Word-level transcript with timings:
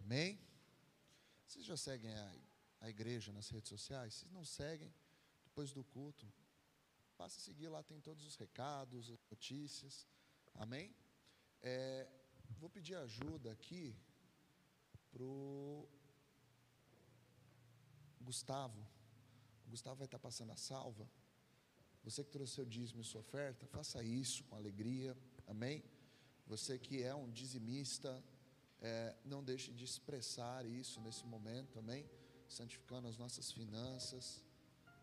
Amém? 0.00 0.38
Vocês 1.46 1.64
já 1.64 1.76
seguem 1.76 2.12
a, 2.14 2.34
a 2.80 2.90
igreja 2.90 3.32
nas 3.32 3.48
redes 3.48 3.68
sociais? 3.68 4.14
Se 4.14 4.28
não 4.28 4.44
seguem, 4.44 4.92
depois 5.44 5.72
do 5.72 5.84
culto, 5.84 6.26
passa 7.16 7.38
a 7.38 7.42
seguir 7.42 7.68
lá, 7.68 7.82
tem 7.82 8.00
todos 8.00 8.24
os 8.24 8.36
recados, 8.36 9.10
as 9.10 9.18
notícias. 9.30 10.06
Amém? 10.54 10.94
É, 11.60 12.08
vou 12.58 12.70
pedir 12.70 12.96
ajuda 12.96 13.52
aqui 13.52 13.96
para 15.10 15.22
o 15.22 15.88
Gustavo. 18.20 18.80
O 19.66 19.70
Gustavo 19.70 19.96
vai 19.96 20.06
estar 20.06 20.18
passando 20.18 20.52
a 20.52 20.56
salva. 20.56 21.08
Você 22.02 22.24
que 22.24 22.30
trouxe 22.30 22.54
seu 22.54 22.64
dízimo 22.64 23.00
e 23.02 23.04
sua 23.04 23.20
oferta, 23.20 23.66
faça 23.66 24.02
isso 24.02 24.42
com 24.44 24.56
alegria. 24.56 25.16
Amém? 25.46 25.84
Você 26.46 26.78
que 26.78 27.02
é 27.02 27.14
um 27.14 27.30
dizimista, 27.30 28.22
é, 28.82 29.14
não 29.24 29.44
deixe 29.44 29.72
de 29.72 29.84
expressar 29.84 30.66
isso 30.66 31.00
nesse 31.00 31.24
momento, 31.24 31.78
amém? 31.78 32.04
Santificando 32.48 33.06
as 33.06 33.16
nossas 33.16 33.52
finanças, 33.52 34.44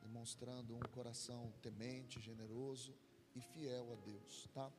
demonstrando 0.01 0.75
um 0.75 0.79
coração 0.91 1.53
temente, 1.61 2.19
generoso 2.19 2.93
e 3.33 3.41
fiel 3.41 3.93
a 3.93 3.95
Deus, 3.95 4.47
tá? 4.53 4.71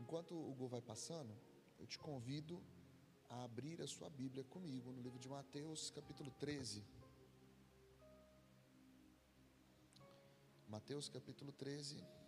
Enquanto 0.00 0.34
o 0.34 0.54
Gu 0.54 0.68
vai 0.68 0.80
passando, 0.80 1.36
eu 1.78 1.86
te 1.86 1.98
convido 1.98 2.62
a 3.28 3.44
abrir 3.44 3.82
a 3.82 3.86
sua 3.86 4.08
Bíblia 4.08 4.44
comigo 4.44 4.92
no 4.92 5.02
livro 5.02 5.18
de 5.18 5.28
Mateus, 5.28 5.90
capítulo 5.90 6.30
13. 6.38 6.84
Mateus, 10.68 11.08
capítulo 11.08 11.52
13. 11.52 12.19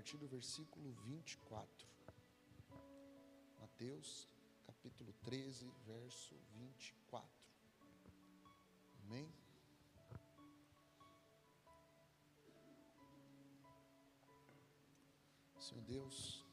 Partir 0.00 0.16
do 0.16 0.26
versículo 0.26 0.94
24. 1.04 1.86
Mateus, 3.60 4.26
capítulo 4.64 5.12
13, 5.22 5.70
verso 5.84 6.34
24. 6.54 7.28
Amém? 9.02 9.30
Senhor 15.58 15.82
Deus, 15.82 16.46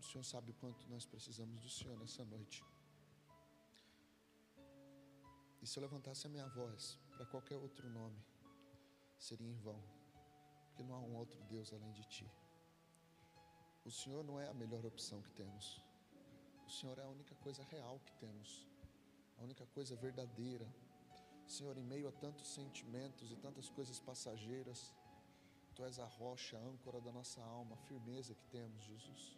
o 0.00 0.02
Senhor 0.02 0.24
sabe 0.24 0.50
o 0.50 0.54
quanto 0.54 0.84
nós 0.88 1.06
precisamos 1.06 1.62
do 1.62 1.70
Senhor 1.70 1.96
nessa 1.96 2.24
noite. 2.24 2.64
E 5.62 5.66
se 5.68 5.78
eu 5.78 5.82
levantasse 5.82 6.26
a 6.26 6.30
minha 6.30 6.48
voz 6.48 6.98
para 7.12 7.24
qualquer 7.24 7.56
outro 7.56 7.88
nome, 7.88 8.20
seria 9.16 9.46
em 9.46 9.56
vão 9.58 9.99
porque 10.80 10.84
não 10.84 10.94
há 10.94 11.00
um 11.00 11.16
outro 11.16 11.38
Deus 11.44 11.72
além 11.74 11.92
de 11.92 12.04
Ti. 12.04 12.26
O 13.84 13.90
Senhor 13.90 14.24
não 14.24 14.40
é 14.40 14.48
a 14.48 14.54
melhor 14.54 14.84
opção 14.86 15.20
que 15.20 15.30
temos. 15.32 15.84
O 16.66 16.70
Senhor 16.70 16.98
é 16.98 17.02
a 17.02 17.08
única 17.08 17.34
coisa 17.34 17.62
real 17.64 18.00
que 18.06 18.14
temos, 18.14 18.66
a 19.38 19.42
única 19.42 19.66
coisa 19.66 19.94
verdadeira. 19.96 20.66
Senhor, 21.46 21.76
em 21.76 21.82
meio 21.82 22.08
a 22.08 22.12
tantos 22.12 22.48
sentimentos 22.48 23.30
e 23.30 23.36
tantas 23.36 23.68
coisas 23.68 24.00
passageiras, 24.00 24.94
Tu 25.74 25.84
és 25.84 25.98
a 25.98 26.06
rocha, 26.06 26.56
a 26.56 26.60
âncora 26.60 27.00
da 27.00 27.12
nossa 27.12 27.42
alma, 27.42 27.74
a 27.74 27.84
firmeza 27.88 28.34
que 28.34 28.46
temos, 28.46 28.82
Jesus. 28.82 29.36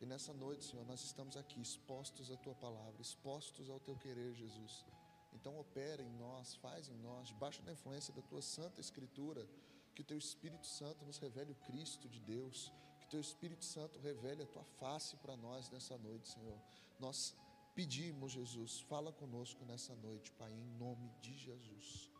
E 0.00 0.06
nessa 0.06 0.32
noite, 0.32 0.64
Senhor, 0.64 0.86
nós 0.86 1.02
estamos 1.04 1.36
aqui 1.36 1.60
expostos 1.60 2.30
à 2.30 2.36
Tua 2.36 2.54
palavra, 2.54 3.00
expostos 3.00 3.68
ao 3.68 3.78
Teu 3.78 3.96
querer, 3.96 4.34
Jesus. 4.34 4.86
Então 5.34 5.58
opera 5.58 6.02
em 6.02 6.12
nós, 6.12 6.54
faz 6.54 6.88
em 6.88 6.96
nós, 6.96 7.28
debaixo 7.28 7.62
da 7.62 7.72
influência 7.72 8.12
da 8.14 8.22
Tua 8.22 8.40
Santa 8.40 8.80
Escritura, 8.80 9.46
que 9.94 10.02
o 10.02 10.04
teu 10.04 10.18
Espírito 10.18 10.66
Santo 10.66 11.04
nos 11.04 11.18
revele 11.18 11.52
o 11.52 11.56
Cristo 11.66 12.08
de 12.08 12.20
Deus, 12.20 12.72
que 13.00 13.06
o 13.06 13.10
teu 13.10 13.20
Espírito 13.20 13.64
Santo 13.64 13.98
revele 13.98 14.42
a 14.42 14.46
tua 14.46 14.64
face 14.64 15.16
para 15.16 15.36
nós 15.36 15.70
nessa 15.70 15.98
noite, 15.98 16.28
Senhor. 16.28 16.58
Nós 16.98 17.34
pedimos, 17.74 18.32
Jesus, 18.32 18.80
fala 18.80 19.12
conosco 19.12 19.64
nessa 19.64 19.94
noite, 19.96 20.32
Pai, 20.32 20.52
em 20.52 20.64
nome 20.78 21.10
de 21.20 21.36
Jesus. 21.36 22.10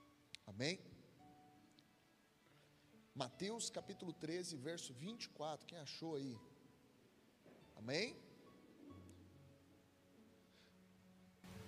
Amém? 0.47 0.79
Mateus 3.15 3.69
capítulo 3.69 4.13
13, 4.13 4.57
verso 4.57 4.95
24, 4.95 5.67
quem 5.67 5.79
achou 5.79 6.17
aí? 6.17 6.39
Amém? 7.77 8.17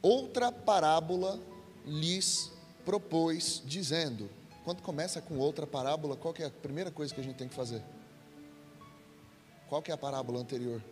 Outra 0.00 0.50
parábola 0.50 1.38
lhes 1.84 2.50
propôs, 2.84 3.62
dizendo: 3.64 4.30
quando 4.64 4.80
começa 4.80 5.20
com 5.20 5.36
outra 5.36 5.66
parábola, 5.66 6.16
qual 6.16 6.34
é 6.38 6.44
a 6.44 6.50
primeira 6.50 6.90
coisa 6.90 7.14
que 7.14 7.20
a 7.20 7.24
gente 7.24 7.36
tem 7.36 7.46
que 7.46 7.54
fazer? 7.54 7.82
Qual 9.68 9.82
é 9.86 9.92
a 9.92 9.96
parábola 9.96 10.40
anterior? 10.40 10.82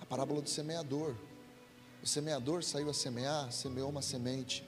A 0.00 0.06
parábola 0.06 0.40
do 0.40 0.48
semeador. 0.48 1.14
O 2.02 2.06
semeador 2.06 2.64
saiu 2.64 2.88
a 2.88 2.94
semear, 2.94 3.52
semeou 3.52 3.90
uma 3.90 4.00
semente 4.00 4.66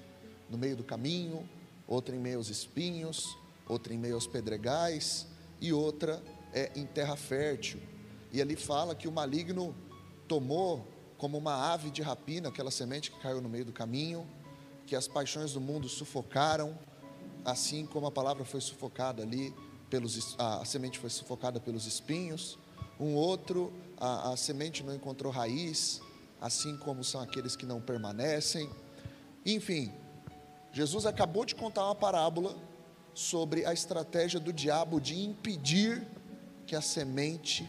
no 0.50 0.58
meio 0.58 0.76
do 0.76 0.84
caminho, 0.84 1.48
outra 1.88 2.14
em 2.14 2.18
meio 2.18 2.36
aos 2.36 2.50
espinhos, 2.50 3.38
outra 3.66 3.94
em 3.94 3.98
meio 3.98 4.16
aos 4.16 4.26
pedregais 4.26 5.26
e 5.62 5.72
outra 5.72 6.22
é 6.52 6.70
em 6.76 6.84
terra 6.84 7.16
fértil. 7.16 7.80
E 8.30 8.42
ali 8.42 8.54
fala 8.54 8.94
que 8.94 9.08
o 9.08 9.12
maligno 9.12 9.74
tomou 10.28 10.86
como 11.16 11.38
uma 11.38 11.72
ave 11.72 11.90
de 11.90 12.02
rapina 12.02 12.50
aquela 12.50 12.70
semente 12.70 13.10
que 13.10 13.18
caiu 13.20 13.40
no 13.40 13.48
meio 13.48 13.64
do 13.64 13.72
caminho 13.72 14.26
que 14.90 14.96
as 14.96 15.06
paixões 15.06 15.52
do 15.52 15.60
mundo 15.60 15.88
sufocaram, 15.88 16.76
assim 17.44 17.86
como 17.86 18.08
a 18.08 18.10
palavra 18.10 18.44
foi 18.44 18.60
sufocada 18.60 19.22
ali, 19.22 19.54
pelos, 19.88 20.34
a, 20.36 20.62
a 20.62 20.64
semente 20.64 20.98
foi 20.98 21.08
sufocada 21.08 21.60
pelos 21.60 21.86
espinhos. 21.86 22.58
Um 22.98 23.14
outro, 23.14 23.72
a, 23.96 24.32
a 24.32 24.36
semente 24.36 24.82
não 24.82 24.92
encontrou 24.92 25.32
raiz, 25.32 26.00
assim 26.40 26.76
como 26.78 27.04
são 27.04 27.20
aqueles 27.20 27.54
que 27.54 27.64
não 27.64 27.80
permanecem. 27.80 28.68
Enfim, 29.46 29.92
Jesus 30.72 31.06
acabou 31.06 31.44
de 31.44 31.54
contar 31.54 31.84
uma 31.84 31.94
parábola 31.94 32.56
sobre 33.14 33.64
a 33.64 33.72
estratégia 33.72 34.40
do 34.40 34.52
diabo 34.52 35.00
de 35.00 35.16
impedir 35.16 36.04
que 36.66 36.74
a 36.74 36.80
semente 36.80 37.64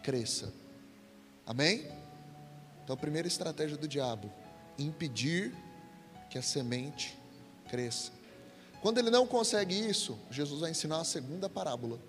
cresça. 0.00 0.54
Amém? 1.44 1.88
Então, 2.84 2.94
a 2.94 2.96
primeira 2.96 3.26
estratégia 3.26 3.76
do 3.76 3.88
diabo: 3.88 4.30
impedir 4.78 5.52
que 6.32 6.38
a 6.38 6.42
semente 6.42 7.20
cresça. 7.68 8.10
Quando 8.80 8.96
ele 8.96 9.10
não 9.10 9.26
consegue 9.26 9.78
isso, 9.78 10.18
Jesus 10.30 10.62
vai 10.62 10.70
ensinar 10.70 10.98
a 10.98 11.04
segunda 11.04 11.46
parábola. 11.46 12.00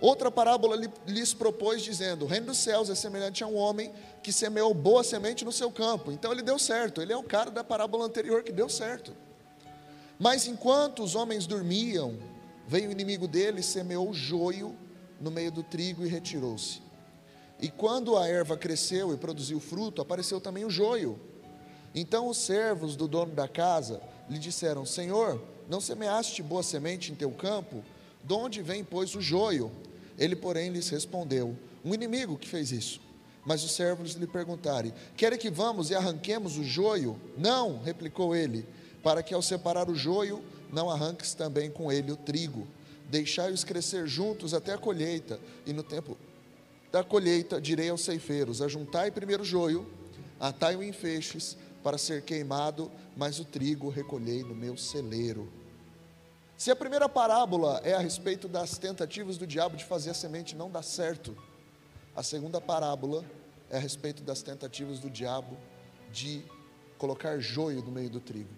Outra 0.00 0.30
parábola 0.30 0.74
lhes 1.06 1.34
propôs, 1.34 1.82
dizendo: 1.82 2.24
O 2.24 2.28
reino 2.28 2.46
dos 2.46 2.56
céus 2.56 2.88
é 2.88 2.94
semelhante 2.94 3.44
a 3.44 3.46
um 3.46 3.56
homem 3.56 3.92
que 4.22 4.32
semeou 4.32 4.72
boa 4.72 5.04
semente 5.04 5.44
no 5.44 5.52
seu 5.52 5.70
campo. 5.70 6.10
Então 6.10 6.32
ele 6.32 6.40
deu 6.40 6.58
certo, 6.58 7.02
ele 7.02 7.12
é 7.12 7.16
o 7.16 7.22
cara 7.22 7.50
da 7.50 7.62
parábola 7.62 8.06
anterior 8.06 8.42
que 8.42 8.50
deu 8.52 8.70
certo. 8.70 9.14
Mas 10.18 10.46
enquanto 10.46 11.02
os 11.02 11.14
homens 11.14 11.46
dormiam, 11.46 12.18
veio 12.66 12.88
o 12.88 12.92
inimigo 12.92 13.28
deles, 13.28 13.66
semeou 13.66 14.14
joio 14.14 14.74
no 15.20 15.30
meio 15.30 15.52
do 15.52 15.62
trigo 15.62 16.06
e 16.06 16.08
retirou-se. 16.08 16.80
E 17.60 17.68
quando 17.68 18.16
a 18.16 18.26
erva 18.26 18.56
cresceu 18.56 19.12
e 19.12 19.18
produziu 19.18 19.60
fruto, 19.60 20.00
apareceu 20.00 20.40
também 20.40 20.64
o 20.64 20.70
joio. 20.70 21.20
Então 21.94 22.28
os 22.28 22.38
servos 22.38 22.96
do 22.96 23.08
dono 23.08 23.32
da 23.32 23.48
casa 23.48 24.00
lhe 24.28 24.38
disseram: 24.38 24.86
Senhor, 24.86 25.42
não 25.68 25.80
semeaste 25.80 26.42
boa 26.42 26.62
semente 26.62 27.12
em 27.12 27.14
teu 27.14 27.30
campo? 27.30 27.84
De 28.24 28.32
onde 28.32 28.62
vem, 28.62 28.84
pois, 28.84 29.14
o 29.14 29.20
joio? 29.20 29.70
Ele, 30.18 30.36
porém, 30.36 30.70
lhes 30.70 30.88
respondeu: 30.88 31.56
Um 31.84 31.94
inimigo 31.94 32.38
que 32.38 32.48
fez 32.48 32.70
isso. 32.70 33.00
Mas 33.44 33.64
os 33.64 33.72
servos 33.72 34.12
lhe 34.12 34.26
perguntaram: 34.26 34.92
Querem 35.16 35.38
que 35.38 35.50
vamos 35.50 35.90
e 35.90 35.94
arranquemos 35.94 36.58
o 36.58 36.64
joio? 36.64 37.18
Não, 37.36 37.80
replicou 37.82 38.36
ele, 38.36 38.66
para 39.02 39.22
que 39.22 39.34
ao 39.34 39.42
separar 39.42 39.88
o 39.88 39.94
joio, 39.94 40.42
não 40.72 40.90
arranques 40.90 41.34
também 41.34 41.70
com 41.70 41.90
ele 41.90 42.12
o 42.12 42.16
trigo. 42.16 42.66
Deixai-os 43.08 43.64
crescer 43.64 44.06
juntos 44.06 44.54
até 44.54 44.74
a 44.74 44.78
colheita, 44.78 45.40
e 45.66 45.72
no 45.72 45.82
tempo 45.82 46.16
da 46.92 47.02
colheita 47.02 47.60
direi 47.60 47.88
aos 47.88 48.02
ceifeiros: 48.02 48.60
Ajuntai 48.60 49.10
primeiro 49.10 49.42
o 49.42 49.46
joio, 49.46 49.86
atai-o 50.38 50.82
em 50.82 50.92
feixes, 50.92 51.56
para 51.82 51.98
ser 51.98 52.22
queimado, 52.22 52.90
mas 53.16 53.38
o 53.38 53.44
trigo 53.44 53.88
recolhei 53.88 54.42
no 54.42 54.54
meu 54.54 54.76
celeiro. 54.76 55.50
Se 56.56 56.70
a 56.70 56.76
primeira 56.76 57.08
parábola 57.08 57.80
é 57.84 57.94
a 57.94 57.98
respeito 57.98 58.46
das 58.46 58.76
tentativas 58.76 59.38
do 59.38 59.46
diabo 59.46 59.76
de 59.76 59.84
fazer 59.84 60.10
a 60.10 60.14
semente 60.14 60.54
não 60.54 60.70
dar 60.70 60.82
certo, 60.82 61.36
a 62.14 62.22
segunda 62.22 62.60
parábola 62.60 63.24
é 63.70 63.76
a 63.76 63.80
respeito 63.80 64.22
das 64.22 64.42
tentativas 64.42 64.98
do 64.98 65.08
diabo 65.08 65.56
de 66.12 66.44
colocar 66.98 67.38
joio 67.38 67.82
no 67.82 67.90
meio 67.90 68.10
do 68.10 68.20
trigo, 68.20 68.52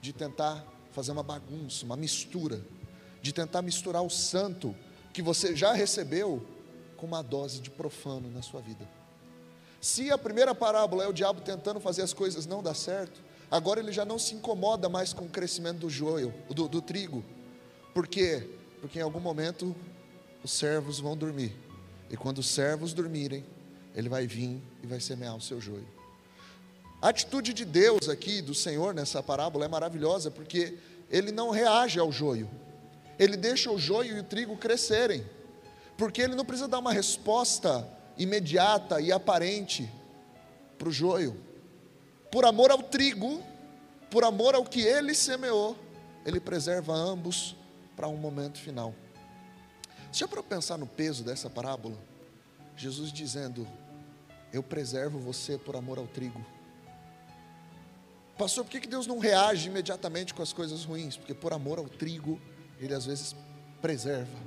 de 0.00 0.12
tentar 0.12 0.66
fazer 0.90 1.12
uma 1.12 1.22
bagunça, 1.22 1.84
uma 1.84 1.96
mistura, 1.96 2.60
de 3.22 3.32
tentar 3.32 3.62
misturar 3.62 4.02
o 4.02 4.10
santo 4.10 4.74
que 5.12 5.22
você 5.22 5.54
já 5.54 5.72
recebeu 5.72 6.44
com 6.96 7.06
uma 7.06 7.22
dose 7.22 7.60
de 7.60 7.70
profano 7.70 8.28
na 8.30 8.42
sua 8.42 8.60
vida. 8.60 8.97
Se 9.80 10.10
a 10.10 10.18
primeira 10.18 10.54
parábola 10.54 11.04
é 11.04 11.08
o 11.08 11.12
diabo 11.12 11.40
tentando 11.40 11.78
fazer 11.78 12.02
as 12.02 12.12
coisas 12.12 12.46
não 12.46 12.62
dar 12.62 12.74
certo, 12.74 13.20
agora 13.50 13.80
ele 13.80 13.92
já 13.92 14.04
não 14.04 14.18
se 14.18 14.34
incomoda 14.34 14.88
mais 14.88 15.12
com 15.12 15.24
o 15.24 15.28
crescimento 15.28 15.78
do 15.78 15.90
joio, 15.90 16.34
do, 16.50 16.68
do 16.68 16.82
trigo. 16.82 17.24
Por 17.94 18.06
quê? 18.06 18.48
Porque 18.80 18.98
em 18.98 19.02
algum 19.02 19.20
momento 19.20 19.74
os 20.42 20.52
servos 20.52 20.98
vão 20.98 21.16
dormir. 21.16 21.54
E 22.10 22.16
quando 22.16 22.38
os 22.38 22.48
servos 22.48 22.92
dormirem, 22.92 23.44
ele 23.94 24.08
vai 24.08 24.26
vir 24.26 24.60
e 24.82 24.86
vai 24.86 25.00
semear 25.00 25.36
o 25.36 25.40
seu 25.40 25.60
joio. 25.60 25.86
A 27.00 27.10
atitude 27.10 27.52
de 27.52 27.64
Deus 27.64 28.08
aqui, 28.08 28.42
do 28.42 28.54
Senhor 28.54 28.92
nessa 28.92 29.22
parábola, 29.22 29.64
é 29.64 29.68
maravilhosa, 29.68 30.30
porque 30.30 30.76
ele 31.08 31.30
não 31.30 31.50
reage 31.50 32.00
ao 32.00 32.10
joio, 32.10 32.50
ele 33.18 33.36
deixa 33.36 33.70
o 33.70 33.78
joio 33.78 34.16
e 34.16 34.20
o 34.20 34.24
trigo 34.24 34.56
crescerem, 34.56 35.24
porque 35.96 36.20
ele 36.20 36.34
não 36.34 36.44
precisa 36.44 36.68
dar 36.68 36.80
uma 36.80 36.92
resposta 36.92 37.88
imediata 38.18 39.00
e 39.00 39.12
aparente 39.12 39.90
para 40.76 40.88
o 40.88 40.92
joio. 40.92 41.36
Por 42.30 42.44
amor 42.44 42.70
ao 42.70 42.82
trigo, 42.82 43.42
por 44.10 44.24
amor 44.24 44.54
ao 44.54 44.64
que 44.64 44.80
ele 44.80 45.14
semeou, 45.14 45.76
ele 46.24 46.40
preserva 46.40 46.92
ambos 46.94 47.56
para 47.96 48.08
um 48.08 48.16
momento 48.16 48.58
final. 48.58 48.94
Já 50.12 50.26
para 50.26 50.42
pensar 50.42 50.78
no 50.78 50.86
peso 50.86 51.22
dessa 51.22 51.48
parábola, 51.48 51.96
Jesus 52.76 53.12
dizendo: 53.12 53.66
Eu 54.52 54.62
preservo 54.62 55.18
você 55.18 55.58
por 55.58 55.76
amor 55.76 55.98
ao 55.98 56.06
trigo. 56.06 56.44
Pastor, 58.36 58.64
por 58.64 58.70
que 58.70 58.86
Deus 58.86 59.06
não 59.06 59.18
reage 59.18 59.68
imediatamente 59.68 60.32
com 60.32 60.42
as 60.42 60.52
coisas 60.52 60.84
ruins? 60.84 61.16
Porque 61.16 61.34
por 61.34 61.52
amor 61.52 61.78
ao 61.78 61.88
trigo, 61.88 62.40
Ele 62.78 62.94
às 62.94 63.04
vezes 63.04 63.34
preserva. 63.82 64.38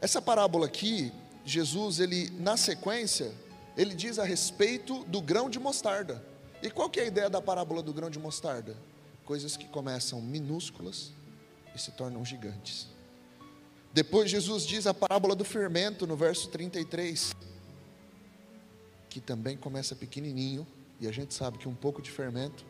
Essa 0.00 0.22
parábola 0.22 0.66
aqui, 0.66 1.12
Jesus, 1.44 2.00
ele 2.00 2.30
na 2.30 2.56
sequência, 2.56 3.32
ele 3.76 3.94
diz 3.94 4.18
a 4.18 4.24
respeito 4.24 5.04
do 5.04 5.20
grão 5.20 5.50
de 5.50 5.58
mostarda. 5.58 6.24
E 6.62 6.70
qual 6.70 6.88
que 6.88 7.00
é 7.00 7.02
a 7.02 7.06
ideia 7.06 7.28
da 7.28 7.42
parábola 7.42 7.82
do 7.82 7.92
grão 7.92 8.08
de 8.08 8.18
mostarda? 8.18 8.76
Coisas 9.24 9.56
que 9.56 9.66
começam 9.68 10.20
minúsculas 10.22 11.12
e 11.74 11.78
se 11.78 11.90
tornam 11.90 12.24
gigantes. 12.24 12.88
Depois 13.92 14.30
Jesus 14.30 14.66
diz 14.66 14.86
a 14.86 14.94
parábola 14.94 15.36
do 15.36 15.44
fermento 15.44 16.06
no 16.06 16.16
verso 16.16 16.48
33, 16.48 17.34
que 19.08 19.20
também 19.20 19.56
começa 19.56 19.94
pequenininho, 19.94 20.66
e 21.00 21.06
a 21.06 21.12
gente 21.12 21.34
sabe 21.34 21.58
que 21.58 21.68
um 21.68 21.74
pouco 21.74 22.00
de 22.00 22.10
fermento 22.10 22.64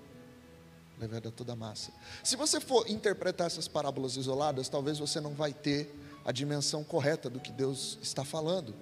leveda 0.99 1.31
toda 1.31 1.53
a 1.53 1.57
massa. 1.57 1.93
Se 2.23 2.37
você 2.37 2.61
for 2.61 2.89
interpretar 2.91 3.47
essas 3.47 3.69
parábolas 3.69 4.17
isoladas, 4.17 4.69
talvez 4.69 4.99
você 4.99 5.21
não 5.21 5.35
vai 5.35 5.53
ter 5.53 5.95
a 6.25 6.33
dimensão 6.33 6.83
correta 6.83 7.29
do 7.29 7.39
que 7.39 7.53
Deus 7.53 7.99
está 8.03 8.25
falando. 8.25 8.75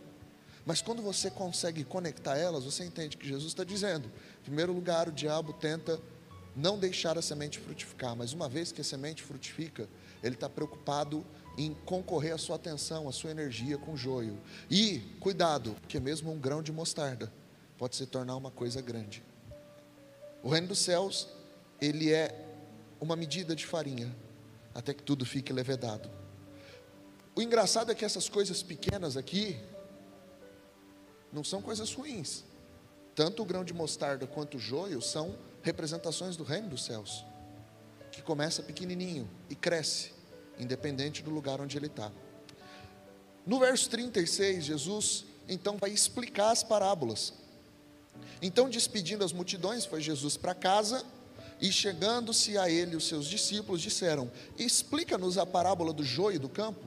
Mas 0.65 0.81
quando 0.81 1.03
você 1.03 1.31
consegue 1.31 1.83
conectar 1.83 2.37
elas, 2.37 2.65
você 2.65 2.85
entende 2.85 3.17
que 3.17 3.27
Jesus 3.27 3.53
está 3.53 3.65
dizendo: 3.65 4.11
em 4.41 4.44
primeiro 4.44 4.73
lugar, 4.73 5.09
o 5.09 5.12
diabo 5.12 5.53
tenta 5.53 6.00
não 6.55 6.79
deixar 6.79 7.19
a 7.19 7.23
semente 7.23 7.59
frutificar, 7.59 8.15
mas 8.15 8.33
uma 8.33 8.49
vez 8.49 8.71
que 8.71 8.81
a 8.81 8.85
semente 8.85 9.23
frutifica, 9.23 9.89
ele 10.23 10.35
está 10.35 10.49
preocupado 10.49 11.25
em 11.56 11.75
concorrer 11.85 12.35
a 12.35 12.39
sua 12.39 12.56
atenção, 12.56 13.09
a 13.09 13.12
sua 13.12 13.31
energia 13.31 13.77
com 13.77 13.93
o 13.93 13.97
joio. 13.97 14.39
E, 14.71 15.00
cuidado, 15.19 15.75
porque 15.81 15.99
mesmo 15.99 16.31
um 16.31 16.39
grão 16.39 16.62
de 16.62 16.73
mostarda 16.73 17.33
pode 17.77 17.97
se 17.97 18.06
tornar 18.06 18.37
uma 18.37 18.50
coisa 18.50 18.81
grande. 18.81 19.23
O 20.43 20.49
reino 20.49 20.69
dos 20.69 20.79
céus, 20.79 21.29
ele 21.81 22.12
é 22.12 22.49
uma 23.00 23.17
medida 23.17 23.56
de 23.56 23.67
farinha, 23.67 24.15
até 24.75 24.94
que 24.94 25.03
tudo 25.03 25.25
fique 25.27 25.53
levedado. 25.53 26.21
O 27.34 27.40
engraçado 27.40 27.90
é 27.90 27.94
que 27.94 28.05
essas 28.05 28.29
coisas 28.29 28.62
pequenas 28.62 29.17
aqui 29.17 29.58
não 31.32 31.43
são 31.43 31.62
coisas 31.62 31.93
ruins. 31.93 32.44
Tanto 33.14 33.43
o 33.43 33.46
grão 33.46 33.64
de 33.64 33.73
mostarda 33.73 34.26
quanto 34.26 34.56
o 34.56 34.61
joio 34.61 35.00
são 35.00 35.37
representações 35.62 36.37
do 36.37 36.44
reino 36.44 36.69
dos 36.69 36.84
céus, 36.84 37.25
que 38.11 38.20
começa 38.20 38.62
pequenininho 38.62 39.29
e 39.49 39.55
cresce, 39.55 40.12
independente 40.58 41.23
do 41.23 41.31
lugar 41.31 41.61
onde 41.61 41.76
ele 41.76 41.87
está. 41.87 42.11
No 43.46 43.58
verso 43.58 43.88
36, 43.90 44.64
Jesus 44.64 45.25
então 45.49 45.76
vai 45.76 45.90
explicar 45.90 46.50
as 46.50 46.62
parábolas. 46.62 47.32
Então, 48.40 48.69
despedindo 48.69 49.25
as 49.25 49.32
multidões, 49.32 49.84
foi 49.84 50.00
Jesus 50.00 50.37
para 50.37 50.55
casa 50.55 51.05
e 51.61 51.70
chegando-se 51.70 52.58
a 52.58 52.69
ele 52.69 52.96
os 52.96 53.06
seus 53.06 53.26
discípulos 53.26 53.81
disseram: 53.81 54.31
Explica-nos 54.58 55.38
a 55.38 55.46
parábola 55.46 55.93
do 55.93 56.05
joio 56.05 56.38
do 56.38 56.49
campo. 56.49 56.84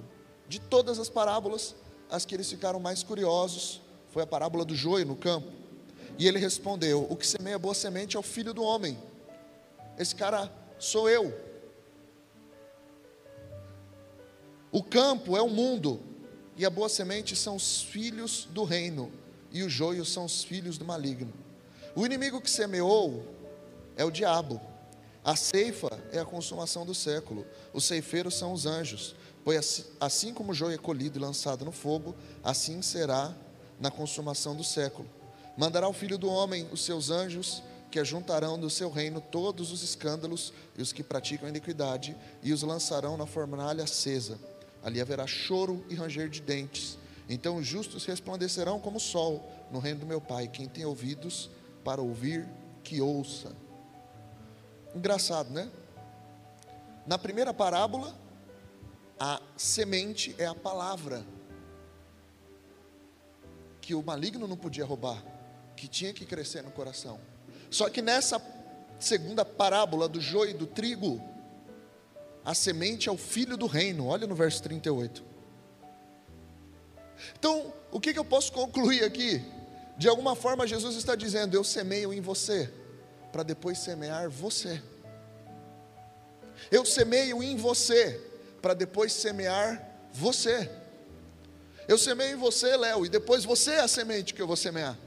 De 0.48 0.60
todas 0.60 1.00
as 1.00 1.10
parábolas, 1.10 1.76
as 2.10 2.26
que 2.26 2.36
eles 2.36 2.50
ficaram 2.50 2.80
mais 2.80 3.04
curiosos 3.04 3.82
foi 4.10 4.24
a 4.24 4.28
parábola 4.28 4.64
do 4.64 4.76
joio 4.76 5.06
no 5.06 5.16
campo. 5.16 5.52
E 6.18 6.28
ele 6.28 6.40
respondeu: 6.40 7.06
O 7.10 7.16
que 7.16 7.28
semeia 7.28 7.60
boa 7.60 7.74
semente 7.74 8.16
é 8.16 8.20
o 8.20 8.24
filho 8.24 8.54
do 8.54 8.64
homem. 8.64 8.98
Esse 9.98 10.16
cara 10.16 10.52
sou 10.78 11.10
eu. 11.10 11.34
O 14.72 14.84
campo 14.84 15.38
é 15.38 15.42
o 15.42 15.50
mundo, 15.50 16.02
e 16.58 16.66
a 16.66 16.70
boa 16.70 16.90
semente 16.90 17.36
são 17.36 17.56
os 17.56 17.82
filhos 17.82 18.48
do 18.52 18.64
reino, 18.64 19.12
e 19.52 19.64
o 19.64 19.70
joio 19.70 20.04
são 20.04 20.26
os 20.26 20.44
filhos 20.44 20.78
do 20.78 20.84
maligno. 20.84 21.34
O 21.96 22.06
inimigo 22.06 22.42
que 22.42 22.50
semeou 22.50 23.26
é 23.96 24.04
o 24.04 24.12
diabo. 24.12 24.60
A 25.24 25.36
ceifa 25.36 25.90
é 26.12 26.20
a 26.20 26.26
consumação 26.26 26.86
do 26.86 26.94
século. 26.94 27.46
Os 27.74 27.86
ceifeiros 27.86 28.36
são 28.36 28.54
os 28.54 28.66
anjos. 28.66 29.16
Pois 29.46 29.86
assim 30.00 30.34
como 30.34 30.52
o 30.52 30.56
joio 30.56 30.74
é 30.74 30.78
colhido 30.78 31.20
e 31.20 31.22
lançado 31.22 31.64
no 31.64 31.72
fogo, 31.72 32.16
assim 32.44 32.82
será 32.82 33.32
na 33.80 33.92
consumação 33.92 34.56
do 34.56 34.64
século. 34.64 35.08
Mandará 35.56 35.88
o 35.88 35.94
filho 35.94 36.18
do 36.18 36.28
homem 36.28 36.68
os 36.72 36.84
seus 36.84 37.12
anjos, 37.12 37.62
que 37.92 38.00
ajuntarão 38.00 38.60
do 38.60 38.72
seu 38.72 38.90
reino 38.90 39.22
todos 39.22 39.72
os 39.72 39.84
escândalos 39.84 40.52
e 40.76 40.82
os 40.82 40.92
que 40.92 41.04
praticam 41.04 41.48
iniquidade, 41.48 42.18
e 42.42 42.52
os 42.52 42.64
lançarão 42.64 43.16
na 43.16 43.28
fornalha 43.28 43.84
acesa. 43.84 44.40
Ali 44.84 45.00
haverá 45.00 45.28
choro 45.28 45.86
e 45.90 45.94
ranger 45.94 46.28
de 46.28 46.42
dentes. 46.42 46.98
Então 47.30 47.58
os 47.58 47.68
justos 47.68 48.04
resplandecerão 48.04 48.80
como 48.80 48.98
o 48.98 49.00
sol 49.00 49.48
no 49.72 49.78
reino 49.78 50.00
do 50.00 50.08
meu 50.08 50.20
Pai. 50.20 50.48
Quem 50.48 50.68
tem 50.68 50.86
ouvidos 50.86 51.52
para 51.84 52.02
ouvir, 52.02 52.50
que 52.84 53.00
ouça. 53.00 53.56
Engraçado, 54.96 55.52
né? 55.52 55.70
Na 57.06 57.20
primeira 57.20 57.54
parábola, 57.54 58.25
a 59.20 59.42
semente 59.56 60.36
é 60.38 60.46
a 60.46 60.56
palavra 60.56 61.26
que 63.82 63.94
o 63.94 64.04
maligno 64.04 64.48
não 64.48 64.58
podia 64.58 64.84
roubar, 64.84 65.24
que 65.76 65.88
tinha 65.88 66.14
que 66.14 66.26
crescer 66.26 66.64
no 66.64 66.72
coração. 66.72 67.20
Só 67.70 67.90
que 67.90 68.02
nessa 68.02 68.42
segunda 69.00 69.46
parábola 69.46 70.08
do 70.08 70.20
joio 70.20 70.52
e 70.52 70.54
do 70.54 70.66
trigo, 70.66 71.22
a 72.44 72.54
semente 72.54 73.10
é 73.10 73.12
o 73.12 73.18
filho 73.18 73.58
do 73.58 73.68
reino. 73.68 74.08
Olha 74.08 74.28
no 74.28 74.36
verso 74.36 74.62
38. 74.64 75.24
Então, 77.38 77.74
o 77.92 78.00
que, 78.00 78.14
que 78.14 78.20
eu 78.20 78.26
posso 78.26 78.52
concluir 78.52 79.04
aqui? 79.04 79.44
De 79.98 80.08
alguma 80.08 80.36
forma, 80.36 80.68
Jesus 80.68 80.96
está 80.96 81.16
dizendo: 81.16 81.56
Eu 81.56 81.64
semeio 81.64 82.14
em 82.14 82.22
você, 82.22 82.72
para 83.32 83.44
depois 83.44 83.80
semear 83.80 84.30
você. 84.30 84.82
Eu 86.72 86.86
semeio 86.86 87.42
em 87.44 87.56
você, 87.56 88.22
para 88.66 88.74
depois 88.74 89.14
semear 89.14 89.80
você. 90.12 90.68
Eu 91.88 92.00
semeio 92.00 92.36
em 92.36 92.40
você, 92.40 92.76
Léo, 92.76 93.06
e 93.06 93.10
depois 93.10 93.46
você 93.46 93.74
é 93.74 93.82
a 93.82 93.88
semente 93.88 94.34
que 94.34 94.42
eu 94.42 94.48
vou 94.48 94.56
semear. 94.56 94.98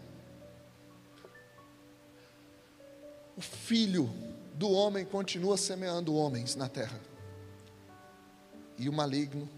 O 3.37 3.41
filho 3.41 4.09
do 4.55 4.71
homem 4.71 5.05
continua 5.05 5.57
semeando 5.57 6.15
homens 6.15 6.55
na 6.55 6.69
terra. 6.69 7.01
E 8.79 8.89
o 8.89 8.93
maligno 8.93 9.51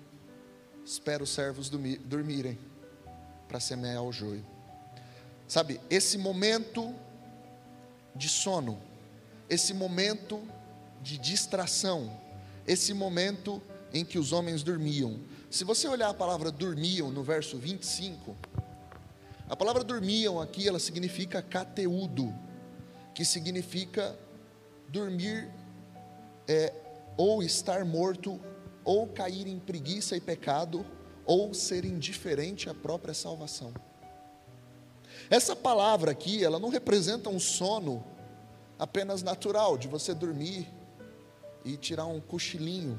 espera 0.83 1.23
os 1.23 1.29
servos 1.29 1.69
dormirem 1.69 2.59
para 3.49 3.61
semear 3.61 4.03
o 4.03 4.11
joio. 4.11 4.47
Sabe, 5.47 5.79
esse 5.91 6.17
momento 6.17 6.95
de 8.17 8.31
sono, 8.31 8.81
esse 9.47 9.75
momento 9.75 10.43
de 11.03 11.19
distração, 11.19 12.19
esse 12.67 12.95
momento 12.95 13.63
em 13.93 14.05
que 14.05 14.19
os 14.19 14.33
homens 14.33 14.63
dormiam. 14.63 15.21
Se 15.51 15.65
você 15.65 15.89
olhar 15.89 16.11
a 16.11 16.15
palavra 16.15 16.51
dormiam 16.51 17.11
no 17.11 17.23
verso 17.23 17.59
25, 17.59 18.37
a 19.49 19.57
palavra 19.57 19.83
dormiam 19.83 20.41
aqui 20.41 20.69
ela 20.69 20.79
significa 20.79 21.43
cateudo, 21.43 22.33
que 23.15 23.25
significa 23.25 24.17
dormir 24.89 25.51
é, 26.47 26.73
ou 27.17 27.43
estar 27.43 27.85
morto, 27.85 28.41
ou 28.85 29.07
cair 29.07 29.47
em 29.47 29.59
preguiça 29.59 30.17
e 30.17 30.21
pecado, 30.21 30.87
ou 31.25 31.53
ser 31.53 31.85
indiferente 31.85 32.69
à 32.69 32.75
própria 32.75 33.15
salvação. 33.15 33.73
Essa 35.29 35.55
palavra 35.55 36.11
aqui, 36.11 36.45
ela 36.45 36.59
não 36.59 36.69
representa 36.69 37.29
um 37.29 37.39
sono 37.39 38.05
apenas 38.79 39.23
natural, 39.23 39.77
de 39.77 39.87
você 39.87 40.15
dormir 40.15 40.69
e 41.65 41.77
tirar 41.77 42.07
um 42.07 42.21
cochilinho. 42.21 42.99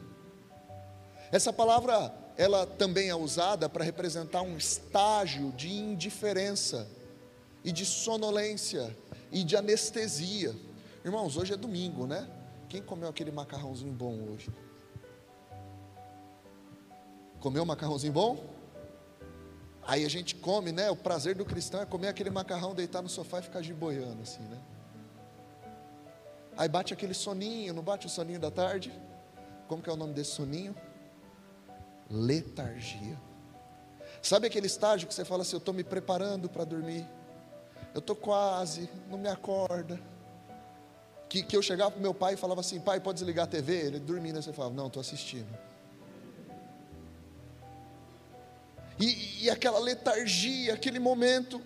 Essa 1.31 1.53
palavra, 1.53 2.13
ela 2.35 2.65
também 2.65 3.09
é 3.09 3.15
usada 3.15 3.69
para 3.69 3.85
representar 3.85 4.41
um 4.41 4.57
estágio 4.57 5.51
de 5.53 5.71
indiferença 5.71 6.87
e 7.63 7.71
de 7.71 7.85
sonolência 7.85 8.95
e 9.31 9.41
de 9.43 9.55
anestesia. 9.55 10.53
Irmãos, 11.05 11.37
hoje 11.37 11.53
é 11.53 11.57
domingo, 11.57 12.05
né? 12.05 12.29
Quem 12.67 12.81
comeu 12.81 13.07
aquele 13.07 13.31
macarrãozinho 13.31 13.93
bom 13.93 14.19
hoje? 14.29 14.49
Comeu 17.39 17.65
macarrãozinho 17.65 18.11
bom? 18.11 18.43
Aí 19.83 20.05
a 20.05 20.09
gente 20.09 20.35
come, 20.35 20.73
né? 20.73 20.91
O 20.91 20.97
prazer 20.97 21.33
do 21.33 21.45
cristão 21.45 21.81
é 21.81 21.85
comer 21.85 22.09
aquele 22.09 22.29
macarrão, 22.29 22.75
deitar 22.75 23.01
no 23.01 23.09
sofá 23.09 23.39
e 23.39 23.43
ficar 23.43 23.63
boiando 23.73 24.21
assim, 24.21 24.43
né? 24.43 24.61
Aí 26.57 26.67
bate 26.67 26.93
aquele 26.93 27.13
soninho, 27.13 27.73
não 27.73 27.81
bate 27.81 28.05
o 28.05 28.09
soninho 28.09 28.39
da 28.39 28.51
tarde? 28.51 28.91
Como 29.69 29.81
que 29.81 29.89
é 29.89 29.93
o 29.93 29.95
nome 29.95 30.13
desse 30.13 30.31
soninho? 30.31 30.75
Letargia. 32.11 33.17
Sabe 34.21 34.47
aquele 34.47 34.67
estágio 34.67 35.07
que 35.07 35.13
você 35.13 35.25
fala 35.25 35.41
assim, 35.41 35.55
eu 35.55 35.59
estou 35.59 35.73
me 35.73 35.83
preparando 35.83 36.47
para 36.49 36.63
dormir, 36.63 37.07
eu 37.93 37.99
estou 37.99 38.15
quase, 38.15 38.89
não 39.09 39.17
me 39.17 39.29
acorda. 39.29 39.99
Que, 41.27 41.41
que 41.41 41.55
eu 41.55 41.61
chegava 41.61 41.91
para 41.91 42.01
meu 42.01 42.13
pai 42.13 42.33
e 42.33 42.37
falava 42.37 42.59
assim, 42.59 42.79
pai, 42.79 42.99
pode 42.99 43.19
desligar 43.19 43.45
a 43.45 43.47
TV? 43.47 43.73
Ele 43.73 43.99
dormindo, 43.99 44.41
você 44.41 44.51
falava, 44.51 44.75
não, 44.75 44.87
estou 44.87 44.99
assistindo. 44.99 45.47
E, 48.99 49.45
e, 49.45 49.49
aquela 49.49 49.79
letargia, 49.79 50.73
aquele 50.73 50.99
momento. 50.99 51.61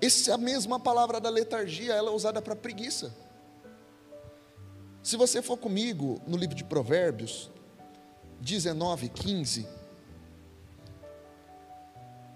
Essa 0.00 0.38
mesma 0.38 0.78
palavra 0.78 1.20
da 1.20 1.28
letargia, 1.28 1.92
ela 1.92 2.10
é 2.10 2.12
usada 2.12 2.40
para 2.40 2.54
preguiça. 2.54 3.12
Se 5.02 5.16
você 5.16 5.42
for 5.42 5.56
comigo 5.56 6.22
no 6.26 6.36
livro 6.36 6.54
de 6.54 6.62
Provérbios, 6.62 7.50
19, 8.40 9.08
15. 9.08 9.66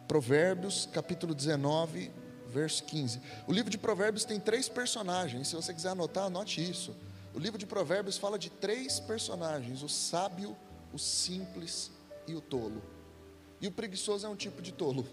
Provérbios, 0.06 0.88
capítulo 0.92 1.34
19, 1.34 2.10
verso 2.48 2.84
15. 2.84 3.20
O 3.46 3.52
livro 3.52 3.70
de 3.70 3.78
Provérbios 3.78 4.24
tem 4.24 4.38
três 4.38 4.68
personagens. 4.68 5.48
Se 5.48 5.56
você 5.56 5.72
quiser 5.72 5.90
anotar, 5.90 6.24
anote 6.24 6.62
isso. 6.62 6.94
O 7.34 7.38
livro 7.38 7.58
de 7.58 7.66
Provérbios 7.66 8.18
fala 8.18 8.38
de 8.38 8.50
três 8.50 9.00
personagens: 9.00 9.82
o 9.82 9.88
sábio, 9.88 10.56
o 10.92 10.98
simples 10.98 11.90
e 12.26 12.34
o 12.34 12.40
tolo. 12.40 12.82
E 13.60 13.66
o 13.66 13.72
preguiçoso 13.72 14.26
é 14.26 14.28
um 14.28 14.36
tipo 14.36 14.60
de 14.60 14.72
tolo. 14.72 15.06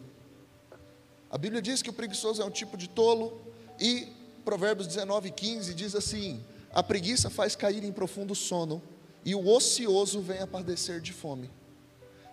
A 1.31 1.38
Bíblia 1.38 1.62
diz 1.62 1.81
que 1.81 1.89
o 1.89 1.93
preguiçoso 1.93 2.41
é 2.41 2.46
um 2.46 2.50
tipo 2.50 2.75
de 2.75 2.89
tolo, 2.89 3.39
e 3.79 4.08
Provérbios 4.43 4.88
19, 4.88 5.31
15 5.31 5.74
diz 5.74 5.96
assim: 5.96 6.43
A 6.72 6.81
preguiça 6.81 7.29
faz 7.29 7.55
cair 7.55 7.84
em 7.84 7.91
profundo 7.91 8.34
sono, 8.36 8.81
e 9.25 9.35
o 9.35 9.47
ocioso 9.47 10.21
vem 10.21 10.39
a 10.39 10.47
padecer 10.47 11.01
de 11.01 11.13
fome. 11.13 11.49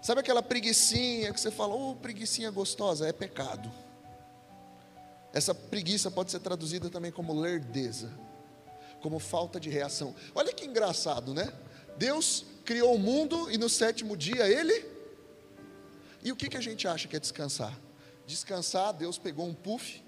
Sabe 0.02 0.20
aquela 0.20 0.42
preguiçinha 0.42 1.32
que 1.32 1.40
você 1.40 1.50
fala, 1.50 1.74
oh, 1.74 1.96
preguiçinha 1.96 2.50
gostosa? 2.50 3.08
É 3.08 3.12
pecado. 3.12 3.70
Essa 5.32 5.54
preguiça 5.54 6.10
pode 6.10 6.30
ser 6.30 6.40
traduzida 6.40 6.88
também 6.88 7.10
como 7.10 7.38
lerdeza, 7.38 8.10
como 9.02 9.18
falta 9.18 9.58
de 9.58 9.68
reação. 9.68 10.14
Olha 10.34 10.52
que 10.52 10.64
engraçado, 10.64 11.34
né? 11.34 11.52
Deus 11.98 12.46
criou 12.64 12.94
o 12.94 12.98
mundo 12.98 13.50
e 13.50 13.58
no 13.58 13.68
sétimo 13.68 14.16
dia 14.16 14.48
ele. 14.48 14.96
E 16.22 16.32
o 16.32 16.36
que, 16.36 16.48
que 16.48 16.56
a 16.56 16.60
gente 16.60 16.86
acha 16.86 17.06
que 17.06 17.16
é 17.16 17.20
descansar? 17.20 17.78
Descansar, 18.26 18.92
Deus 18.92 19.18
pegou 19.18 19.46
um 19.46 19.54
puff. 19.54 20.02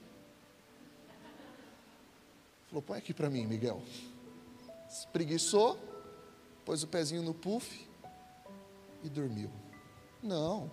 Falou: 2.68 2.82
põe 2.82 2.98
aqui 2.98 3.14
para 3.14 3.30
mim, 3.30 3.46
Miguel. 3.46 3.82
Espreguiçou, 4.88 5.78
pôs 6.68 6.82
o 6.82 6.86
pezinho 6.86 7.22
no 7.22 7.32
puff 7.32 7.88
e 9.02 9.08
dormiu. 9.08 9.50
Não. 10.22 10.70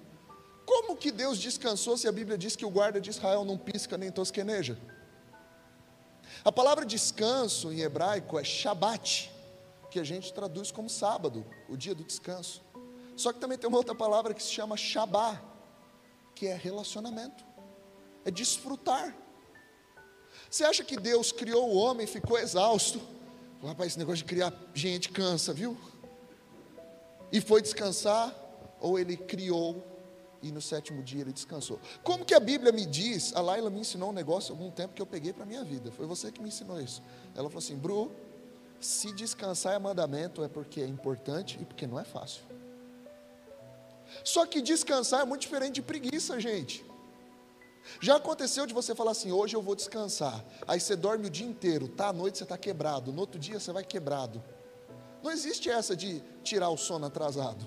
Como 0.66 0.98
que 0.98 1.10
Deus 1.10 1.38
descansou 1.38 1.96
se 1.96 2.06
a 2.06 2.12
Bíblia 2.12 2.38
diz 2.38 2.54
que 2.54 2.66
o 2.66 2.70
guarda 2.70 3.00
de 3.00 3.10
Israel 3.12 3.46
não 3.46 3.58
pisca 3.58 3.98
nem 3.98 4.12
tosqueneja? 4.12 4.78
A 6.44 6.52
palavra 6.52 6.86
descanso 6.86 7.72
em 7.72 7.80
hebraico 7.80 8.38
é 8.38 8.44
Shabat, 8.44 9.32
que 9.90 9.98
a 9.98 10.04
gente 10.04 10.34
traduz 10.34 10.70
como 10.70 10.90
sábado, 10.90 11.46
o 11.70 11.78
dia 11.78 11.96
do 11.96 12.04
descanso. 12.04 12.62
Só 13.16 13.32
que 13.32 13.40
também 13.40 13.58
tem 13.58 13.70
uma 13.70 13.78
outra 13.78 13.96
palavra 13.96 14.34
que 14.34 14.44
se 14.44 14.52
chama 14.52 14.76
Shabá, 14.76 15.42
que 16.36 16.46
é 16.46 16.58
relacionamento, 16.58 17.46
é 18.26 18.32
desfrutar. 18.32 19.16
Você 20.52 20.66
acha 20.66 20.84
que 20.84 20.98
Deus 20.98 21.32
criou 21.32 21.70
o 21.70 21.78
homem 21.78 22.04
e 22.04 22.08
ficou 22.08 22.38
exausto? 22.38 23.15
Rapaz, 23.64 23.92
esse 23.92 24.00
negócio 24.00 24.18
de 24.18 24.26
criar 24.26 24.54
gente 24.74 25.10
cansa, 25.10 25.54
viu? 25.54 25.78
E 27.32 27.42
foi 27.42 27.62
descansar, 27.62 28.34
ou 28.80 29.00
ele 29.00 29.18
criou 29.18 29.84
e 30.42 30.52
no 30.52 30.62
sétimo 30.62 31.02
dia 31.02 31.22
ele 31.22 31.34
descansou. 31.34 31.80
Como 32.04 32.24
que 32.24 32.36
a 32.36 32.40
Bíblia 32.40 32.72
me 32.72 32.86
diz? 32.86 33.36
A 33.36 33.42
Laila 33.42 33.70
me 33.70 33.80
ensinou 33.80 34.10
um 34.10 34.14
negócio 34.14 34.54
há 34.54 34.58
algum 34.58 34.70
tempo 34.70 34.94
que 34.94 35.02
eu 35.02 35.06
peguei 35.06 35.34
para 35.34 35.44
a 35.44 35.46
minha 35.46 35.64
vida. 35.64 35.92
Foi 35.92 36.06
você 36.06 36.32
que 36.32 36.40
me 36.40 36.50
ensinou 36.50 36.80
isso. 36.80 37.02
Ela 37.36 37.50
falou 37.50 37.58
assim: 37.58 37.76
Bru, 37.76 38.12
se 38.80 39.12
descansar 39.14 39.74
é 39.74 39.80
mandamento, 39.80 40.44
é 40.44 40.48
porque 40.48 40.82
é 40.82 40.86
importante 40.86 41.58
e 41.60 41.66
porque 41.66 41.88
não 41.88 42.00
é 42.00 42.04
fácil. 42.04 42.44
Só 44.24 44.46
que 44.46 44.62
descansar 44.62 45.22
é 45.22 45.26
muito 45.26 45.42
diferente 45.42 45.76
de 45.76 45.82
preguiça, 45.82 46.40
gente. 46.40 46.86
Já 48.00 48.16
aconteceu 48.16 48.66
de 48.66 48.74
você 48.74 48.94
falar 48.96 49.12
assim: 49.12 49.32
hoje 49.32 49.56
eu 49.56 49.62
vou 49.62 49.76
descansar. 49.76 50.44
Aí 50.68 50.80
você 50.80 50.96
dorme 50.96 51.28
o 51.28 51.30
dia 51.30 51.48
inteiro, 51.48 51.88
tá? 51.88 52.08
À 52.10 52.14
noite 52.14 52.38
você 52.38 52.44
está 52.44 52.58
quebrado, 52.58 53.12
no 53.12 53.22
outro 53.22 53.40
dia 53.40 53.60
você 53.60 53.72
vai 53.72 53.84
quebrado. 53.84 54.44
Não 55.24 55.32
existe 55.32 55.70
essa 55.70 55.96
de 55.96 56.22
tirar 56.44 56.70
o 56.70 56.78
sono 56.78 57.06
atrasado. 57.06 57.66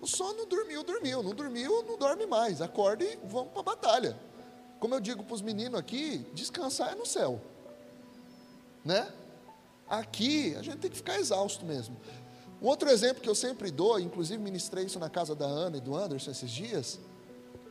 O 0.00 0.06
sono 0.06 0.46
dormiu, 0.46 0.82
dormiu. 0.82 1.22
Não 1.22 1.32
dormiu, 1.32 1.84
não 1.84 1.96
dorme 1.96 2.26
mais. 2.26 2.60
Acorda 2.60 3.04
e 3.04 3.16
vamos 3.24 3.52
para 3.52 3.60
a 3.60 3.62
batalha. 3.62 4.18
Como 4.80 4.92
eu 4.92 5.00
digo 5.00 5.22
para 5.22 5.34
os 5.34 5.40
meninos 5.40 5.78
aqui, 5.78 6.26
descansar 6.34 6.92
é 6.92 6.94
no 6.96 7.06
céu. 7.06 7.40
Né? 8.84 9.08
Aqui 9.88 10.56
a 10.56 10.62
gente 10.62 10.78
tem 10.78 10.90
que 10.90 10.96
ficar 10.96 11.20
exausto 11.20 11.64
mesmo. 11.64 11.96
Um 12.60 12.66
outro 12.66 12.88
exemplo 12.88 13.22
que 13.22 13.28
eu 13.28 13.34
sempre 13.34 13.70
dou, 13.70 14.00
inclusive 14.00 14.42
ministrei 14.42 14.86
isso 14.86 14.98
na 14.98 15.08
casa 15.08 15.36
da 15.36 15.46
Ana 15.46 15.76
e 15.76 15.80
do 15.80 15.94
Anderson 15.94 16.32
esses 16.32 16.50
dias, 16.50 16.98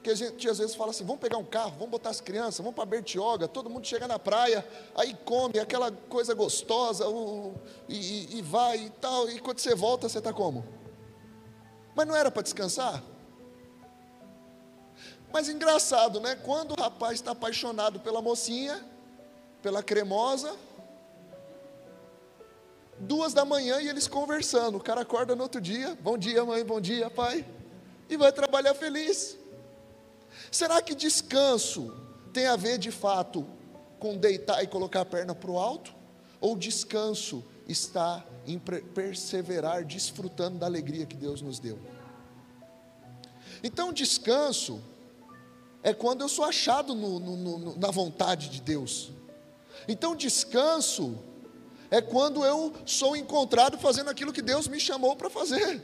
que 0.02 0.10
a 0.10 0.16
gente 0.16 0.50
às 0.50 0.58
vezes 0.58 0.76
fala 0.76 0.92
assim: 0.92 1.06
vamos 1.06 1.22
pegar 1.22 1.38
um 1.38 1.46
carro, 1.46 1.72
vamos 1.72 1.90
botar 1.90 2.10
as 2.10 2.20
crianças, 2.20 2.58
vamos 2.58 2.74
para 2.74 2.86
Bertioga, 2.86 3.48
todo 3.48 3.70
mundo 3.70 3.86
chega 3.86 4.08
na 4.08 4.18
praia, 4.18 4.68
aí 4.96 5.16
come 5.26 5.60
aquela 5.60 5.92
coisa 5.92 6.34
gostosa, 6.34 7.08
o, 7.08 7.54
e, 7.88 8.38
e 8.38 8.42
vai 8.42 8.78
e 8.78 8.90
tal, 8.90 9.30
e 9.30 9.40
quando 9.40 9.60
você 9.60 9.76
volta, 9.76 10.10
você 10.10 10.18
está 10.18 10.34
como? 10.34 10.66
Mas 11.96 12.08
não 12.08 12.16
era 12.16 12.32
para 12.32 12.42
descansar? 12.42 13.04
Mas 15.32 15.48
engraçado, 15.48 16.20
né? 16.20 16.36
Quando 16.36 16.72
o 16.72 16.82
rapaz 16.82 17.14
está 17.14 17.32
apaixonado 17.32 18.00
pela 18.00 18.22
mocinha, 18.22 18.84
pela 19.62 19.82
cremosa, 19.82 20.58
duas 23.00 23.34
da 23.34 23.46
manhã 23.46 23.80
e 23.82 23.88
eles 23.88 24.08
conversando. 24.08 24.78
O 24.78 24.84
cara 24.84 25.02
acorda 25.02 25.36
no 25.36 25.44
outro 25.44 25.62
dia, 25.62 25.98
bom 26.02 26.18
dia 26.18 26.44
mãe, 26.44 26.66
bom 26.66 26.82
dia 26.82 27.10
pai, 27.10 27.46
e 28.10 28.18
vai 28.18 28.32
trabalhar 28.32 28.74
feliz. 28.74 29.41
Será 30.50 30.82
que 30.82 30.96
descanso 30.96 31.94
tem 32.34 32.48
a 32.48 32.56
ver 32.56 32.78
de 32.78 32.92
fato 32.92 33.46
com 34.00 34.18
deitar 34.18 34.64
e 34.64 34.68
colocar 34.68 35.02
a 35.02 35.06
perna 35.06 35.36
para 35.36 35.52
o 35.52 35.60
alto? 35.60 35.94
Ou 36.40 36.56
descanso 36.56 37.44
está 37.68 38.26
em 38.48 38.58
perseverar, 38.58 39.86
desfrutando 39.86 40.58
da 40.58 40.66
alegria 40.66 41.06
que 41.06 41.16
Deus 41.16 41.42
nos 41.42 41.60
deu. 41.60 41.80
Então, 43.64 43.94
descanso 43.94 44.82
é 45.84 45.94
quando 45.94 46.22
eu 46.22 46.30
sou 46.30 46.46
achado 46.46 46.96
no, 46.96 47.20
no, 47.20 47.38
no, 47.38 47.78
na 47.78 47.92
vontade 47.92 48.50
de 48.50 48.62
Deus. 48.62 49.12
Então, 49.88 50.16
descanso 50.16 51.18
é 51.90 52.02
quando 52.02 52.44
eu 52.44 52.74
sou 52.86 53.16
encontrado 53.16 53.78
fazendo 53.78 54.10
aquilo 54.10 54.34
que 54.34 54.42
Deus 54.42 54.68
me 54.68 54.80
chamou 54.80 55.16
para 55.16 55.30
fazer. 55.30 55.84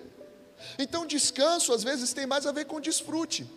Então, 0.79 1.05
descanso 1.05 1.73
às 1.73 1.83
vezes 1.83 2.13
tem 2.13 2.25
mais 2.25 2.45
a 2.47 2.51
ver 2.51 2.65
com 2.65 2.79
desfrute. 2.79 3.47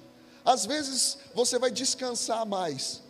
Às 0.45 0.67
vezes 0.67 1.19
você 1.35 1.59
vai 1.59 1.71
descansar 1.71 2.47
mais 2.47 3.03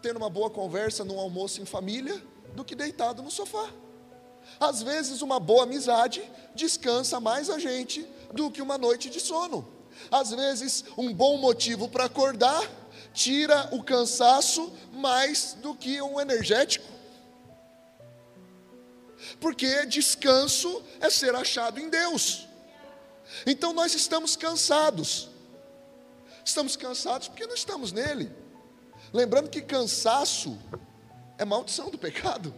tendo 0.00 0.16
uma 0.16 0.30
boa 0.30 0.50
conversa 0.50 1.04
num 1.04 1.18
almoço 1.18 1.60
em 1.60 1.64
família 1.64 2.22
do 2.54 2.64
que 2.64 2.74
deitado 2.74 3.22
no 3.22 3.30
sofá. 3.30 3.68
Às 4.58 4.82
vezes, 4.82 5.22
uma 5.22 5.38
boa 5.38 5.64
amizade 5.64 6.22
descansa 6.54 7.20
mais 7.20 7.50
a 7.50 7.58
gente 7.58 8.06
do 8.32 8.50
que 8.50 8.62
uma 8.62 8.78
noite 8.78 9.10
de 9.10 9.20
sono. 9.20 9.66
Às 10.10 10.30
vezes, 10.30 10.84
um 10.96 11.12
bom 11.12 11.36
motivo 11.36 11.88
para 11.88 12.04
acordar 12.04 12.62
tira 13.12 13.68
o 13.72 13.82
cansaço 13.82 14.72
mais 14.92 15.56
do 15.60 15.74
que 15.74 16.00
um 16.00 16.20
energético. 16.20 16.86
Porque 19.40 19.86
descanso 19.86 20.82
é 21.00 21.10
ser 21.10 21.34
achado 21.34 21.80
em 21.80 21.88
Deus. 21.88 22.46
Então 23.46 23.72
nós 23.72 23.94
estamos 23.94 24.36
cansados. 24.36 25.28
Estamos 26.48 26.76
cansados 26.76 27.28
porque 27.28 27.46
não 27.46 27.54
estamos 27.54 27.92
nele. 27.92 28.32
Lembrando 29.12 29.50
que 29.50 29.60
cansaço 29.60 30.58
é 31.36 31.44
maldição 31.44 31.90
do 31.90 31.98
pecado. 31.98 32.54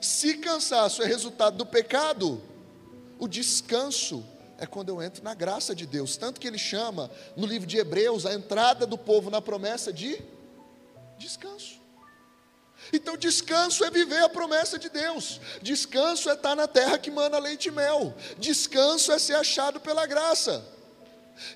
Se 0.00 0.38
cansaço 0.38 1.02
é 1.02 1.06
resultado 1.06 1.58
do 1.58 1.66
pecado, 1.66 2.40
o 3.18 3.28
descanso 3.28 4.24
é 4.56 4.64
quando 4.64 4.88
eu 4.88 5.02
entro 5.02 5.22
na 5.22 5.34
graça 5.34 5.74
de 5.74 5.86
Deus. 5.86 6.16
Tanto 6.16 6.40
que 6.40 6.48
ele 6.48 6.56
chama 6.56 7.10
no 7.36 7.46
livro 7.46 7.66
de 7.66 7.76
Hebreus 7.76 8.24
a 8.24 8.32
entrada 8.32 8.86
do 8.86 8.96
povo 8.96 9.28
na 9.28 9.42
promessa 9.42 9.92
de 9.92 10.18
descanso. 11.18 11.82
Então, 12.94 13.14
descanso 13.14 13.84
é 13.84 13.90
viver 13.90 14.22
a 14.22 14.28
promessa 14.30 14.78
de 14.78 14.88
Deus, 14.88 15.38
descanso 15.60 16.30
é 16.30 16.32
estar 16.32 16.56
na 16.56 16.66
terra 16.66 16.98
que 16.98 17.10
mana 17.10 17.38
leite 17.38 17.68
e 17.68 17.70
mel, 17.70 18.14
descanso 18.38 19.12
é 19.12 19.18
ser 19.18 19.34
achado 19.34 19.78
pela 19.80 20.06
graça. 20.06 20.72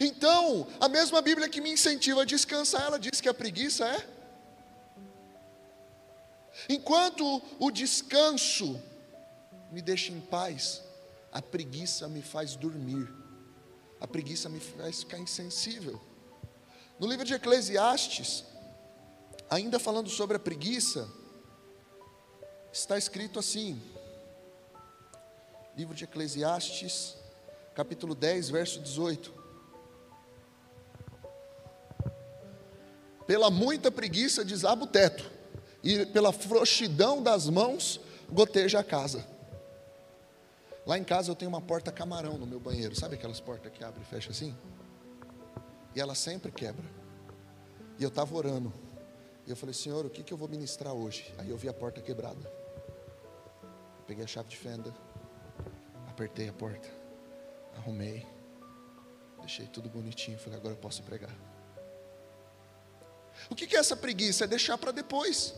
Então, 0.01 0.67
a 0.81 0.89
mesma 0.89 1.21
Bíblia 1.23 1.49
que 1.49 1.61
me 1.61 1.71
incentiva 1.71 2.23
a 2.23 2.25
descansar, 2.25 2.83
ela 2.83 2.99
diz 2.99 3.21
que 3.21 3.29
a 3.29 3.35
preguiça 3.35 3.87
é. 3.87 4.17
Enquanto 6.69 7.43
o 7.59 7.71
descanso 7.71 8.81
me 9.71 9.83
deixa 9.83 10.13
em 10.13 10.21
paz, 10.21 10.83
a 11.33 11.43
preguiça 11.43 12.09
me 12.09 12.23
faz 12.23 12.57
dormir, 12.57 13.13
a 14.01 14.07
preguiça 14.07 14.49
me 14.49 14.61
faz 14.61 15.01
ficar 15.01 15.19
insensível. 15.19 16.01
No 16.99 17.07
livro 17.07 17.27
de 17.27 17.35
Eclesiastes, 17.35 18.45
ainda 19.51 19.79
falando 19.79 20.09
sobre 20.09 20.37
a 20.37 20.41
preguiça, 20.41 21.09
está 22.73 22.97
escrito 22.97 23.39
assim, 23.39 23.81
livro 25.77 25.95
de 25.95 26.05
Eclesiastes, 26.05 27.17
capítulo 27.75 28.15
10, 28.15 28.49
verso 28.49 28.81
18: 28.81 29.36
Pela 33.27 33.51
muita 33.51 33.91
preguiça 33.91 34.45
desaba 34.45 34.85
o 34.85 34.87
teto, 34.87 35.31
e 35.83 36.07
pela 36.07 36.33
frouxidão 36.33 37.23
das 37.23 37.49
mãos 37.49 38.01
goteja 38.31 38.81
a 38.81 38.85
casa. 38.85 39.27
Lá 40.87 40.97
em 40.97 41.03
casa 41.03 41.31
eu 41.31 41.35
tenho 41.35 41.49
uma 41.49 41.61
porta 41.61 41.91
camarão 41.91 42.39
no 42.39 42.47
meu 42.47 42.61
banheiro. 42.61 42.95
Sabe 42.95 43.17
aquelas 43.17 43.41
portas 43.41 43.73
que 43.73 43.83
abre 43.83 44.01
e 44.03 44.05
fecha 44.05 44.31
assim? 44.31 44.57
E 45.95 46.01
ela 46.01 46.15
sempre 46.15 46.53
quebra. 46.53 46.85
E 47.99 48.03
eu 48.03 48.09
estava 48.09 48.33
orando. 48.37 48.73
E 49.47 49.51
eu 49.51 49.57
falei, 49.57 49.75
Senhor, 49.75 50.07
o 50.07 50.11
que, 50.11 50.23
que 50.23 50.33
eu 50.33 50.37
vou 50.37 50.49
ministrar 50.49 50.93
hoje? 50.93 51.33
Aí 51.39 51.51
eu 51.51 51.57
vi 51.57 51.69
a 51.69 51.73
porta 51.73 52.01
quebrada. 52.01 52.51
Peguei 54.07 54.25
a 54.25 54.27
chave 54.29 54.49
de 54.49 54.57
fenda. 54.57 54.95
Apertei 56.09 56.49
a 56.49 56.53
porta. 56.53 56.89
Arrumei. 57.77 58.25
Deixei 59.41 59.67
tudo 59.67 59.89
bonitinho. 59.89 60.39
Falei, 60.39 60.59
agora 60.59 60.75
eu 60.75 60.79
posso 60.79 61.03
pregar. 61.03 61.35
O 63.51 63.55
que, 63.55 63.77
é 63.77 63.79
essa 63.79 63.97
preguiça? 63.97 64.45
É 64.45 64.47
deixar 64.47 64.77
para 64.79 64.93
depois. 64.93 65.55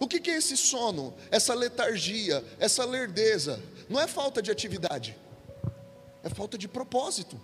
O 0.00 0.08
que, 0.08 0.30
é 0.30 0.36
esse 0.36 0.56
sono, 0.56 1.14
essa 1.30 1.54
letargia, 1.54 2.44
essa 2.58 2.84
lerdeza? 2.84 3.62
Não 3.88 4.00
é 4.00 4.06
falta 4.06 4.40
de 4.40 4.50
atividade, 4.50 5.16
é 6.22 6.28
falta 6.28 6.56
de 6.56 6.66
propósito. 6.66 7.40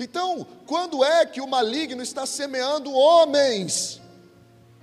Então, 0.00 0.46
quando 0.66 1.04
é 1.04 1.26
que 1.26 1.40
o 1.40 1.46
maligno 1.46 2.02
está 2.02 2.24
semeando 2.24 2.92
homens 2.92 4.00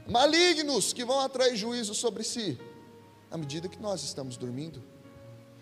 malignos 0.08 0.94
que 0.94 1.04
vão 1.04 1.20
atrair 1.20 1.56
juízo 1.56 1.94
sobre 1.94 2.24
si? 2.24 2.60
À 3.30 3.38
medida 3.38 3.68
que 3.68 3.80
nós 3.80 4.04
estamos 4.04 4.38
dormindo. 4.38 4.84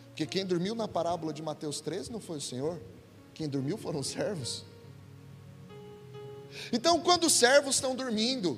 Porque 0.07 0.25
quem 0.25 0.45
dormiu 0.45 0.75
na 0.75 0.87
parábola 0.87 1.31
de 1.31 1.41
Mateus 1.41 1.79
13 1.79 2.11
não 2.11 2.19
foi 2.19 2.37
o 2.37 2.41
Senhor, 2.41 2.79
quem 3.33 3.47
dormiu 3.47 3.77
foram 3.77 4.01
os 4.01 4.07
servos. 4.07 4.65
Então, 6.71 6.99
quando 6.99 7.25
os 7.25 7.33
servos 7.33 7.75
estão 7.75 7.95
dormindo, 7.95 8.57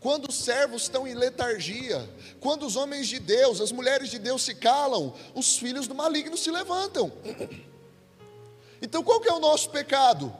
quando 0.00 0.30
os 0.30 0.36
servos 0.36 0.82
estão 0.82 1.06
em 1.06 1.14
letargia, 1.14 2.08
quando 2.40 2.64
os 2.64 2.74
homens 2.74 3.06
de 3.06 3.18
Deus, 3.18 3.60
as 3.60 3.70
mulheres 3.70 4.08
de 4.08 4.18
Deus 4.18 4.42
se 4.42 4.54
calam, 4.54 5.14
os 5.34 5.58
filhos 5.58 5.86
do 5.86 5.94
maligno 5.94 6.38
se 6.38 6.50
levantam. 6.50 7.12
Então 8.82 9.02
qual 9.02 9.20
que 9.20 9.28
é 9.28 9.32
o 9.32 9.38
nosso 9.38 9.68
pecado? 9.68 10.34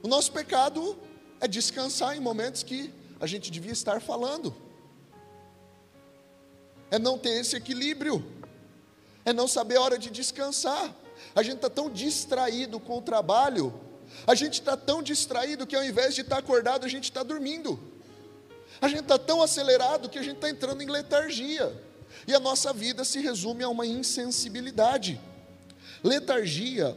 O 0.00 0.06
nosso 0.06 0.30
pecado 0.30 0.96
é 1.40 1.48
descansar 1.48 2.16
em 2.16 2.20
momentos 2.20 2.62
que 2.62 2.94
a 3.20 3.26
gente 3.26 3.50
devia 3.50 3.72
estar 3.72 4.00
falando. 4.00 4.54
É 6.88 7.00
não 7.00 7.18
ter 7.18 7.40
esse 7.40 7.56
equilíbrio. 7.56 8.24
É 9.24 9.32
não 9.32 9.48
saber 9.48 9.76
a 9.76 9.80
hora 9.80 9.98
de 9.98 10.08
descansar. 10.08 10.94
A 11.34 11.42
gente 11.42 11.56
está 11.56 11.68
tão 11.68 11.90
distraído 11.90 12.78
com 12.78 12.98
o 12.98 13.02
trabalho 13.02 13.74
a 14.26 14.34
gente 14.34 14.54
está 14.54 14.76
tão 14.76 15.02
distraído 15.02 15.66
que 15.66 15.76
ao 15.76 15.84
invés 15.84 16.14
de 16.14 16.20
estar 16.20 16.36
tá 16.36 16.40
acordado, 16.40 16.84
a 16.84 16.88
gente 16.88 17.04
está 17.04 17.22
dormindo. 17.22 17.78
A 18.80 18.88
gente 18.88 19.02
está 19.02 19.18
tão 19.18 19.42
acelerado 19.42 20.08
que 20.08 20.18
a 20.18 20.22
gente 20.22 20.36
está 20.36 20.50
entrando 20.50 20.82
em 20.82 20.86
letargia. 20.86 21.72
E 22.26 22.34
a 22.34 22.40
nossa 22.40 22.72
vida 22.72 23.04
se 23.04 23.20
resume 23.20 23.64
a 23.64 23.68
uma 23.68 23.86
insensibilidade. 23.86 25.20
Letargia, 26.02 26.96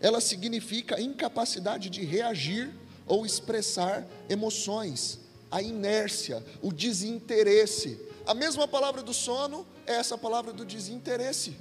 ela 0.00 0.20
significa 0.20 1.00
incapacidade 1.00 1.88
de 1.90 2.04
reagir 2.04 2.72
ou 3.06 3.26
expressar 3.26 4.06
emoções, 4.28 5.20
a 5.50 5.62
inércia, 5.62 6.42
o 6.60 6.72
desinteresse. 6.72 8.00
A 8.26 8.34
mesma 8.34 8.66
palavra 8.66 9.02
do 9.02 9.12
sono 9.12 9.66
é 9.86 9.94
essa 9.94 10.16
palavra 10.16 10.52
do 10.52 10.64
desinteresse. 10.64 11.56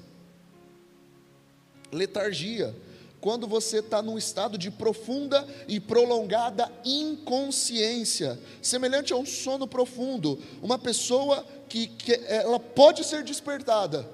Letargia 1.92 2.74
quando 3.22 3.48
você 3.48 3.78
está 3.78 4.02
num 4.02 4.18
estado 4.18 4.58
de 4.58 4.72
profunda 4.72 5.48
e 5.68 5.80
prolongada 5.80 6.72
inconsciência, 6.84 8.42
semelhante 8.64 9.14
a 9.14 9.16
um 9.16 9.26
sono 9.26 9.68
profundo, 9.68 10.42
uma 10.60 10.80
pessoa 10.80 11.46
que, 11.70 11.86
que 11.86 12.14
ela 12.26 12.60
pode 12.60 13.04
ser 13.04 13.24
despertada, 13.24 14.10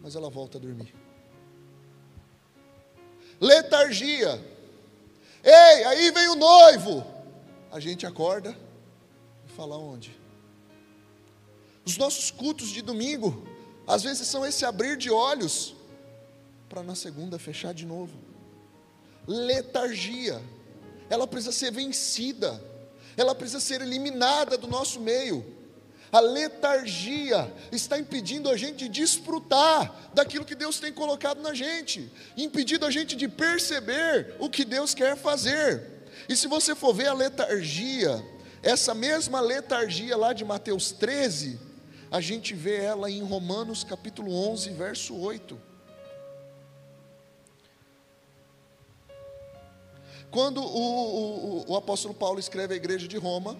mas 0.00 0.14
ela 0.14 0.30
volta 0.30 0.56
a 0.56 0.60
dormir. 0.60 0.94
Letargia. 3.40 4.40
Ei, 5.42 5.84
aí 5.84 6.10
vem 6.12 6.28
o 6.28 6.36
noivo. 6.36 7.04
A 7.72 7.80
gente 7.80 8.06
acorda 8.06 8.56
e 9.46 9.50
fala 9.50 9.76
onde? 9.76 10.16
Os 11.84 11.96
nossos 11.96 12.30
cultos 12.30 12.68
de 12.68 12.82
domingo, 12.82 13.46
às 13.84 14.04
vezes 14.04 14.28
são 14.28 14.46
esse 14.46 14.64
abrir 14.64 14.96
de 14.96 15.10
olhos 15.10 15.74
para 16.68 16.82
na 16.82 16.94
segunda 16.94 17.38
fechar 17.38 17.72
de 17.72 17.86
novo. 17.86 18.16
Letargia, 19.26 20.40
ela 21.10 21.26
precisa 21.26 21.52
ser 21.52 21.72
vencida, 21.72 22.62
ela 23.16 23.34
precisa 23.34 23.60
ser 23.60 23.80
eliminada 23.80 24.56
do 24.56 24.66
nosso 24.66 25.00
meio. 25.00 25.44
A 26.10 26.20
letargia 26.20 27.52
está 27.70 27.98
impedindo 27.98 28.48
a 28.48 28.56
gente 28.56 28.78
de 28.78 28.88
desfrutar 28.88 30.10
daquilo 30.14 30.44
que 30.44 30.54
Deus 30.54 30.80
tem 30.80 30.92
colocado 30.92 31.42
na 31.42 31.52
gente, 31.52 32.10
impedindo 32.36 32.86
a 32.86 32.90
gente 32.90 33.14
de 33.14 33.28
perceber 33.28 34.36
o 34.38 34.48
que 34.48 34.64
Deus 34.64 34.94
quer 34.94 35.16
fazer. 35.16 35.98
E 36.28 36.34
se 36.34 36.46
você 36.46 36.74
for 36.74 36.94
ver 36.94 37.08
a 37.08 37.14
letargia, 37.14 38.24
essa 38.62 38.94
mesma 38.94 39.40
letargia 39.40 40.16
lá 40.16 40.32
de 40.32 40.44
Mateus 40.44 40.92
13, 40.92 41.58
a 42.10 42.20
gente 42.22 42.54
vê 42.54 42.76
ela 42.76 43.10
em 43.10 43.22
Romanos 43.22 43.84
capítulo 43.84 44.32
11, 44.32 44.70
verso 44.70 45.14
8. 45.14 45.67
Quando 50.30 50.62
o, 50.62 51.62
o, 51.62 51.72
o 51.72 51.76
apóstolo 51.76 52.14
Paulo 52.14 52.38
escreve 52.38 52.74
a 52.74 52.76
igreja 52.76 53.08
de 53.08 53.16
Roma, 53.16 53.58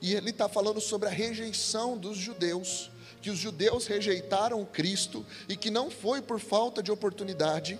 e 0.00 0.14
ele 0.14 0.30
está 0.30 0.48
falando 0.48 0.80
sobre 0.80 1.08
a 1.08 1.12
rejeição 1.12 1.96
dos 1.96 2.16
judeus, 2.16 2.90
que 3.20 3.30
os 3.30 3.38
judeus 3.38 3.86
rejeitaram 3.86 4.64
Cristo 4.64 5.24
e 5.48 5.56
que 5.56 5.70
não 5.70 5.90
foi 5.90 6.20
por 6.20 6.40
falta 6.40 6.82
de 6.82 6.90
oportunidade. 6.90 7.78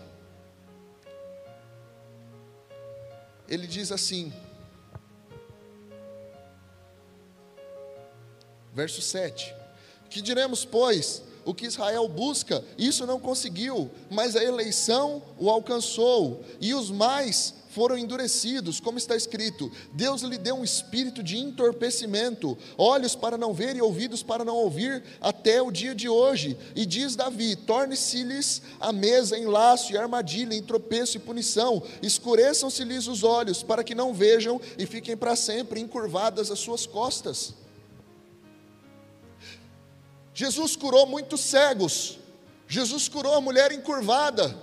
Ele 3.48 3.66
diz 3.66 3.90
assim, 3.90 4.32
verso 8.72 9.02
7: 9.02 9.52
Que 10.08 10.22
diremos, 10.22 10.64
pois, 10.64 11.24
o 11.44 11.54
que 11.54 11.66
Israel 11.66 12.08
busca, 12.08 12.64
isso 12.76 13.06
não 13.06 13.18
conseguiu, 13.18 13.90
mas 14.10 14.36
a 14.36 14.42
eleição 14.42 15.22
o 15.38 15.50
alcançou, 15.50 16.42
e 16.60 16.74
os 16.74 16.90
mais 16.90 17.54
foram 17.72 17.96
endurecidos, 17.96 18.78
como 18.78 18.98
está 18.98 19.16
escrito: 19.16 19.70
Deus 19.92 20.22
lhe 20.22 20.38
deu 20.38 20.56
um 20.56 20.64
espírito 20.64 21.22
de 21.22 21.38
entorpecimento, 21.38 22.56
olhos 22.76 23.16
para 23.16 23.38
não 23.38 23.52
ver 23.52 23.76
e 23.76 23.82
ouvidos 23.82 24.22
para 24.22 24.44
não 24.44 24.56
ouvir, 24.56 25.02
até 25.20 25.60
o 25.60 25.70
dia 25.70 25.94
de 25.94 26.08
hoje. 26.08 26.56
E 26.76 26.84
diz 26.84 27.16
Davi: 27.16 27.56
torne-se-lhes 27.56 28.62
a 28.78 28.92
mesa 28.92 29.38
em 29.38 29.46
laço 29.46 29.92
e 29.92 29.96
armadilha, 29.96 30.54
em 30.54 30.62
tropeço 30.62 31.16
e 31.16 31.20
punição, 31.20 31.82
escureçam-se-lhes 32.02 33.06
os 33.06 33.24
olhos, 33.24 33.62
para 33.62 33.82
que 33.82 33.94
não 33.94 34.12
vejam 34.12 34.60
e 34.78 34.86
fiquem 34.86 35.16
para 35.16 35.34
sempre 35.34 35.80
encurvadas 35.80 36.50
as 36.50 36.58
suas 36.58 36.86
costas. 36.86 37.61
Jesus 40.34 40.76
curou 40.76 41.06
muitos 41.06 41.40
cegos, 41.40 42.18
Jesus 42.66 43.08
curou 43.08 43.34
a 43.34 43.40
mulher 43.40 43.70
encurvada, 43.72 44.56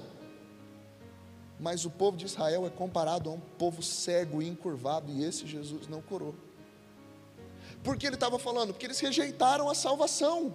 mas 1.60 1.86
o 1.86 1.90
povo 1.90 2.18
de 2.18 2.26
Israel 2.26 2.66
é 2.66 2.70
comparado 2.70 3.30
a 3.30 3.34
um 3.34 3.40
povo 3.40 3.84
cego 3.84 4.42
e 4.42 4.48
encurvado, 4.48 5.12
e 5.12 5.24
esse 5.24 5.46
Jesus 5.46 5.88
não 5.88 6.02
curou. 6.02 6.34
Por 7.84 7.98
que 7.98 8.08
ele 8.08 8.16
estava 8.16 8.40
falando? 8.40 8.74
Porque 8.74 8.86
eles 8.86 9.00
rejeitaram 9.00 9.70
a 9.70 9.76
salvação. 9.76 10.54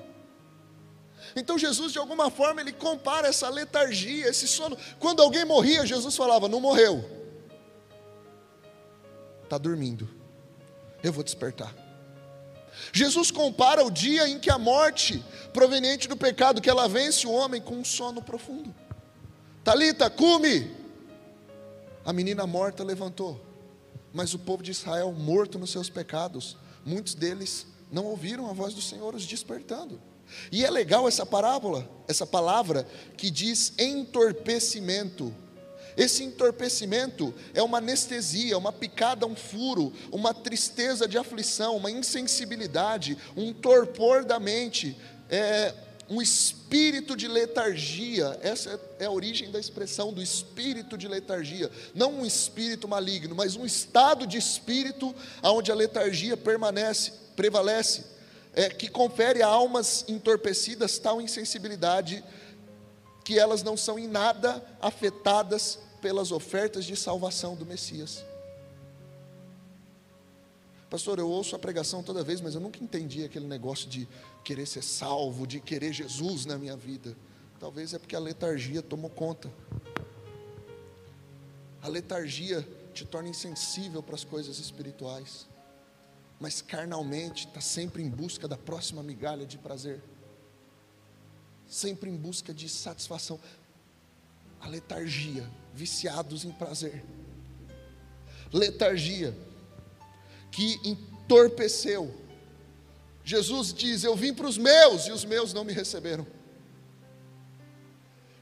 Então 1.37 1.57
Jesus, 1.57 1.92
de 1.92 1.98
alguma 1.98 2.31
forma, 2.31 2.61
ele 2.61 2.72
compara 2.72 3.29
essa 3.29 3.48
letargia, 3.48 4.29
esse 4.29 4.48
sono. 4.48 4.77
Quando 4.98 5.22
alguém 5.22 5.44
morria, 5.44 5.87
Jesus 5.87 6.16
falava: 6.16 6.48
Não 6.48 6.61
morreu, 6.61 7.05
está 9.42 9.57
dormindo, 9.57 10.09
eu 11.03 11.12
vou 11.12 11.22
despertar. 11.22 11.83
Jesus 12.92 13.30
compara 13.30 13.84
o 13.84 13.90
dia 13.90 14.28
em 14.28 14.38
que 14.38 14.50
a 14.50 14.58
morte 14.58 15.24
proveniente 15.52 16.08
do 16.08 16.16
pecado, 16.16 16.60
que 16.60 16.70
ela 16.70 16.88
vence 16.88 17.26
o 17.26 17.32
homem 17.32 17.60
com 17.60 17.76
um 17.76 17.84
sono 17.84 18.22
profundo. 18.22 18.74
Talita, 19.62 20.10
cume. 20.10 20.70
A 22.04 22.12
menina 22.12 22.46
morta 22.46 22.84
levantou, 22.84 23.42
mas 24.12 24.34
o 24.34 24.38
povo 24.38 24.62
de 24.62 24.72
Israel, 24.72 25.10
morto 25.12 25.58
nos 25.58 25.70
seus 25.70 25.88
pecados, 25.88 26.56
muitos 26.84 27.14
deles 27.14 27.66
não 27.90 28.04
ouviram 28.04 28.50
a 28.50 28.52
voz 28.52 28.74
do 28.74 28.82
Senhor 28.82 29.14
os 29.14 29.24
despertando. 29.24 30.00
E 30.50 30.64
é 30.64 30.70
legal 30.70 31.06
essa 31.08 31.24
parábola, 31.24 31.88
essa 32.08 32.26
palavra 32.26 32.87
que 33.16 33.30
diz 33.30 33.72
entorpecimento. 33.78 35.34
Esse 35.96 36.24
entorpecimento 36.24 37.35
é 37.52 37.62
uma 37.62 37.78
anestesia, 37.78 38.59
uma 38.59 38.72
picada, 38.72 39.26
um 39.26 39.37
furo, 39.37 39.92
uma 40.11 40.35
tristeza 40.35 41.07
de 41.07 41.16
aflição, 41.16 41.76
uma 41.76 41.90
insensibilidade, 41.90 43.16
um 43.37 43.52
torpor 43.52 44.24
da 44.24 44.40
mente, 44.40 44.96
é, 45.30 45.72
um 46.09 46.20
espírito 46.20 47.16
de 47.16 47.28
letargia. 47.28 48.38
Essa 48.42 48.80
é 48.98 49.07
a 49.07 49.11
origem 49.11 49.50
da 49.50 49.59
expressão 49.59 50.12
do 50.12 50.22
espírito 50.22 50.98
de 50.98 51.09
letargia. 51.09 51.70
Não 51.94 52.20
um 52.20 52.26
espírito 52.26 52.88
maligno, 52.88 53.35
mas 53.35 53.57
um 53.57 53.64
estado 53.64 54.26
de 54.26 54.37
espírito 54.37 55.14
onde 55.42 55.70
a 55.70 55.74
letargia 55.74 56.37
permanece, 56.37 57.12
prevalece 57.37 58.04
é, 58.52 58.68
que 58.68 58.88
confere 58.88 59.42
a 59.42 59.46
almas 59.46 60.04
entorpecidas 60.09 60.98
tal 60.98 61.20
insensibilidade 61.20 62.22
que 63.24 63.38
elas 63.38 63.62
não 63.62 63.76
são 63.76 63.98
em 63.98 64.07
nada 64.07 64.62
afetadas 64.80 65.78
pelas 66.04 66.30
ofertas 66.30 66.84
de 66.84 66.94
salvação 66.94 67.56
do 67.56 67.64
Messias. 67.64 68.22
Pastor, 70.90 71.18
eu 71.18 71.26
ouço 71.26 71.56
a 71.56 71.58
pregação 71.58 72.02
toda 72.02 72.22
vez, 72.22 72.42
mas 72.42 72.54
eu 72.54 72.60
nunca 72.60 72.84
entendi 72.84 73.24
aquele 73.24 73.46
negócio 73.46 73.88
de 73.88 74.06
querer 74.44 74.66
ser 74.66 74.82
salvo, 74.82 75.46
de 75.46 75.60
querer 75.60 75.94
Jesus 75.94 76.44
na 76.44 76.58
minha 76.58 76.76
vida. 76.76 77.16
Talvez 77.58 77.94
é 77.94 77.98
porque 77.98 78.14
a 78.14 78.18
letargia 78.18 78.82
tomou 78.82 79.08
conta. 79.08 79.50
A 81.80 81.88
letargia 81.88 82.68
te 82.92 83.06
torna 83.06 83.30
insensível 83.30 84.02
para 84.02 84.14
as 84.14 84.24
coisas 84.24 84.58
espirituais 84.58 85.46
mas 86.38 86.60
carnalmente 86.60 87.46
está 87.46 87.60
sempre 87.60 88.02
em 88.02 88.10
busca 88.10 88.46
da 88.46 88.58
próxima 88.58 89.02
migalha 89.02 89.46
de 89.46 89.56
prazer, 89.56 90.02
sempre 91.66 92.10
em 92.10 92.16
busca 92.16 92.52
de 92.52 92.68
satisfação. 92.68 93.40
A 94.64 94.68
letargia, 94.68 95.48
viciados 95.74 96.44
em 96.44 96.50
prazer, 96.50 97.05
letargia 98.53 99.37
que 100.50 100.81
entorpeceu. 100.85 102.14
Jesus 103.22 103.72
diz: 103.74 104.05
Eu 104.05 104.16
vim 104.16 104.33
para 104.33 104.46
os 104.46 104.57
meus 104.57 105.07
e 105.07 105.12
os 105.12 105.24
meus 105.24 105.53
não 105.53 105.64
me 105.64 105.72
receberam. 105.72 106.27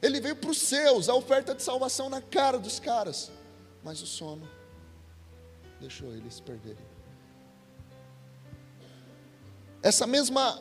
Ele 0.01 0.21
veio 0.21 0.37
para 0.37 0.51
os 0.51 0.59
seus, 0.59 1.09
a 1.09 1.15
oferta 1.15 1.55
de 1.55 1.63
salvação 1.63 2.09
na 2.09 2.21
cara 2.21 2.59
dos 2.59 2.81
caras, 2.81 3.31
mas 3.85 4.01
o 4.03 4.07
sono 4.07 4.49
deixou 5.81 6.13
eles 6.15 6.41
perderem. 6.41 6.85
Essa 9.83 10.07
mesma 10.07 10.61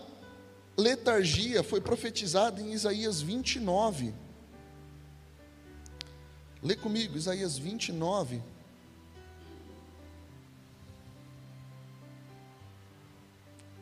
letargia 0.76 1.64
foi 1.64 1.80
profetizada 1.80 2.60
em 2.60 2.72
Isaías 2.72 3.22
29. 3.22 4.14
Lê 6.64 6.76
comigo, 6.76 7.18
Isaías 7.18 7.58
29. 7.58 8.42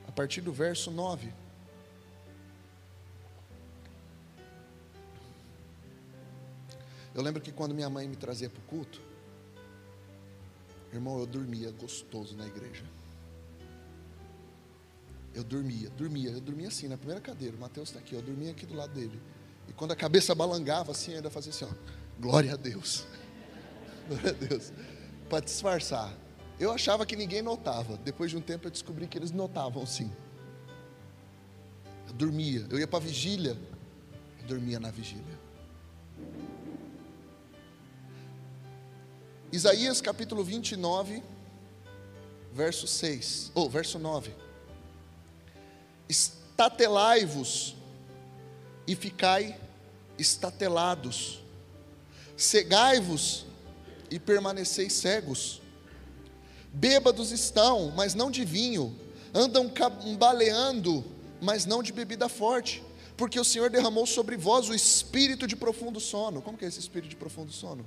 A 0.08 0.12
partir 0.12 0.42
do 0.42 0.54
verso 0.54 0.90
9. 0.90 1.32
Eu 7.14 7.22
lembro 7.22 7.42
que 7.42 7.52
quando 7.52 7.76
minha 7.76 7.90
mãe 7.90 8.08
me 8.08 8.16
trazia 8.16 8.50
para 8.50 8.60
o 8.60 8.64
culto, 8.64 9.02
irmão, 10.94 11.20
eu 11.20 11.26
dormia 11.26 11.70
gostoso 11.72 12.38
na 12.38 12.48
igreja. 12.48 12.86
Eu 15.34 15.44
dormia, 15.44 15.90
dormia, 15.90 16.32
eu 16.32 16.42
dormia 16.42 16.70
assim, 16.70 16.88
na 16.88 16.98
primeira 16.98 17.20
cadeira. 17.20 17.58
O 17.58 17.60
Mateus 17.60 17.90
está 17.90 18.00
aqui, 18.00 18.16
eu 18.16 18.22
dormia 18.22 18.52
aqui 18.52 18.66
do 18.66 18.74
lado 18.74 18.94
dele. 18.94 19.20
E 19.68 19.74
quando 19.74 19.92
a 19.92 19.96
cabeça 19.96 20.34
balangava 20.34 20.92
assim, 20.92 21.14
ainda 21.14 21.30
fazia 21.30 21.52
assim, 21.52 21.66
ó, 21.66 21.99
glória 22.20 22.54
a 22.54 22.56
Deus. 22.56 23.06
Glória 24.08 24.32
a 24.32 24.34
Deus. 24.34 24.72
Para 25.30 25.40
disfarçar. 25.40 26.14
Eu 26.60 26.72
achava 26.72 27.06
que 27.06 27.16
ninguém 27.16 27.42
notava. 27.42 27.98
Depois 27.98 28.32
de 28.32 28.38
um 28.38 28.42
tempo 28.42 28.68
eu 28.68 28.72
descobri 28.72 29.08
que 29.08 29.18
eles 29.18 29.32
notavam 29.32 29.86
sim. 29.86 30.12
Eu 32.08 32.14
dormia, 32.14 32.66
eu 32.70 32.80
ia 32.80 32.88
para 32.88 33.00
a 33.00 33.02
vigília, 33.02 33.58
eu 34.42 34.48
dormia 34.48 34.80
na 34.80 34.92
vigília. 34.92 35.40
Isaías 39.52 40.02
capítulo 40.02 40.44
29, 40.44 41.24
verso 42.52 42.88
6, 42.88 43.52
ou 43.56 43.66
oh, 43.66 43.70
verso 43.70 43.98
9 43.98 44.50
estatelai-vos 46.10 47.76
e 48.88 48.96
ficai 48.96 49.56
estatelados, 50.18 51.42
cegai-vos 52.42 53.46
e 54.10 54.20
permaneceis 54.20 54.94
cegos. 54.94 55.62
Bêbados 56.74 57.32
estão, 57.32 57.92
mas 57.96 58.16
não 58.16 58.32
de 58.32 58.46
vinho, 58.46 58.96
andam 59.34 59.70
cambaleando, 59.70 61.04
mas 61.42 61.66
não 61.66 61.84
de 61.84 61.92
bebida 61.92 62.30
forte, 62.30 62.84
porque 63.18 63.40
o 63.40 63.44
Senhor 63.44 63.70
derramou 63.70 64.06
sobre 64.06 64.38
vós 64.38 64.70
o 64.70 64.74
espírito 64.74 65.46
de 65.46 65.56
profundo 65.56 66.00
sono. 66.00 66.42
Como 66.42 66.58
que 66.58 66.66
é 66.66 66.68
esse 66.68 66.80
espírito 66.80 67.10
de 67.10 67.16
profundo 67.16 67.52
sono? 67.52 67.86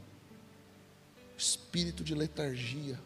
Espírito 1.37 2.05
de 2.05 2.15
letargia 2.15 2.99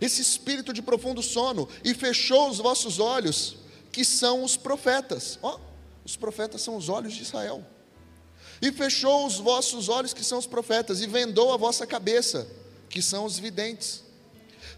esse 0.00 0.22
espírito 0.22 0.72
de 0.72 0.80
profundo 0.80 1.22
sono, 1.22 1.68
e 1.84 1.92
fechou 1.94 2.48
os 2.48 2.58
vossos 2.58 2.98
olhos, 2.98 3.56
que 3.92 4.04
são 4.04 4.42
os 4.42 4.56
profetas. 4.56 5.38
Ó, 5.42 5.56
oh, 5.56 5.60
os 6.04 6.16
profetas 6.16 6.62
são 6.62 6.76
os 6.76 6.88
olhos 6.88 7.12
de 7.12 7.22
Israel. 7.22 7.64
E 8.60 8.70
fechou 8.70 9.26
os 9.26 9.38
vossos 9.38 9.88
olhos, 9.88 10.12
que 10.12 10.24
são 10.24 10.38
os 10.38 10.46
profetas, 10.46 11.00
e 11.00 11.06
vendou 11.06 11.52
a 11.52 11.56
vossa 11.56 11.86
cabeça, 11.86 12.46
que 12.88 13.00
são 13.00 13.24
os 13.24 13.38
videntes. 13.38 14.02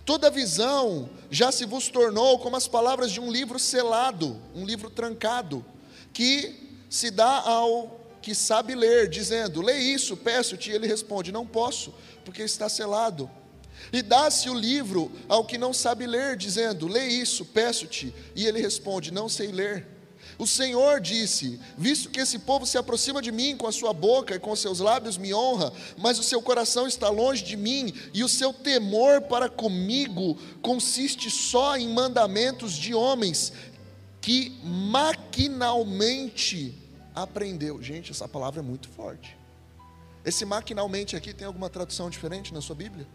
Toda 0.05 0.31
visão 0.31 1.09
já 1.31 1.53
se 1.53 1.65
vos 1.65 1.89
tornou 1.89 2.39
como 2.39 2.57
as 2.57 2.67
palavras 2.67 3.11
de 3.11 3.21
um 3.21 3.31
livro 3.31 3.59
selado, 3.59 4.41
um 4.55 4.65
livro 4.65 4.91
trancado, 4.91 5.65
que 6.13 6.81
se 6.91 7.11
dá 7.11 7.41
ao 7.41 8.01
que 8.21 8.35
sabe 8.35 8.75
ler, 8.75 9.09
dizendo: 9.09 9.61
Lê 9.61 9.79
isso, 9.79 10.17
peço-te. 10.17 10.71
Ele 10.71 10.87
responde: 10.87 11.33
Não 11.33 11.47
posso, 11.47 11.93
porque 12.25 12.43
está 12.43 12.69
selado. 12.69 13.31
E 13.93 14.03
dá-se 14.03 14.49
o 14.49 14.55
livro 14.55 15.11
ao 15.29 15.45
que 15.45 15.59
não 15.59 15.73
sabe 15.73 16.07
ler, 16.07 16.37
dizendo: 16.37 16.87
Lê 16.87 17.07
isso, 17.09 17.45
peço-te. 17.45 18.15
E 18.35 18.47
ele 18.47 18.61
responde: 18.61 19.13
Não 19.13 19.29
sei 19.29 19.49
ler. 19.49 19.87
O 20.43 20.47
Senhor 20.47 21.01
disse: 21.01 21.61
Visto 21.79 22.11
que 22.11 22.19
esse 22.19 22.37
povo 22.37 22.67
se 22.67 22.77
aproxima 22.77 23.23
de 23.23 23.31
mim 23.31 23.57
com 23.57 23.69
a 23.69 23.71
sua 23.71 23.93
boca 23.93 24.35
e 24.35 24.41
com 24.41 24.57
seus 24.57 24.81
lábios 24.81 25.17
me 25.17 25.33
honra, 25.33 25.73
mas 25.97 26.19
o 26.19 26.23
seu 26.25 26.43
coração 26.43 26.85
está 26.85 27.09
longe 27.09 27.45
de 27.45 27.57
mim, 27.57 27.95
e 28.13 28.25
o 28.25 28.29
seu 28.29 28.53
temor 28.53 29.23
para 29.23 29.49
comigo 29.49 30.37
consiste 30.61 31.31
só 31.31 31.77
em 31.77 31.89
mandamentos 31.89 32.73
de 32.73 32.93
homens 32.93 33.53
que 34.21 34.59
maquinalmente 34.65 36.77
aprendeu. 37.15 37.81
Gente, 37.81 38.11
essa 38.11 38.27
palavra 38.27 38.59
é 38.59 38.65
muito 38.65 38.89
forte. 38.89 39.39
Esse 40.25 40.45
maquinalmente 40.45 41.15
aqui 41.15 41.33
tem 41.33 41.47
alguma 41.47 41.71
tradução 41.71 42.11
diferente 42.11 42.53
na 42.53 42.61
sua 42.61 42.75
Bíblia? 42.75 43.07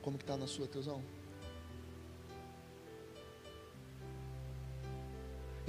Como 0.00 0.16
que 0.16 0.24
está 0.24 0.38
na 0.38 0.46
sua, 0.46 0.66
Teusão? 0.66 1.19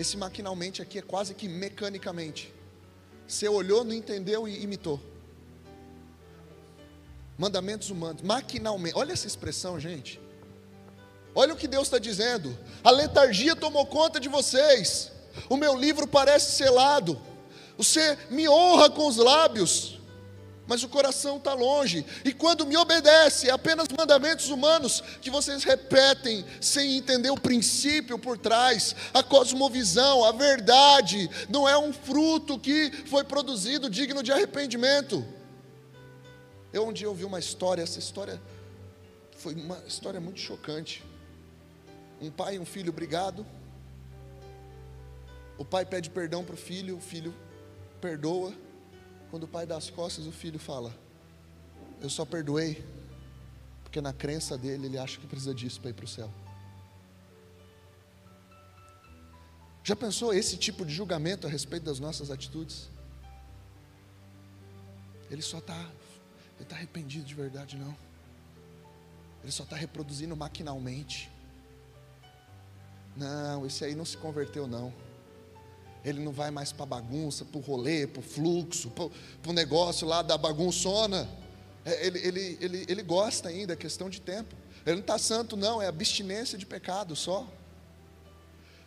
Esse 0.02 0.18
maquinalmente 0.18 0.82
aqui 0.82 0.98
é 0.98 1.02
quase 1.04 1.36
que 1.36 1.48
mecanicamente. 1.48 2.52
Você 3.28 3.48
olhou, 3.48 3.84
não 3.84 3.94
entendeu 3.94 4.48
e 4.48 4.64
imitou. 4.64 5.00
Mandamentos 7.38 7.92
humanos, 7.92 8.24
maquinalmente. 8.24 8.98
Olha 8.98 9.14
essa 9.14 9.28
expressão, 9.28 9.80
gente. 9.80 10.20
Olha 11.36 11.54
o 11.54 11.56
que 11.56 11.68
Deus 11.68 11.84
está 11.84 12.00
dizendo. 12.00 12.58
A 12.84 12.90
letargia 12.90 13.56
tomou 13.56 13.86
conta 13.86 14.20
de 14.20 14.28
vocês. 14.28 15.12
O 15.48 15.56
meu 15.56 15.76
livro 15.76 16.08
parece 16.08 16.54
selado. 16.54 17.22
Você 17.78 18.18
me 18.32 18.50
honra 18.50 18.90
com 18.90 19.06
os 19.06 19.18
lábios, 19.18 19.91
mas 20.72 20.84
o 20.84 20.88
coração 20.88 21.36
está 21.36 21.54
longe. 21.54 22.06
E 22.24 22.32
quando 22.32 22.66
me 22.66 22.78
obedece, 22.78 23.50
é 23.50 23.52
apenas 23.52 23.90
mandamentos 23.90 24.48
humanos 24.48 25.04
que 25.22 25.30
vocês 25.30 25.66
repetem 25.66 26.46
sem 26.62 26.96
entender 26.96 27.30
o 27.30 27.38
princípio 27.38 28.18
por 28.18 28.38
trás, 28.38 28.96
a 29.14 29.22
cosmovisão, 29.22 30.24
a 30.24 30.32
verdade. 30.32 31.30
Não 31.50 31.68
é 31.68 31.78
um 31.78 31.92
fruto 31.92 32.58
que 32.58 32.90
foi 33.08 33.26
produzido 33.26 33.90
digno 33.90 34.24
de 34.24 34.32
arrependimento. 34.32 35.26
Eu 36.72 36.88
um 36.88 36.94
dia 36.94 37.10
ouvi 37.10 37.26
uma 37.26 37.38
história, 37.38 37.82
essa 37.82 38.00
história 38.00 38.42
foi 39.36 39.54
uma 39.56 39.78
história 39.86 40.22
muito 40.22 40.40
chocante. 40.40 41.04
Um 42.22 42.32
pai 42.32 42.56
e 42.56 42.60
um 42.60 42.66
filho 42.66 42.94
brigado. 42.94 43.46
O 45.58 45.66
pai 45.66 45.86
pede 45.86 46.10
perdão 46.10 46.46
para 46.46 46.56
o 46.56 46.58
filho, 46.58 46.96
o 46.96 47.02
filho 47.02 47.36
perdoa. 48.00 48.54
Quando 49.32 49.44
o 49.44 49.48
pai 49.48 49.66
dá 49.66 49.78
as 49.78 49.90
costas, 49.90 50.28
o 50.28 50.32
filho 50.32 50.60
fala: 50.60 50.94
Eu 52.02 52.10
só 52.10 52.26
perdoei, 52.26 52.86
porque 53.82 54.02
na 54.02 54.12
crença 54.12 54.58
dele 54.58 54.88
ele 54.88 54.98
acha 54.98 55.18
que 55.18 55.26
precisa 55.26 55.56
disso 55.56 55.80
para 55.80 55.90
ir 55.90 55.94
para 55.94 56.06
o 56.06 56.08
céu. 56.08 56.30
Já 59.84 59.96
pensou 59.96 60.34
esse 60.34 60.58
tipo 60.58 60.86
de 60.86 60.94
julgamento 60.94 61.48
a 61.48 61.50
respeito 61.50 61.84
das 61.84 61.98
nossas 61.98 62.30
atitudes? 62.30 62.90
Ele 65.30 65.42
só 65.42 65.60
está, 65.60 65.80
ele 65.80 66.64
está 66.64 66.76
arrependido 66.76 67.26
de 67.26 67.34
verdade, 67.34 67.78
não. 67.78 67.96
Ele 69.42 69.52
só 69.52 69.64
está 69.64 69.78
reproduzindo 69.78 70.36
maquinalmente. 70.36 71.32
Não, 73.16 73.66
esse 73.66 73.84
aí 73.84 73.96
não 73.96 74.06
se 74.06 74.18
converteu, 74.18 74.68
não. 74.68 74.94
Ele 76.04 76.20
não 76.20 76.32
vai 76.32 76.50
mais 76.50 76.72
para 76.72 76.86
bagunça, 76.86 77.46
para 77.46 77.58
o 77.60 77.62
rolê, 77.62 78.08
para 78.08 78.20
o 78.20 78.24
fluxo, 78.24 78.90
para 78.90 79.50
o 79.50 79.54
negócio 79.54 80.08
lá 80.08 80.22
da 80.22 80.38
bagunçona. 80.38 81.30
É, 81.86 82.08
ele, 82.08 82.20
ele, 82.20 82.58
ele, 82.60 82.86
ele 82.88 83.04
gosta 83.04 83.50
ainda, 83.50 83.74
é 83.74 83.76
questão 83.76 84.10
de 84.10 84.20
tempo. 84.20 84.56
Ele 84.86 84.96
não 84.96 85.02
está 85.02 85.18
santo, 85.18 85.56
não, 85.56 85.82
é 85.82 85.88
abstinência 85.88 86.58
de 86.58 86.66
pecado 86.66 87.16
só. 87.16 87.48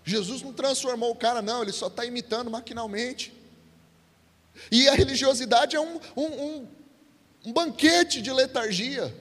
Jesus 0.04 0.42
não 0.42 0.52
transformou 0.52 1.10
o 1.12 1.16
cara, 1.16 1.40
não, 1.40 1.62
ele 1.62 1.72
só 1.72 1.86
está 1.86 2.04
imitando 2.04 2.50
maquinalmente. 2.50 3.32
E 4.70 4.88
a 4.88 4.94
religiosidade 4.94 5.76
é 5.76 5.80
um, 5.80 6.00
um, 6.16 6.24
um, 6.24 6.68
um 7.46 7.52
banquete 7.52 8.20
de 8.20 8.32
letargia, 8.32 9.14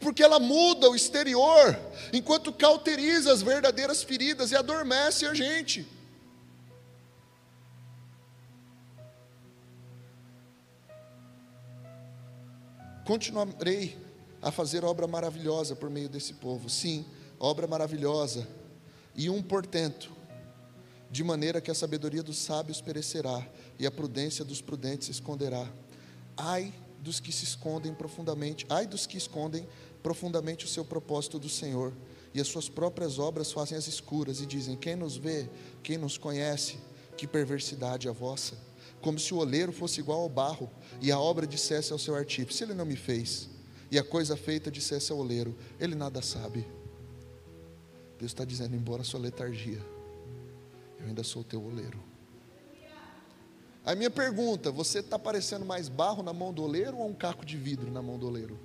porque 0.00 0.22
ela 0.22 0.38
muda 0.38 0.90
o 0.90 0.96
exterior, 0.96 1.78
enquanto 2.12 2.52
cauteriza 2.52 3.32
as 3.32 3.42
verdadeiras 3.42 4.02
feridas 4.02 4.50
e 4.50 4.56
adormece 4.56 5.24
a 5.24 5.32
gente. 5.32 5.86
Continuarei 13.04 13.98
a 14.40 14.52
fazer 14.52 14.84
obra 14.84 15.08
maravilhosa 15.08 15.74
por 15.74 15.90
meio 15.90 16.08
desse 16.08 16.34
povo. 16.34 16.70
Sim, 16.70 17.04
obra 17.38 17.66
maravilhosa. 17.66 18.46
E 19.16 19.28
um 19.28 19.42
portento, 19.42 20.12
de 21.10 21.24
maneira 21.24 21.60
que 21.60 21.70
a 21.70 21.74
sabedoria 21.74 22.22
dos 22.22 22.38
sábios 22.38 22.80
perecerá 22.80 23.44
e 23.76 23.86
a 23.86 23.90
prudência 23.90 24.44
dos 24.44 24.60
prudentes 24.60 25.06
se 25.06 25.12
esconderá. 25.12 25.68
Ai 26.36 26.72
dos 27.00 27.18
que 27.18 27.32
se 27.32 27.42
escondem 27.42 27.92
profundamente, 27.92 28.64
ai 28.70 28.86
dos 28.86 29.04
que 29.04 29.18
escondem 29.18 29.66
profundamente 30.00 30.64
o 30.64 30.68
seu 30.68 30.84
propósito 30.84 31.40
do 31.40 31.48
Senhor, 31.48 31.92
e 32.32 32.40
as 32.40 32.46
suas 32.46 32.68
próprias 32.68 33.18
obras 33.18 33.50
fazem 33.50 33.76
as 33.76 33.88
escuras 33.88 34.40
e 34.40 34.46
dizem: 34.46 34.76
Quem 34.76 34.94
nos 34.94 35.16
vê, 35.16 35.50
quem 35.82 35.98
nos 35.98 36.16
conhece, 36.16 36.78
que 37.16 37.26
perversidade 37.26 38.08
a 38.08 38.12
vossa 38.12 38.56
como 39.02 39.18
se 39.18 39.34
o 39.34 39.38
oleiro 39.38 39.72
fosse 39.72 40.00
igual 40.00 40.20
ao 40.20 40.28
barro, 40.28 40.70
e 41.00 41.10
a 41.10 41.18
obra 41.18 41.46
dissesse 41.46 41.92
ao 41.92 41.98
seu 41.98 42.14
artífice: 42.14 42.62
Ele 42.62 42.72
não 42.72 42.86
me 42.86 42.96
fez, 42.96 43.50
e 43.90 43.98
a 43.98 44.04
coisa 44.04 44.36
feita 44.36 44.70
dissesse 44.70 45.12
ao 45.12 45.18
oleiro: 45.18 45.54
Ele 45.78 45.94
nada 45.94 46.22
sabe. 46.22 46.66
Deus 48.18 48.30
está 48.30 48.44
dizendo: 48.44 48.76
embora 48.76 49.02
a 49.02 49.04
sua 49.04 49.20
letargia, 49.20 49.84
eu 51.00 51.06
ainda 51.06 51.24
sou 51.24 51.42
o 51.42 51.44
teu 51.44 51.62
oleiro. 51.62 52.00
A 53.84 53.94
minha 53.96 54.10
pergunta: 54.10 54.70
você 54.70 55.00
está 55.00 55.18
parecendo 55.18 55.66
mais 55.66 55.88
barro 55.88 56.22
na 56.22 56.32
mão 56.32 56.52
do 56.52 56.62
oleiro 56.62 56.96
ou 56.96 57.08
um 57.08 57.14
caco 57.14 57.44
de 57.44 57.56
vidro 57.56 57.90
na 57.90 58.00
mão 58.00 58.16
do 58.16 58.28
oleiro? 58.28 58.58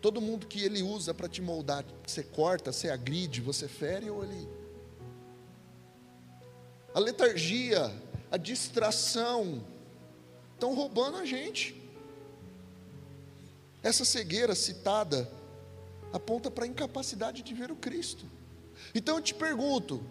Todo 0.00 0.20
mundo 0.20 0.46
que 0.46 0.62
ele 0.62 0.82
usa 0.82 1.12
para 1.12 1.28
te 1.28 1.42
moldar, 1.42 1.84
você 2.06 2.22
corta, 2.22 2.72
você 2.72 2.88
agride, 2.88 3.40
você 3.40 3.68
fere 3.68 4.08
ou 4.08 4.22
ele. 4.24 4.48
A 6.94 7.00
letargia 7.00 7.92
a 8.30 8.36
distração, 8.36 9.62
estão 10.54 10.74
roubando 10.74 11.16
a 11.16 11.24
gente. 11.24 11.74
Essa 13.82 14.04
cegueira 14.04 14.54
citada 14.54 15.30
aponta 16.12 16.50
para 16.50 16.64
a 16.64 16.68
incapacidade 16.68 17.42
de 17.42 17.54
ver 17.54 17.70
o 17.70 17.76
Cristo. 17.76 18.24
Então 18.94 19.16
eu 19.16 19.22
te 19.22 19.34
pergunto: 19.34 20.02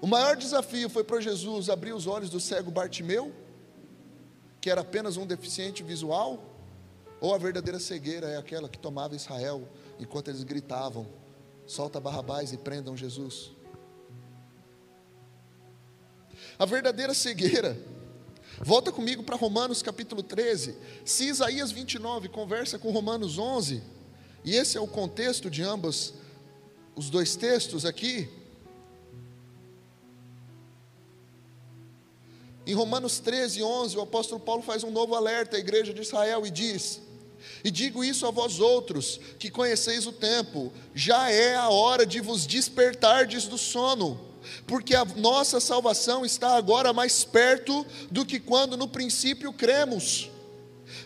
o 0.00 0.06
maior 0.06 0.36
desafio 0.36 0.88
foi 0.88 1.04
para 1.04 1.20
Jesus 1.20 1.68
abrir 1.68 1.92
os 1.92 2.06
olhos 2.06 2.30
do 2.30 2.40
cego 2.40 2.70
Bartimeu, 2.70 3.32
que 4.60 4.70
era 4.70 4.80
apenas 4.80 5.16
um 5.16 5.26
deficiente 5.26 5.82
visual, 5.82 6.42
ou 7.20 7.34
a 7.34 7.38
verdadeira 7.38 7.78
cegueira 7.78 8.28
é 8.28 8.36
aquela 8.36 8.68
que 8.68 8.78
tomava 8.78 9.16
Israel 9.16 9.68
enquanto 9.98 10.28
eles 10.28 10.44
gritavam: 10.44 11.06
solta 11.66 12.00
Barrabás 12.00 12.52
e 12.52 12.56
prendam 12.56 12.96
Jesus? 12.96 13.55
A 16.58 16.64
verdadeira 16.64 17.14
cegueira. 17.14 17.76
Volta 18.60 18.90
comigo 18.90 19.22
para 19.22 19.36
Romanos 19.36 19.82
capítulo 19.82 20.22
13. 20.22 20.76
Se 21.04 21.28
Isaías 21.28 21.70
29 21.70 22.28
conversa 22.28 22.78
com 22.78 22.90
Romanos 22.90 23.38
11, 23.38 23.82
e 24.44 24.54
esse 24.54 24.78
é 24.78 24.80
o 24.80 24.86
contexto 24.86 25.50
de 25.50 25.62
ambos 25.62 26.14
os 26.94 27.10
dois 27.10 27.36
textos 27.36 27.84
aqui. 27.84 28.28
Em 32.66 32.74
Romanos 32.74 33.18
13, 33.18 33.62
11, 33.62 33.96
o 33.96 34.00
apóstolo 34.00 34.40
Paulo 34.40 34.62
faz 34.62 34.82
um 34.82 34.90
novo 34.90 35.14
alerta 35.14 35.56
à 35.56 35.60
igreja 35.60 35.92
de 35.92 36.00
Israel 36.00 36.46
e 36.46 36.50
diz: 36.50 37.00
E 37.62 37.70
digo 37.70 38.02
isso 38.02 38.26
a 38.26 38.30
vós 38.30 38.58
outros, 38.58 39.20
que 39.38 39.50
conheceis 39.50 40.06
o 40.06 40.12
tempo, 40.12 40.72
já 40.94 41.30
é 41.30 41.54
a 41.54 41.68
hora 41.68 42.06
de 42.06 42.20
vos 42.20 42.46
despertardes 42.46 43.46
do 43.46 43.58
sono 43.58 44.35
porque 44.66 44.94
a 44.94 45.04
nossa 45.04 45.60
salvação 45.60 46.24
está 46.24 46.56
agora 46.56 46.92
mais 46.92 47.24
perto 47.24 47.86
do 48.10 48.24
que 48.24 48.38
quando 48.40 48.76
no 48.76 48.88
princípio 48.88 49.52
cremos. 49.52 50.30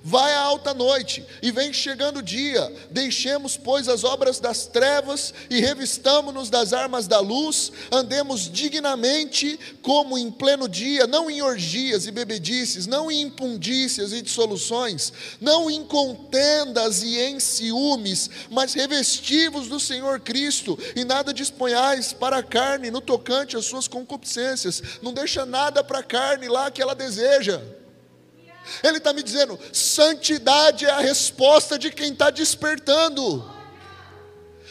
Vai 0.02 0.32
a 0.32 0.40
alta 0.40 0.72
noite 0.72 1.24
e 1.42 1.50
vem 1.50 1.72
chegando 1.72 2.18
o 2.18 2.22
dia. 2.22 2.72
Deixemos, 2.90 3.56
pois, 3.56 3.88
as 3.88 4.04
obras 4.04 4.40
das 4.40 4.66
trevas 4.66 5.34
e 5.48 5.60
revistamo-nos 5.60 6.48
das 6.50 6.72
armas 6.72 7.06
da 7.06 7.20
luz. 7.20 7.72
Andemos 7.92 8.50
dignamente, 8.50 9.58
como 9.82 10.16
em 10.16 10.30
pleno 10.30 10.68
dia, 10.68 11.06
não 11.06 11.30
em 11.30 11.42
orgias 11.42 12.06
e 12.06 12.10
bebedices, 12.10 12.86
não 12.86 13.10
em 13.10 13.20
impundícias 13.22 14.12
e 14.12 14.22
dissoluções, 14.22 15.12
não 15.40 15.70
em 15.70 15.84
contendas 15.84 17.02
e 17.02 17.18
em 17.18 17.38
ciúmes, 17.38 18.30
mas 18.50 18.74
revestivos 18.74 19.68
do 19.68 19.78
Senhor 19.78 20.20
Cristo 20.20 20.78
e 20.96 21.04
nada 21.04 21.32
disponhais 21.32 22.12
para 22.12 22.38
a 22.38 22.42
carne 22.42 22.90
no 22.90 23.00
tocante 23.00 23.56
às 23.56 23.64
suas 23.66 23.86
concupiscências. 23.86 24.82
Não 25.02 25.12
deixa 25.12 25.44
nada 25.44 25.84
para 25.84 26.00
a 26.00 26.04
carne 26.04 26.48
lá 26.48 26.70
que 26.70 26.82
ela 26.82 26.94
deseja. 26.94 27.79
Ele 28.82 28.98
está 28.98 29.12
me 29.12 29.22
dizendo: 29.22 29.58
santidade 29.72 30.86
é 30.86 30.90
a 30.90 31.00
resposta 31.00 31.78
de 31.78 31.90
quem 31.90 32.12
está 32.12 32.30
despertando. 32.30 33.60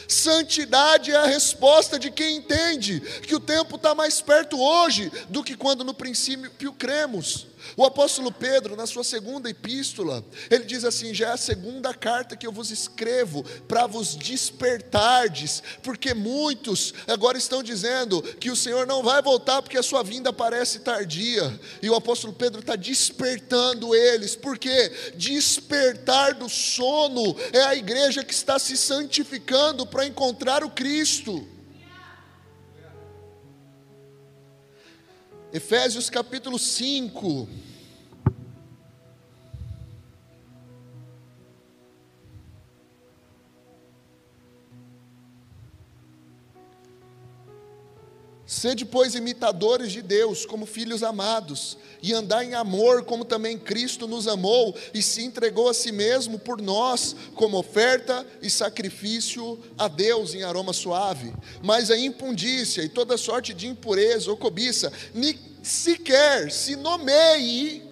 Santidade 0.08 1.12
é 1.12 1.16
a 1.16 1.26
resposta 1.26 2.00
de 2.00 2.10
quem 2.10 2.38
entende 2.38 3.00
que 3.00 3.36
o 3.36 3.40
tempo 3.40 3.76
está 3.76 3.94
mais 3.94 4.20
perto 4.20 4.60
hoje 4.60 5.12
do 5.30 5.44
que 5.44 5.56
quando 5.56 5.84
no 5.84 5.94
princípio 5.94 6.74
cremos. 6.74 7.46
O 7.76 7.86
apóstolo 7.86 8.32
Pedro, 8.32 8.76
na 8.76 8.88
sua 8.88 9.04
segunda 9.04 9.50
epístola, 9.50 10.24
ele 10.50 10.66
diz 10.66 10.84
assim: 10.84 11.14
já 11.14 11.30
é 11.30 11.32
a 11.34 11.38
segunda 11.38 11.94
carta 11.94 12.36
que 12.36 12.46
eu 12.46 12.52
vos 12.52 12.72
escrevo 12.72 13.44
para 13.68 13.88
vos 13.88 14.16
despertardes, 14.16 15.62
porque 15.84 16.14
muitos 16.14 16.94
agora 17.08 17.38
estão 17.38 17.62
dizendo 17.62 18.22
que 18.22 18.50
o 18.50 18.56
Senhor 18.56 18.86
não 18.88 19.04
vai 19.04 19.22
voltar 19.22 19.62
porque 19.62 19.78
a 19.78 19.84
sua 19.84 20.04
vinda 20.04 20.32
parece 20.32 20.80
tardia. 20.80 21.60
E 21.82 21.90
o 21.90 21.96
apóstolo 21.96 22.34
Pedro 22.34 22.62
está 22.62 22.76
despertando 22.76 23.96
eles, 23.96 24.36
porque 24.36 24.92
despertar 25.16 26.34
do 26.34 26.50
sono 26.50 27.36
é 27.54 27.62
a 27.62 27.76
igreja 27.76 28.24
que 28.24 28.34
está 28.34 28.58
se 28.60 28.76
santificando 28.78 29.86
para 29.86 30.06
encontrar 30.06 30.64
o 30.64 30.70
Cristo. 30.70 31.48
Efésios 35.52 36.10
capítulo 36.12 36.60
5. 36.60 37.50
Sede, 48.50 48.84
pois, 48.84 49.14
imitadores 49.14 49.92
de 49.92 50.02
Deus, 50.02 50.44
como 50.44 50.66
filhos 50.66 51.04
amados, 51.04 51.78
e 52.02 52.12
andai 52.14 52.48
em 52.48 52.56
amor, 52.56 53.04
como 53.06 53.24
também 53.24 53.60
Cristo 53.60 54.08
nos 54.08 54.28
amou 54.28 54.76
e 54.92 55.04
se 55.04 55.24
entregou 55.24 55.70
a 55.70 55.74
si 55.74 55.92
mesmo 55.92 56.40
por 56.40 56.60
nós, 56.60 57.16
como 57.36 57.60
oferta 57.60 58.26
e 58.42 58.50
sacrifício 58.50 59.60
a 59.78 59.88
Deus 59.88 60.34
em 60.34 60.42
aroma 60.42 60.74
suave. 60.74 61.32
Mas 61.62 61.92
a 61.92 61.98
impundícia 62.00 62.82
e 62.82 62.90
toda 62.90 63.18
sorte 63.18 63.54
de 63.54 63.68
impureza 63.68 64.32
ou 64.32 64.36
cobiça, 64.36 64.92
nem 65.14 65.38
sequer 65.62 66.52
se 66.52 66.76
nomeie 66.76 67.84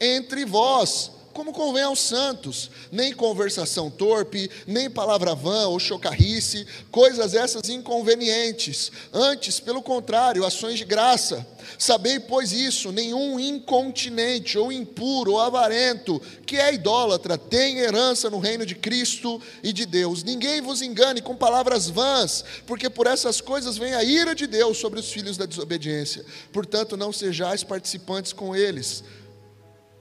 entre 0.00 0.44
vós, 0.44 1.12
como 1.34 1.52
convém 1.52 1.82
aos 1.82 2.00
santos, 2.00 2.70
nem 2.90 3.12
conversação 3.12 3.90
torpe, 3.90 4.50
nem 4.66 4.88
palavra 4.88 5.34
vã 5.34 5.66
ou 5.66 5.78
chocarrice, 5.80 6.66
coisas 6.90 7.34
essas 7.34 7.68
inconvenientes, 7.68 8.90
antes, 9.12 9.58
pelo 9.58 9.82
contrário, 9.82 10.46
ações 10.46 10.78
de 10.78 10.84
graça. 10.84 11.46
Sabei, 11.78 12.20
pois, 12.20 12.52
isso: 12.52 12.92
nenhum 12.92 13.38
incontinente, 13.38 14.56
ou 14.56 14.70
impuro, 14.72 15.32
ou 15.32 15.40
avarento, 15.40 16.22
que 16.46 16.56
é 16.56 16.72
idólatra, 16.72 17.36
tem 17.36 17.78
herança 17.78 18.30
no 18.30 18.38
reino 18.38 18.64
de 18.64 18.74
Cristo 18.74 19.40
e 19.62 19.72
de 19.72 19.84
Deus. 19.84 20.22
Ninguém 20.22 20.60
vos 20.60 20.80
engane 20.80 21.20
com 21.20 21.34
palavras 21.34 21.90
vãs, 21.90 22.44
porque 22.66 22.88
por 22.88 23.06
essas 23.06 23.40
coisas 23.40 23.76
vem 23.76 23.94
a 23.94 24.04
ira 24.04 24.34
de 24.34 24.46
Deus 24.46 24.78
sobre 24.78 25.00
os 25.00 25.10
filhos 25.10 25.36
da 25.36 25.46
desobediência. 25.46 26.24
Portanto, 26.52 26.96
não 26.96 27.12
sejais 27.12 27.64
participantes 27.64 28.32
com 28.32 28.54
eles. 28.54 29.02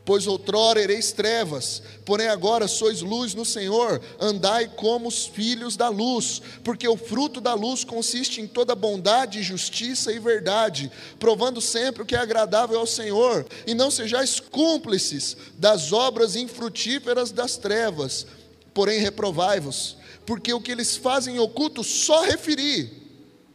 Pois 0.05 0.27
outrora 0.27 0.81
ereis 0.81 1.13
trevas, 1.13 1.81
porém 2.03 2.27
agora 2.27 2.67
sois 2.67 3.01
luz 3.01 3.33
no 3.33 3.45
Senhor, 3.45 4.01
andai 4.19 4.67
como 4.67 5.07
os 5.07 5.25
filhos 5.25 5.77
da 5.77 5.87
luz, 5.87 6.41
porque 6.61 6.85
o 6.85 6.97
fruto 6.97 7.39
da 7.39 7.53
luz 7.53 7.85
consiste 7.85 8.41
em 8.41 8.47
toda 8.47 8.75
bondade, 8.75 9.41
justiça 9.41 10.11
e 10.11 10.19
verdade, 10.19 10.91
provando 11.17 11.61
sempre 11.61 12.03
o 12.03 12.05
que 12.05 12.15
é 12.15 12.19
agradável 12.19 12.77
ao 12.77 12.85
Senhor, 12.85 13.45
e 13.65 13.73
não 13.73 13.89
sejais 13.89 14.41
cúmplices 14.41 15.37
das 15.57 15.93
obras 15.93 16.35
infrutíferas 16.35 17.31
das 17.31 17.55
trevas, 17.55 18.27
porém 18.73 18.99
reprovai-vos, 18.99 19.95
porque 20.25 20.53
o 20.53 20.59
que 20.59 20.71
eles 20.71 20.97
fazem 20.97 21.35
em 21.35 21.39
oculto 21.39 21.81
só 21.81 22.23
referir 22.23 22.91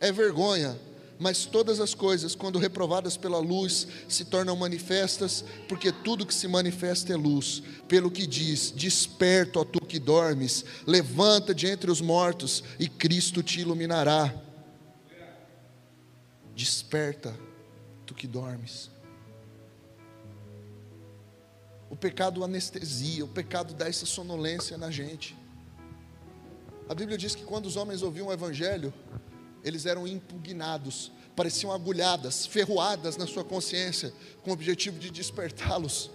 é 0.00 0.10
vergonha 0.10 0.87
mas 1.18 1.44
todas 1.44 1.80
as 1.80 1.94
coisas, 1.94 2.34
quando 2.34 2.58
reprovadas 2.58 3.16
pela 3.16 3.38
luz, 3.38 3.88
se 4.08 4.24
tornam 4.24 4.54
manifestas, 4.54 5.44
porque 5.68 5.90
tudo 5.90 6.24
que 6.24 6.34
se 6.34 6.46
manifesta 6.46 7.12
é 7.12 7.16
luz. 7.16 7.62
Pelo 7.88 8.10
que 8.10 8.26
diz: 8.26 8.70
Desperta, 8.70 9.60
ó 9.60 9.64
tu 9.64 9.80
que 9.80 9.98
dormes, 9.98 10.64
levanta 10.86 11.52
de 11.54 11.66
entre 11.66 11.90
os 11.90 12.00
mortos, 12.00 12.62
e 12.78 12.88
Cristo 12.88 13.42
te 13.42 13.60
iluminará. 13.60 14.32
Desperta, 16.54 17.34
tu 18.06 18.14
que 18.14 18.26
dormes. 18.26 18.90
O 21.90 21.96
pecado 21.96 22.44
anestesia, 22.44 23.24
o 23.24 23.28
pecado 23.28 23.74
dá 23.74 23.88
essa 23.88 24.06
sonolência 24.06 24.78
na 24.78 24.90
gente. 24.90 25.36
A 26.88 26.94
Bíblia 26.94 27.18
diz 27.18 27.34
que 27.34 27.44
quando 27.44 27.66
os 27.66 27.76
homens 27.76 28.02
ouviam 28.02 28.28
o 28.28 28.32
Evangelho, 28.32 28.92
eles 29.68 29.86
eram 29.86 30.06
impugnados, 30.06 31.12
pareciam 31.36 31.72
agulhadas, 31.72 32.46
ferroadas 32.46 33.16
na 33.16 33.26
sua 33.26 33.44
consciência, 33.44 34.12
com 34.42 34.50
o 34.50 34.52
objetivo 34.54 34.98
de 34.98 35.10
despertá-los. 35.10 36.10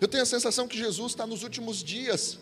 Eu 0.00 0.08
tenho 0.08 0.22
a 0.22 0.26
sensação 0.26 0.66
que 0.66 0.78
Jesus 0.78 1.12
está 1.12 1.26
nos 1.26 1.42
últimos 1.42 1.82
dias, 1.82 2.38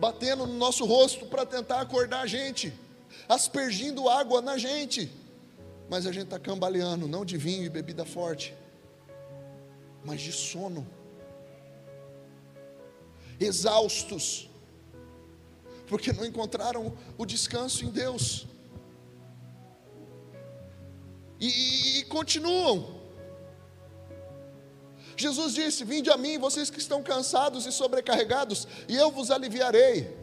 batendo 0.00 0.46
no 0.46 0.54
nosso 0.54 0.84
rosto 0.84 1.26
para 1.26 1.44
tentar 1.44 1.80
acordar 1.80 2.20
a 2.20 2.26
gente, 2.26 2.72
aspergindo 3.28 4.08
água 4.08 4.40
na 4.40 4.56
gente, 4.56 5.10
mas 5.90 6.06
a 6.06 6.12
gente 6.12 6.24
está 6.24 6.38
cambaleando, 6.38 7.08
não 7.08 7.24
de 7.24 7.36
vinho 7.36 7.64
e 7.64 7.68
bebida 7.68 8.04
forte, 8.04 8.54
mas 10.04 10.20
de 10.20 10.32
sono, 10.32 10.86
exaustos, 13.40 14.48
porque 15.88 16.12
não 16.12 16.24
encontraram 16.24 16.96
o 17.16 17.26
descanso 17.26 17.84
em 17.84 17.90
Deus 17.90 18.46
e, 21.40 21.98
e, 21.98 22.04
continuam. 22.04 22.98
Jesus 25.16 25.54
disse: 25.54 25.84
Vinde 25.84 26.10
a 26.10 26.16
mim, 26.16 26.38
vocês 26.38 26.70
que 26.70 26.78
estão 26.78 27.02
cansados 27.02 27.66
e 27.66 27.72
sobrecarregados, 27.72 28.66
e 28.88 28.96
eu 28.96 29.10
vos 29.10 29.30
aliviarei. 29.30 30.16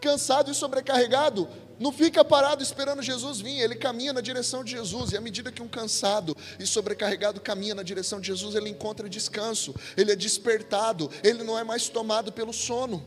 Cansado 0.00 0.50
e 0.50 0.54
sobrecarregado, 0.54 1.48
não 1.78 1.92
fica 1.92 2.24
parado 2.24 2.62
esperando 2.62 3.02
Jesus 3.02 3.40
vir, 3.40 3.60
ele 3.60 3.74
caminha 3.74 4.12
na 4.12 4.20
direção 4.20 4.64
de 4.64 4.70
Jesus, 4.70 5.12
e 5.12 5.16
à 5.16 5.20
medida 5.20 5.52
que 5.52 5.62
um 5.62 5.68
cansado 5.68 6.34
e 6.58 6.66
sobrecarregado 6.66 7.40
caminha 7.40 7.74
na 7.74 7.82
direção 7.82 8.20
de 8.20 8.28
Jesus, 8.28 8.54
ele 8.54 8.70
encontra 8.70 9.08
descanso, 9.08 9.74
ele 9.96 10.12
é 10.12 10.16
despertado, 10.16 11.10
ele 11.22 11.42
não 11.42 11.58
é 11.58 11.64
mais 11.64 11.88
tomado 11.88 12.32
pelo 12.32 12.52
sono. 12.52 13.06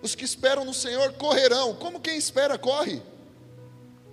Os 0.00 0.14
que 0.14 0.24
esperam 0.24 0.64
no 0.64 0.74
Senhor 0.74 1.12
correrão, 1.14 1.74
como 1.74 2.00
quem 2.00 2.16
espera 2.16 2.58
corre. 2.58 3.02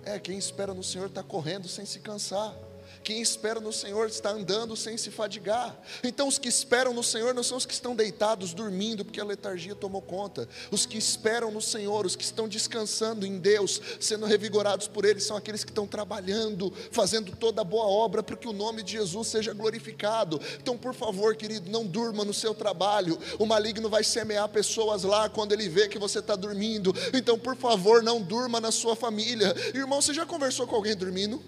É, 0.04 0.18
quem 0.18 0.36
espera 0.36 0.74
no 0.74 0.82
Senhor 0.82 1.06
está 1.06 1.22
correndo 1.22 1.68
sem 1.68 1.86
se 1.86 2.00
cansar. 2.00 2.54
Quem 3.02 3.20
espera 3.20 3.60
no 3.60 3.72
Senhor 3.72 4.06
está 4.06 4.30
andando 4.30 4.76
sem 4.76 4.96
se 4.96 5.10
fadigar. 5.10 5.76
Então, 6.04 6.28
os 6.28 6.38
que 6.38 6.48
esperam 6.48 6.94
no 6.94 7.02
Senhor 7.02 7.34
não 7.34 7.42
são 7.42 7.56
os 7.56 7.66
que 7.66 7.74
estão 7.74 7.96
deitados, 7.96 8.54
dormindo, 8.54 9.04
porque 9.04 9.20
a 9.20 9.24
letargia 9.24 9.74
tomou 9.74 10.00
conta. 10.00 10.48
Os 10.70 10.86
que 10.86 10.96
esperam 10.96 11.50
no 11.50 11.60
Senhor, 11.60 12.06
os 12.06 12.14
que 12.14 12.22
estão 12.22 12.48
descansando 12.48 13.26
em 13.26 13.38
Deus, 13.38 13.80
sendo 14.00 14.26
revigorados 14.26 14.86
por 14.86 15.04
Ele, 15.04 15.20
são 15.20 15.36
aqueles 15.36 15.64
que 15.64 15.70
estão 15.70 15.86
trabalhando, 15.86 16.72
fazendo 16.90 17.34
toda 17.36 17.62
a 17.62 17.64
boa 17.64 17.86
obra 17.86 18.22
para 18.22 18.36
que 18.36 18.48
o 18.48 18.52
nome 18.52 18.82
de 18.82 18.92
Jesus 18.92 19.28
seja 19.28 19.52
glorificado. 19.52 20.40
Então, 20.60 20.78
por 20.78 20.94
favor, 20.94 21.34
querido, 21.34 21.70
não 21.70 21.84
durma 21.84 22.24
no 22.24 22.34
seu 22.34 22.54
trabalho. 22.54 23.18
O 23.38 23.46
maligno 23.46 23.88
vai 23.88 24.04
semear 24.04 24.48
pessoas 24.48 25.02
lá 25.02 25.28
quando 25.28 25.52
ele 25.52 25.68
vê 25.68 25.88
que 25.88 25.98
você 25.98 26.20
está 26.20 26.36
dormindo. 26.36 26.94
Então, 27.12 27.38
por 27.38 27.56
favor, 27.56 28.02
não 28.02 28.20
durma 28.22 28.60
na 28.60 28.70
sua 28.70 28.94
família. 28.94 29.54
Irmão, 29.74 30.00
você 30.00 30.14
já 30.14 30.24
conversou 30.24 30.66
com 30.66 30.76
alguém 30.76 30.96
dormindo? 30.96 31.42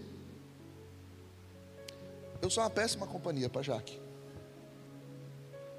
Eu 2.44 2.50
sou 2.50 2.62
uma 2.62 2.68
péssima 2.68 3.06
companhia 3.06 3.48
para 3.48 3.62
Jaque. 3.62 3.98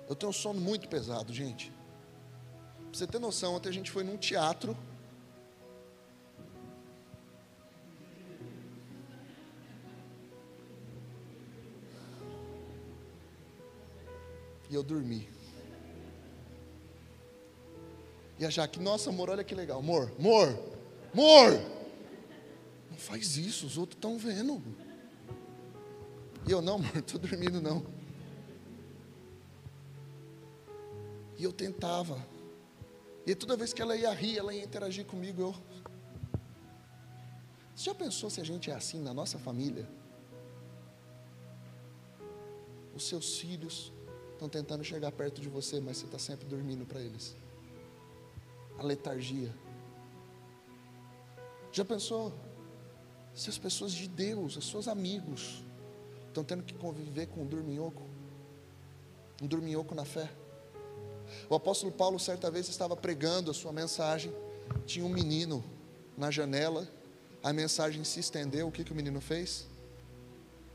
Eu 0.09 0.15
tenho 0.15 0.31
um 0.31 0.33
sono 0.33 0.59
muito 0.59 0.89
pesado, 0.89 1.31
gente. 1.31 1.71
Pra 2.89 2.89
você 2.91 3.05
ter 3.05 3.19
noção, 3.19 3.53
ontem 3.53 3.69
a 3.69 3.71
gente 3.71 3.91
foi 3.91 4.03
num 4.03 4.17
teatro. 4.17 4.75
E 14.67 14.73
eu 14.73 14.81
dormi. 14.81 15.29
E 18.39 18.45
a 18.45 18.49
Jaque, 18.49 18.79
nossa, 18.79 19.11
amor, 19.11 19.29
olha 19.29 19.43
que 19.43 19.53
legal. 19.53 19.77
Amor, 19.77 20.11
amor, 20.17 20.47
amor. 21.13 21.61
Não 22.89 22.97
faz 22.97 23.37
isso, 23.37 23.67
os 23.67 23.77
outros 23.77 23.97
estão 23.97 24.17
vendo. 24.17 24.63
E 26.47 26.51
eu, 26.51 26.61
não, 26.61 26.75
amor, 26.75 26.95
estou 26.97 27.19
dormindo 27.19 27.61
não. 27.61 27.85
E 31.37 31.43
eu 31.43 31.51
tentava. 31.51 32.23
E 33.25 33.33
toda 33.33 33.57
vez 33.57 33.73
que 33.73 33.81
ela 33.81 33.95
ia 33.95 34.13
rir, 34.13 34.37
ela 34.37 34.53
ia 34.53 34.63
interagir 34.63 35.05
comigo, 35.05 35.41
eu. 35.41 35.55
Você 37.75 37.85
já 37.85 37.95
pensou 37.95 38.29
se 38.29 38.39
a 38.39 38.43
gente 38.43 38.69
é 38.69 38.75
assim 38.75 39.01
na 39.01 39.13
nossa 39.13 39.37
família? 39.37 39.87
Os 42.95 43.05
seus 43.07 43.37
filhos 43.37 43.91
estão 44.31 44.47
tentando 44.47 44.83
chegar 44.83 45.11
perto 45.11 45.41
de 45.41 45.49
você, 45.49 45.81
mas 45.81 45.97
você 45.97 46.05
está 46.05 46.19
sempre 46.19 46.47
dormindo 46.47 46.85
para 46.85 47.01
eles. 47.01 47.35
A 48.77 48.83
letargia. 48.83 49.53
Já 51.71 51.83
pensou 51.83 52.33
se 53.33 53.49
as 53.49 53.57
pessoas 53.57 53.91
de 53.91 54.07
Deus, 54.07 54.55
os 54.55 54.69
seus 54.69 54.87
amigos, 54.87 55.61
estão 56.35 56.43
tendo 56.43 56.63
que 56.63 56.73
conviver 56.73 57.27
com 57.27 57.43
um 57.43 57.45
dorminhoco, 57.45 58.03
um 59.41 59.47
dorminhoco 59.47 59.95
na 59.95 60.03
fé. 60.03 60.29
O 61.49 61.55
apóstolo 61.55 61.91
Paulo, 61.91 62.19
certa 62.19 62.51
vez, 62.51 62.67
estava 62.67 62.95
pregando 62.95 63.49
a 63.49 63.53
sua 63.53 63.71
mensagem, 63.71 64.33
tinha 64.85 65.05
um 65.05 65.09
menino 65.09 65.63
na 66.17 66.29
janela, 66.29 66.87
a 67.41 67.53
mensagem 67.53 68.03
se 68.03 68.19
estendeu, 68.19 68.67
o 68.67 68.71
que, 68.71 68.83
que 68.83 68.91
o 68.91 68.95
menino 68.95 69.21
fez? 69.21 69.65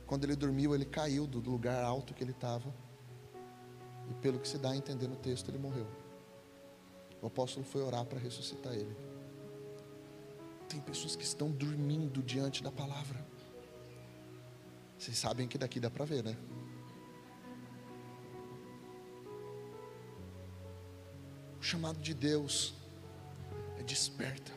Quando 0.07 0.25
ele 0.25 0.35
dormiu, 0.35 0.75
ele 0.75 0.85
caiu 0.85 1.27
do 1.27 1.39
lugar 1.39 1.85
alto 1.85 2.15
que 2.15 2.25
ele 2.25 2.33
estava, 2.33 2.73
e 4.11 4.15
pelo 4.15 4.41
que 4.41 4.49
se 4.49 4.57
dá 4.57 4.71
a 4.71 4.77
entender 4.77 5.09
no 5.09 5.17
texto, 5.17 5.51
ele 5.51 5.59
morreu. 5.59 5.87
O 7.21 7.27
apóstolo 7.27 7.67
foi 7.67 7.83
orar 7.83 8.05
para 8.07 8.19
ressuscitar 8.19 8.73
ele. 8.73 8.97
Tem 10.69 10.81
pessoas 10.81 11.15
que 11.15 11.25
estão 11.25 11.51
dormindo 11.51 12.23
diante 12.23 12.63
da 12.63 12.71
palavra. 12.73 13.30
Vocês 15.01 15.17
sabem 15.17 15.49
que 15.49 15.57
daqui 15.57 15.81
dá 15.81 15.89
para 15.89 16.05
ver, 16.05 16.23
né? 16.23 16.37
O 21.59 21.63
chamado 21.63 21.99
de 21.99 22.13
Deus 22.13 22.75
é 23.79 23.83
desperta. 23.83 24.53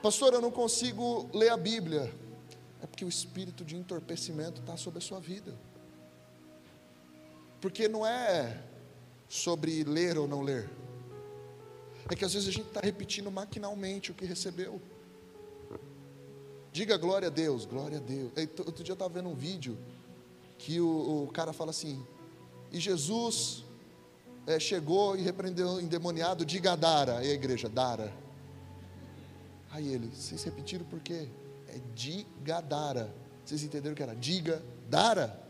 Pastor, 0.00 0.34
eu 0.34 0.40
não 0.40 0.52
consigo 0.52 1.28
ler 1.34 1.48
a 1.48 1.56
Bíblia. 1.56 2.14
É 2.80 2.86
porque 2.86 3.04
o 3.04 3.08
espírito 3.08 3.64
de 3.64 3.74
entorpecimento 3.74 4.60
está 4.60 4.76
sobre 4.76 5.00
a 5.00 5.02
sua 5.02 5.18
vida. 5.18 5.58
Porque 7.60 7.88
não 7.88 8.06
é 8.06 8.62
sobre 9.28 9.82
ler 9.82 10.16
ou 10.16 10.28
não 10.28 10.42
ler. 10.42 10.70
É 12.08 12.14
que 12.14 12.24
às 12.24 12.34
vezes 12.34 12.48
a 12.48 12.52
gente 12.52 12.68
está 12.68 12.80
repetindo 12.80 13.32
maquinalmente 13.32 14.12
o 14.12 14.14
que 14.14 14.24
recebeu. 14.24 14.80
Diga 16.76 16.98
glória 16.98 17.28
a 17.28 17.30
Deus, 17.30 17.64
glória 17.64 17.96
a 17.96 18.00
Deus. 18.02 18.30
Outro 18.58 18.84
dia 18.84 18.92
eu 18.92 18.96
estava 18.96 19.14
vendo 19.14 19.30
um 19.30 19.34
vídeo 19.34 19.78
que 20.58 20.78
o, 20.78 21.24
o 21.24 21.28
cara 21.32 21.50
fala 21.50 21.70
assim: 21.70 22.04
e 22.70 22.78
Jesus 22.78 23.64
é, 24.46 24.60
chegou 24.60 25.16
e 25.16 25.22
repreendeu 25.22 25.68
o 25.68 25.80
endemoniado 25.80 26.44
de 26.44 26.60
Gadara, 26.60 27.24
e 27.24 27.30
a 27.30 27.32
igreja, 27.32 27.66
Dara. 27.66 28.12
Aí 29.70 29.88
ele, 29.88 30.10
vocês 30.14 30.44
repetiram 30.44 30.84
por 30.84 31.00
quê? 31.00 31.30
É 31.66 31.80
de 31.94 32.26
Gadara. 32.42 33.10
Vocês 33.42 33.62
entenderam 33.62 33.94
que 33.94 34.02
era? 34.02 34.14
Diga 34.14 34.62
Dara. 34.90 35.42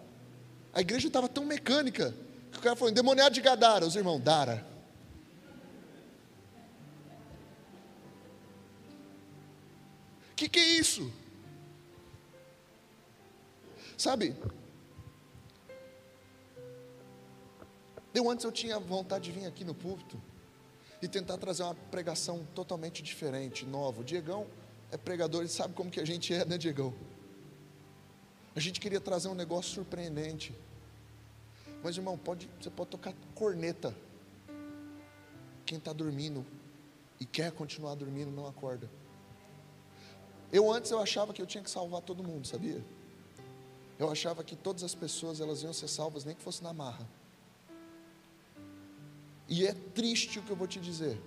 A 0.73 0.81
igreja 0.81 1.09
estava 1.09 1.29
tão 1.29 1.45
mecânica 1.45 2.15
que 2.53 2.59
o 2.59 2.63
cara 2.63 2.77
falou, 2.77 2.93
endemoniado 2.93 3.35
de 3.35 3.41
Gadara, 3.41 3.85
os 3.85 3.97
irmãos, 3.97 4.21
Dara. 4.21 4.65
Que, 10.37 10.49
que 10.49 10.59
é 10.59 10.69
isso? 10.79 11.11
Sabe, 13.97 14.37
Eu 18.17 18.31
antes 18.31 18.47
eu 18.47 18.51
tinha 18.51 18.79
vontade 18.81 19.31
de 19.31 19.39
vir 19.39 19.45
aqui 19.45 19.63
no 19.63 19.75
púlpito 19.75 20.19
e 21.03 21.07
tentar 21.07 21.37
trazer 21.37 21.65
uma 21.65 21.75
pregação 21.75 22.47
totalmente 22.55 23.03
diferente, 23.03 23.67
nova. 23.67 24.01
O 24.01 24.05
Diegão 24.05 24.47
é 24.91 24.97
pregador, 24.97 25.43
ele 25.43 25.51
sabe 25.51 25.75
como 25.75 25.91
que 25.91 26.01
a 26.01 26.05
gente 26.07 26.33
é, 26.33 26.43
né, 26.47 26.57
Diegão? 26.57 26.95
A 28.55 28.61
gente 28.61 28.81
queria 28.81 29.03
trazer 29.03 29.29
um 29.29 29.35
negócio 29.35 29.71
surpreendente. 29.75 30.55
Mas, 31.85 31.99
irmão, 31.99 32.17
pode, 32.17 32.49
você 32.59 32.71
pode 32.71 32.89
tocar 32.89 33.13
corneta. 33.35 33.95
Quem 35.67 35.77
está 35.77 35.93
dormindo 35.93 36.43
e 37.21 37.27
quer 37.27 37.53
continuar 37.53 37.97
dormindo 37.97 38.31
não 38.31 38.47
acorda. 38.47 38.89
Eu 40.53 40.71
antes 40.73 40.91
eu 40.91 41.01
achava 41.01 41.33
que 41.33 41.43
eu 41.43 41.47
tinha 41.47 41.63
que 41.63 41.71
salvar 41.71 42.01
todo 42.03 42.23
mundo, 42.23 42.47
sabia? 42.47 42.83
Eu 43.99 44.11
achava 44.11 44.45
que 44.45 44.55
todas 44.55 44.85
as 44.85 44.95
pessoas 44.95 45.41
elas 45.41 45.63
iam 45.63 45.73
ser 45.73 45.89
salvas 45.89 46.25
nem 46.25 46.35
que 46.35 46.43
fosse 46.43 46.63
na 46.63 46.73
marra. 46.73 47.07
E 49.49 49.67
é 49.67 49.73
triste 49.73 50.39
o 50.39 50.43
que 50.43 50.51
eu 50.51 50.57
vou 50.57 50.67
te 50.67 50.81
dizer. 50.81 51.19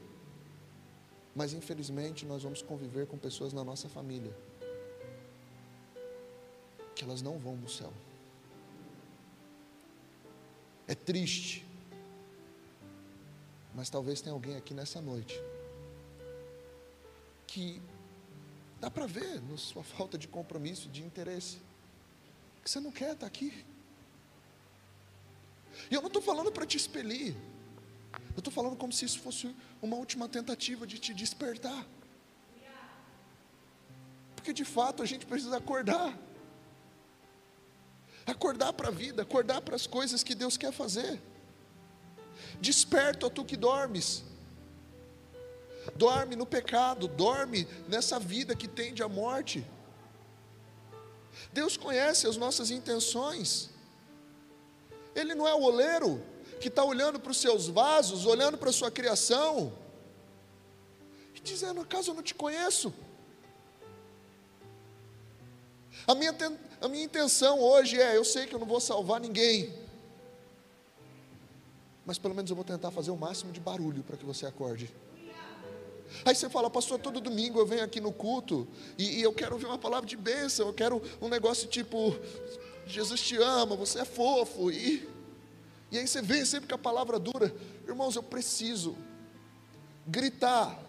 Mas 1.35 1.53
infelizmente 1.53 2.25
nós 2.25 2.43
vamos 2.43 2.61
conviver 2.61 3.07
com 3.07 3.17
pessoas 3.17 3.53
na 3.53 3.63
nossa 3.63 3.87
família 3.87 4.35
que 6.95 7.05
elas 7.05 7.21
não 7.21 7.37
vão 7.37 7.55
no 7.55 7.69
céu. 7.69 7.93
É 10.85 10.93
triste. 10.93 11.65
Mas 13.73 13.89
talvez 13.89 14.19
tenha 14.19 14.33
alguém 14.33 14.57
aqui 14.57 14.73
nessa 14.73 14.99
noite 14.99 15.41
que 17.47 17.81
dá 18.79 18.89
para 18.89 19.05
ver 19.05 19.41
na 19.41 19.57
sua 19.57 19.83
falta 19.83 20.17
de 20.17 20.27
compromisso, 20.27 20.89
de 20.89 21.03
interesse, 21.03 21.57
que 22.63 22.69
você 22.69 22.79
não 22.79 22.91
quer 22.91 23.13
estar 23.13 23.27
aqui. 23.27 23.65
E 25.89 25.93
eu 25.93 26.01
não 26.01 26.07
estou 26.07 26.21
falando 26.21 26.51
para 26.51 26.65
te 26.65 26.77
expelir. 26.77 27.35
Eu 28.35 28.39
estou 28.39 28.51
falando 28.51 28.75
como 28.75 28.91
se 28.91 29.05
isso 29.05 29.19
fosse 29.19 29.53
uma 29.81 29.95
última 29.95 30.27
tentativa 30.27 30.87
de 30.87 30.97
te 30.97 31.13
despertar. 31.13 31.85
Porque 34.35 34.53
de 34.53 34.65
fato 34.65 35.03
a 35.03 35.05
gente 35.05 35.25
precisa 35.25 35.57
acordar. 35.57 36.17
Acordar 38.25 38.73
para 38.73 38.89
a 38.89 38.91
vida, 38.91 39.23
acordar 39.23 39.61
para 39.61 39.75
as 39.75 39.85
coisas 39.85 40.23
que 40.23 40.35
Deus 40.35 40.57
quer 40.57 40.71
fazer. 40.71 41.21
Desperta 42.61 43.29
tu 43.29 43.43
que 43.43 43.57
dormes. 43.57 44.23
Dorme 45.95 46.35
no 46.35 46.45
pecado, 46.45 47.07
dorme 47.07 47.67
nessa 47.87 48.19
vida 48.19 48.55
que 48.55 48.67
tende 48.67 49.01
à 49.01 49.09
morte. 49.09 49.65
Deus 51.51 51.77
conhece 51.77 52.27
as 52.27 52.37
nossas 52.37 52.71
intenções. 52.71 53.69
Ele 55.15 55.33
não 55.35 55.47
é 55.47 55.53
o 55.53 55.61
oleiro 55.61 56.21
que 56.59 56.67
está 56.67 56.83
olhando 56.83 57.19
para 57.19 57.31
os 57.31 57.37
seus 57.37 57.67
vasos, 57.67 58.25
olhando 58.25 58.57
para 58.57 58.69
a 58.69 58.73
sua 58.73 58.91
criação, 58.91 59.73
e 61.35 61.39
dizendo: 61.39 61.81
acaso 61.81 62.11
eu 62.11 62.15
não 62.15 62.23
te 62.23 62.35
conheço? 62.35 62.93
A 66.07 66.15
minha, 66.15 66.35
a 66.81 66.87
minha 66.87 67.03
intenção 67.03 67.59
hoje 67.59 67.99
é: 67.99 68.17
eu 68.17 68.25
sei 68.25 68.45
que 68.45 68.53
eu 68.53 68.59
não 68.59 68.67
vou 68.67 68.79
salvar 68.79 69.19
ninguém, 69.19 69.73
mas 72.05 72.17
pelo 72.17 72.35
menos 72.35 72.49
eu 72.49 72.55
vou 72.55 72.65
tentar 72.65 72.91
fazer 72.91 73.11
o 73.11 73.17
máximo 73.17 73.51
de 73.51 73.59
barulho 73.59 74.03
para 74.03 74.17
que 74.17 74.25
você 74.25 74.45
acorde. 74.45 74.93
Aí 76.25 76.35
você 76.35 76.49
fala, 76.49 76.69
pastor, 76.69 76.99
todo 76.99 77.19
domingo 77.19 77.59
eu 77.59 77.65
venho 77.65 77.83
aqui 77.83 77.99
no 77.99 78.11
culto 78.11 78.67
e, 78.97 79.19
e, 79.19 79.21
eu 79.21 79.33
quero 79.33 79.53
ouvir 79.53 79.65
uma 79.65 79.77
palavra 79.77 80.07
de 80.07 80.17
bênção, 80.17 80.67
eu 80.67 80.73
quero 80.73 81.01
um 81.21 81.29
negócio 81.29 81.67
tipo, 81.67 82.15
Jesus 82.85 83.21
te 83.21 83.37
ama, 83.37 83.75
você 83.75 83.99
é 83.99 84.05
fofo, 84.05 84.71
e 84.71 85.07
e 85.91 85.97
aí 85.97 86.07
você 86.07 86.21
vê 86.21 86.45
sempre 86.45 86.67
que 86.67 86.73
a 86.73 86.77
palavra 86.77 87.17
dura. 87.17 87.53
Irmãos, 87.87 88.15
eu 88.15 88.23
preciso 88.23 88.95
gritar 90.05 90.79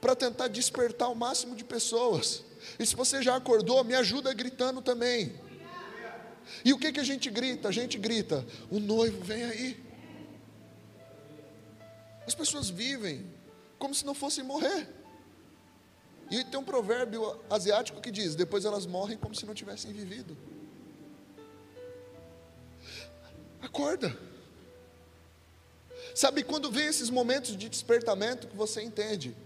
para 0.00 0.16
tentar 0.16 0.48
despertar 0.48 1.08
o 1.08 1.14
máximo 1.14 1.54
de 1.54 1.64
pessoas. 1.64 2.42
E 2.78 2.84
se 2.84 2.96
você 2.96 3.22
já 3.22 3.36
acordou, 3.36 3.82
me 3.84 3.94
ajuda 3.94 4.32
gritando 4.34 4.82
também. 4.82 5.40
E 6.64 6.72
o 6.72 6.78
que, 6.78 6.92
que 6.92 7.00
a 7.00 7.04
gente 7.04 7.30
grita? 7.30 7.68
A 7.68 7.72
gente 7.72 7.98
grita: 7.98 8.44
o 8.70 8.80
noivo 8.80 9.22
vem 9.22 9.44
aí. 9.44 9.84
As 12.26 12.34
pessoas 12.34 12.68
vivem 12.68 13.24
como 13.78 13.94
se 13.94 14.04
não 14.04 14.14
fossem 14.14 14.44
morrer. 14.44 14.88
E 16.30 16.42
tem 16.44 16.58
um 16.58 16.64
provérbio 16.64 17.40
asiático 17.48 18.00
que 18.00 18.10
diz: 18.10 18.34
depois 18.34 18.64
elas 18.64 18.86
morrem 18.86 19.16
como 19.16 19.34
se 19.34 19.46
não 19.46 19.54
tivessem 19.54 19.92
vivido. 19.92 20.36
Acorda. 23.60 24.16
Sabe 26.14 26.42
quando 26.42 26.70
vem 26.70 26.86
esses 26.86 27.10
momentos 27.10 27.56
de 27.56 27.68
despertamento 27.68 28.48
que 28.48 28.56
você 28.56 28.82
entende? 28.82 29.36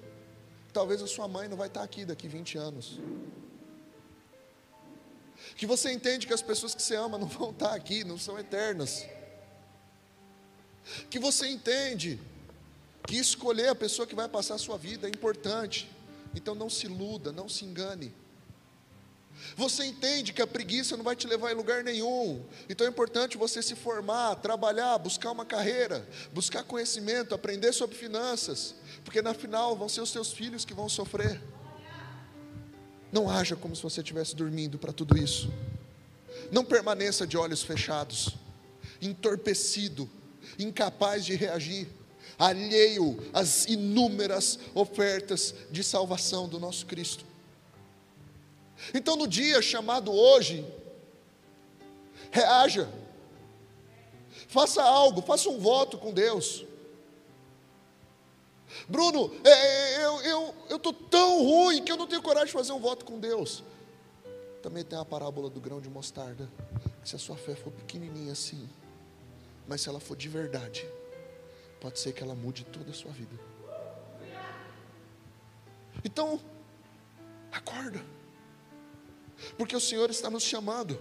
Talvez 0.73 1.03
a 1.03 1.07
sua 1.07 1.27
mãe 1.27 1.49
não 1.49 1.57
vai 1.57 1.67
estar 1.67 1.83
aqui 1.83 2.05
daqui 2.05 2.29
20 2.29 2.57
anos. 2.59 3.01
Que 5.57 5.67
você 5.67 5.91
entende 5.91 6.27
que 6.27 6.33
as 6.33 6.43
pessoas 6.43 6.75
que 6.75 6.83
você 6.83 6.95
ama 6.95 7.19
não 7.19 7.27
vão 7.27 7.51
estar 7.51 7.75
aqui, 7.75 8.05
não 8.05 8.17
são 8.17 8.39
eternas. 8.39 9.05
Que 11.11 11.19
você 11.19 11.49
entende 11.49 12.21
que 13.07 13.17
escolher 13.17 13.69
a 13.69 13.75
pessoa 13.75 14.07
que 14.07 14.15
vai 14.15 14.29
passar 14.29 14.55
a 14.55 14.59
sua 14.59 14.77
vida 14.77 15.07
é 15.07 15.11
importante. 15.11 15.91
Então 16.35 16.55
não 16.55 16.71
se 16.71 16.87
iluda, 16.87 17.33
não 17.33 17.49
se 17.49 17.65
engane. 17.65 18.15
Você 19.57 19.85
entende 19.85 20.33
que 20.33 20.43
a 20.43 20.47
preguiça 20.47 20.97
não 20.97 21.05
vai 21.05 21.17
te 21.17 21.27
levar 21.27 21.51
em 21.51 21.55
lugar 21.55 21.83
nenhum. 21.83 22.45
Então 22.69 22.87
é 22.87 22.91
importante 22.91 23.39
você 23.39 23.63
se 23.63 23.75
formar, 23.75 24.37
trabalhar, 24.37 24.99
buscar 24.99 25.31
uma 25.31 25.45
carreira, 25.45 26.07
buscar 26.33 26.63
conhecimento, 26.63 27.35
aprender 27.35 27.73
sobre 27.73 27.97
finanças, 27.97 28.75
porque 29.05 29.23
na 29.23 29.35
final 29.35 29.77
vão 29.77 29.89
ser 29.89 30.01
os 30.03 30.11
seus 30.11 30.33
filhos 30.33 30.65
que 30.65 30.75
vão 30.75 30.89
sofrer. 30.89 31.41
Não 33.11 33.29
haja 33.29 33.57
como 33.57 33.75
se 33.75 33.83
você 33.83 34.01
estivesse 34.01 34.37
dormindo 34.37 34.79
para 34.79 34.93
tudo 34.93 35.19
isso. 35.19 35.53
Não 36.53 36.65
permaneça 36.65 37.27
de 37.27 37.37
olhos 37.37 37.63
fechados, 37.63 38.37
entorpecido, 39.01 40.09
incapaz 40.59 41.25
de 41.25 41.35
reagir, 41.35 41.89
alheio 42.41 43.19
às 43.35 43.67
inúmeras 43.67 44.59
ofertas 44.75 45.55
de 45.71 45.85
salvação 45.85 46.49
do 46.49 46.59
nosso 46.59 46.87
Cristo. 46.87 47.27
Então, 48.95 49.15
no 49.15 49.29
dia 49.29 49.61
chamado 49.61 50.11
hoje, 50.11 50.67
reaja, 52.31 52.89
faça 54.49 54.83
algo, 54.83 55.21
faça 55.21 55.51
um 55.51 55.59
voto 55.59 55.99
com 55.99 56.15
Deus. 56.15 56.65
Bruno, 58.89 59.31
é, 59.45 59.51
é 59.51 60.05
eu 60.07 60.17
estou 60.17 60.55
eu, 60.71 60.79
eu 60.81 60.93
tão 61.11 61.45
ruim 61.45 61.85
que 61.85 61.93
eu 61.93 61.97
não 61.97 62.07
tenho 62.07 62.23
coragem 62.23 62.47
de 62.47 62.53
fazer 62.53 62.73
um 62.73 62.81
voto 62.81 63.05
com 63.05 63.21
Deus. 63.21 63.63
Também 64.63 64.83
tem 64.83 64.99
a 64.99 65.05
parábola 65.05 65.51
do 65.51 65.61
grão 65.61 65.79
de 65.79 65.91
mostarda. 65.91 66.51
Se 67.05 67.17
a 67.17 67.19
sua 67.19 67.37
fé 67.37 67.55
for 67.55 67.71
pequenininha 67.71 68.33
assim, 68.33 68.67
mas 69.69 69.83
se 69.83 69.91
ela 69.91 70.01
for 70.01 70.17
de 70.17 70.29
verdade, 70.29 70.87
pode 71.81 71.99
ser 71.99 72.13
que 72.13 72.23
ela 72.23 72.35
mude 72.35 72.65
toda 72.65 72.91
a 72.91 72.95
sua 72.95 73.11
vida. 73.13 73.35
Então, 76.05 76.41
acorda 77.53 78.03
porque 79.57 79.75
o 79.75 79.81
Senhor 79.81 80.11
está 80.11 80.31
nos 80.31 80.43
chamando. 80.43 81.01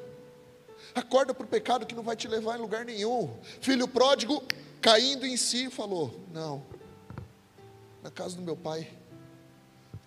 Acorda 0.95 1.33
para 1.33 1.45
o 1.45 1.47
pecado 1.47 1.85
que 1.85 1.95
não 1.95 2.03
vai 2.03 2.15
te 2.15 2.27
levar 2.27 2.57
em 2.57 2.61
lugar 2.61 2.85
nenhum. 2.85 3.37
Filho 3.61 3.87
pródigo, 3.87 4.43
caindo 4.81 5.25
em 5.25 5.37
si, 5.37 5.69
falou: 5.69 6.19
Não, 6.31 6.63
na 8.01 8.09
casa 8.09 8.35
do 8.35 8.41
meu 8.41 8.55
pai 8.55 8.91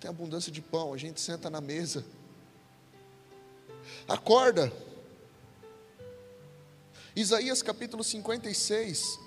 tem 0.01 0.11
abundância 0.11 0.51
de 0.51 0.61
pão, 0.61 0.93
a 0.93 0.97
gente 0.97 1.20
senta 1.20 1.49
na 1.49 1.61
mesa. 1.61 2.05
Acorda. 4.09 4.73
Isaías 7.14 7.62
capítulo 7.62 8.03
56. 8.03 9.20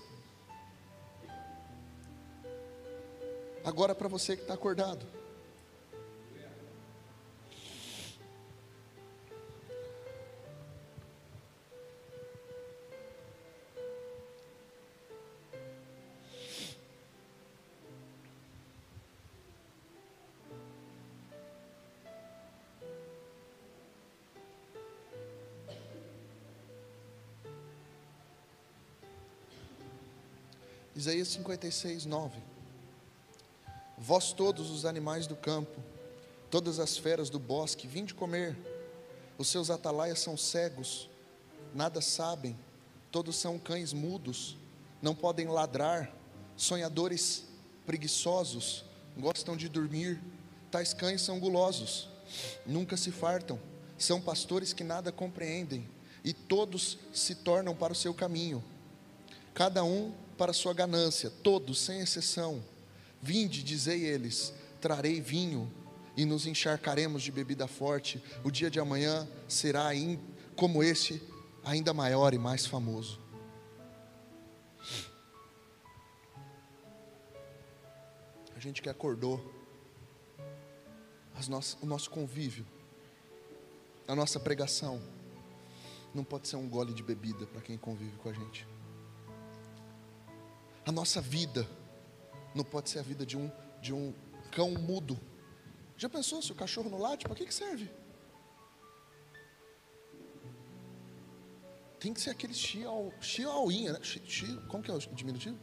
Agora 3.66 3.96
para 3.96 4.08
você 4.08 4.36
que 4.36 4.44
está 4.44 4.54
acordado. 4.54 5.04
Isaías 30.96 31.28
56, 31.28 32.06
9. 32.06 32.55
Vós 34.06 34.32
todos 34.32 34.70
os 34.70 34.86
animais 34.86 35.26
do 35.26 35.36
campo, 35.36 35.82
todas 36.52 36.78
as 36.78 36.96
feras 36.96 37.28
do 37.28 37.40
bosque, 37.40 37.88
vinde 37.88 38.14
comer. 38.14 38.56
Os 39.36 39.48
seus 39.48 39.72
atalaias 39.72 40.20
são 40.20 40.38
cegos, 40.38 41.10
nada 41.74 42.00
sabem, 42.02 42.56
todos 43.12 43.36
são 43.36 43.58
cães 43.58 43.94
mudos, 43.94 44.58
não 45.02 45.16
podem 45.16 45.48
ladrar, 45.48 46.14
sonhadores 46.56 47.46
preguiçosos, 47.84 48.86
gostam 49.18 49.58
de 49.58 49.68
dormir. 49.68 50.22
Tais 50.70 50.94
cães 50.94 51.24
são 51.24 51.40
gulosos, 51.40 52.08
nunca 52.64 52.96
se 52.96 53.12
fartam, 53.12 53.60
são 53.98 54.22
pastores 54.22 54.72
que 54.72 54.84
nada 54.84 55.12
compreendem, 55.12 55.90
e 56.24 56.32
todos 56.32 57.00
se 57.12 57.34
tornam 57.34 57.76
para 57.76 57.94
o 57.94 57.96
seu 57.96 58.14
caminho. 58.14 58.64
Cada 59.56 59.84
um 59.84 60.14
para 60.38 60.54
sua 60.54 60.76
ganância, 60.76 61.32
todos, 61.42 61.80
sem 61.80 62.02
exceção. 62.02 62.64
Vinde, 63.26 63.64
dizei 63.64 64.06
eles: 64.06 64.54
trarei 64.80 65.20
vinho 65.20 65.74
e 66.16 66.24
nos 66.26 66.46
encharcaremos 66.46 67.24
de 67.24 67.32
bebida 67.32 67.68
forte. 67.68 68.24
O 68.44 68.52
dia 68.52 68.70
de 68.70 68.80
amanhã 68.80 69.28
será 69.48 69.88
como 70.56 70.84
este, 70.84 71.20
ainda 71.64 71.92
maior 71.92 72.36
e 72.36 72.38
mais 72.38 72.68
famoso. 72.68 73.20
A 78.56 78.60
gente 78.60 78.80
que 78.80 78.90
acordou, 78.90 79.44
nossas, 81.48 81.82
o 81.82 81.86
nosso 81.88 82.12
convívio, 82.12 82.66
a 84.08 84.14
nossa 84.14 84.40
pregação, 84.40 85.02
não 86.14 86.24
pode 86.24 86.48
ser 86.48 86.58
um 86.58 86.70
gole 86.70 86.94
de 86.94 87.02
bebida 87.02 87.48
para 87.48 87.62
quem 87.62 87.76
convive 87.76 88.16
com 88.18 88.30
a 88.30 88.34
gente. 88.34 88.68
A 90.86 90.92
nossa 90.92 91.20
vida 91.20 91.68
não 92.56 92.64
pode 92.64 92.90
ser 92.90 93.00
a 93.00 93.02
vida 93.04 93.26
de 93.26 93.38
um, 93.38 93.52
de 93.82 93.94
um 93.94 94.14
cão 94.52 94.72
mudo. 94.72 95.20
Já 95.98 96.08
pensou 96.08 96.42
se 96.42 96.52
o 96.52 96.56
cachorro 96.56 96.90
não 96.90 96.98
late? 96.98 97.26
Para 97.26 97.36
que, 97.36 97.46
que 97.46 97.54
serve? 97.54 97.90
Tem 102.00 102.14
que 102.14 102.22
ser 102.22 102.30
aquele 102.30 102.54
chihuahuinha, 102.54 103.94
né? 103.94 104.00
como 104.70 104.84
que 104.84 104.90
é 104.90 104.94
o 104.94 105.00
diminutivo? 105.00 105.58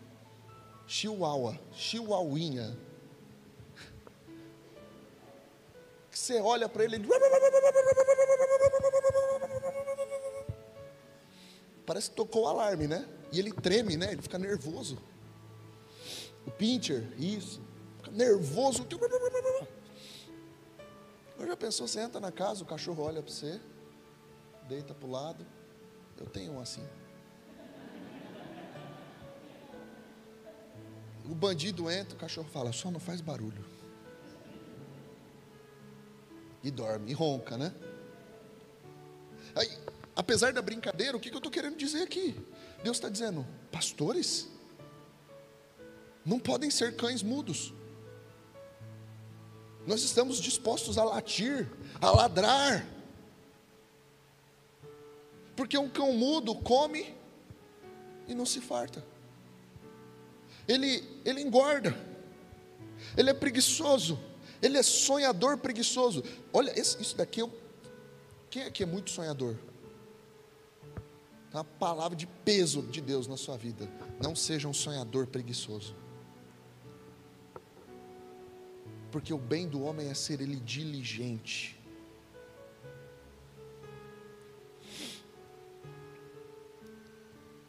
Chihuahua, 0.87 1.59
chihuahuinha. 1.73 2.77
Que 6.11 6.19
você 6.19 6.41
olha 6.41 6.69
para 6.69 6.85
ele, 6.85 6.97
ele... 6.97 7.09
Parece 11.87 12.11
que 12.11 12.17
tocou 12.17 12.43
o 12.43 12.49
alarme, 12.49 12.87
né? 12.87 13.09
E 13.33 13.39
ele 13.39 13.53
treme, 13.53 13.97
né? 13.97 14.13
Ele 14.13 14.23
fica 14.23 14.39
nervoso. 14.39 14.99
O 16.47 16.51
pincher, 16.51 17.07
isso. 17.19 17.61
Fica 17.99 18.11
nervoso. 18.11 18.87
Eu 21.39 21.47
já 21.47 21.57
pensou, 21.57 21.89
você 21.89 22.01
entra 22.01 22.21
na 22.21 22.31
casa, 22.31 22.63
o 22.63 22.67
cachorro 22.67 23.03
olha 23.03 23.23
para 23.23 23.33
você, 23.33 23.61
deita 24.69 24.95
para 24.95 25.07
o 25.07 25.11
lado. 25.11 25.47
Eu 26.19 26.27
tenho 26.27 26.53
um 26.53 26.61
assim. 26.61 26.87
O 31.25 31.35
bandido 31.35 31.91
entra, 31.91 32.15
o 32.15 32.19
cachorro 32.19 32.49
fala, 32.53 32.73
só 32.73 32.91
não 32.91 33.01
faz 33.01 33.21
barulho. 33.21 33.65
E 36.63 36.71
dorme, 36.71 37.11
e 37.11 37.15
ronca, 37.15 37.57
né? 37.57 37.75
Aí, 39.55 39.69
apesar 40.15 40.53
da 40.53 40.63
brincadeira, 40.63 41.17
o 41.17 41.21
que, 41.21 41.29
que 41.29 41.35
eu 41.35 41.39
estou 41.39 41.51
querendo 41.51 41.77
dizer 41.77 42.03
aqui? 42.03 42.41
Deus 42.85 42.97
está 42.97 43.09
dizendo, 43.09 43.47
pastores, 43.71 44.49
não 46.25 46.39
podem 46.39 46.71
ser 46.71 46.97
cães 46.97 47.23
mudos. 47.23 47.73
Nós 49.87 50.03
estamos 50.03 50.39
dispostos 50.39 50.97
a 50.97 51.05
latir, 51.05 51.69
a 52.01 52.11
ladrar. 52.11 52.87
Porque 55.57 55.77
um 55.77 55.89
cão 55.89 56.13
mudo 56.13 56.55
come 56.55 57.15
e 58.29 58.35
não 58.35 58.47
se 58.47 58.61
farta. 58.61 59.05
Ele, 60.69 61.03
ele 61.25 61.41
engorda. 61.41 61.97
Ele 63.17 63.31
é 63.31 63.35
preguiçoso. 63.35 64.19
Ele 64.63 64.79
é 64.79 64.83
sonhador 64.83 65.59
preguiçoso. 65.59 66.23
Olha, 66.53 66.79
isso 66.79 67.17
daqui, 67.17 67.41
eu, 67.41 67.53
quem 68.49 68.63
aqui 68.63 68.85
é 68.85 68.87
muito 68.87 69.11
sonhador? 69.11 69.57
Uma 71.53 71.65
palavra 71.65 72.17
de 72.17 72.27
peso 72.27 72.83
de 72.83 73.01
Deus 73.01 73.27
na 73.27 73.37
sua 73.37 73.57
vida. 73.57 73.89
Não 74.23 74.37
seja 74.37 74.69
um 74.69 74.73
sonhador 74.73 75.27
preguiçoso. 75.27 75.95
Porque 79.13 79.33
o 79.35 79.39
bem 79.39 79.69
do 79.69 79.83
homem 79.83 80.09
é 80.09 80.15
ser 80.15 80.41
ele 80.41 80.57
diligente. 80.57 81.79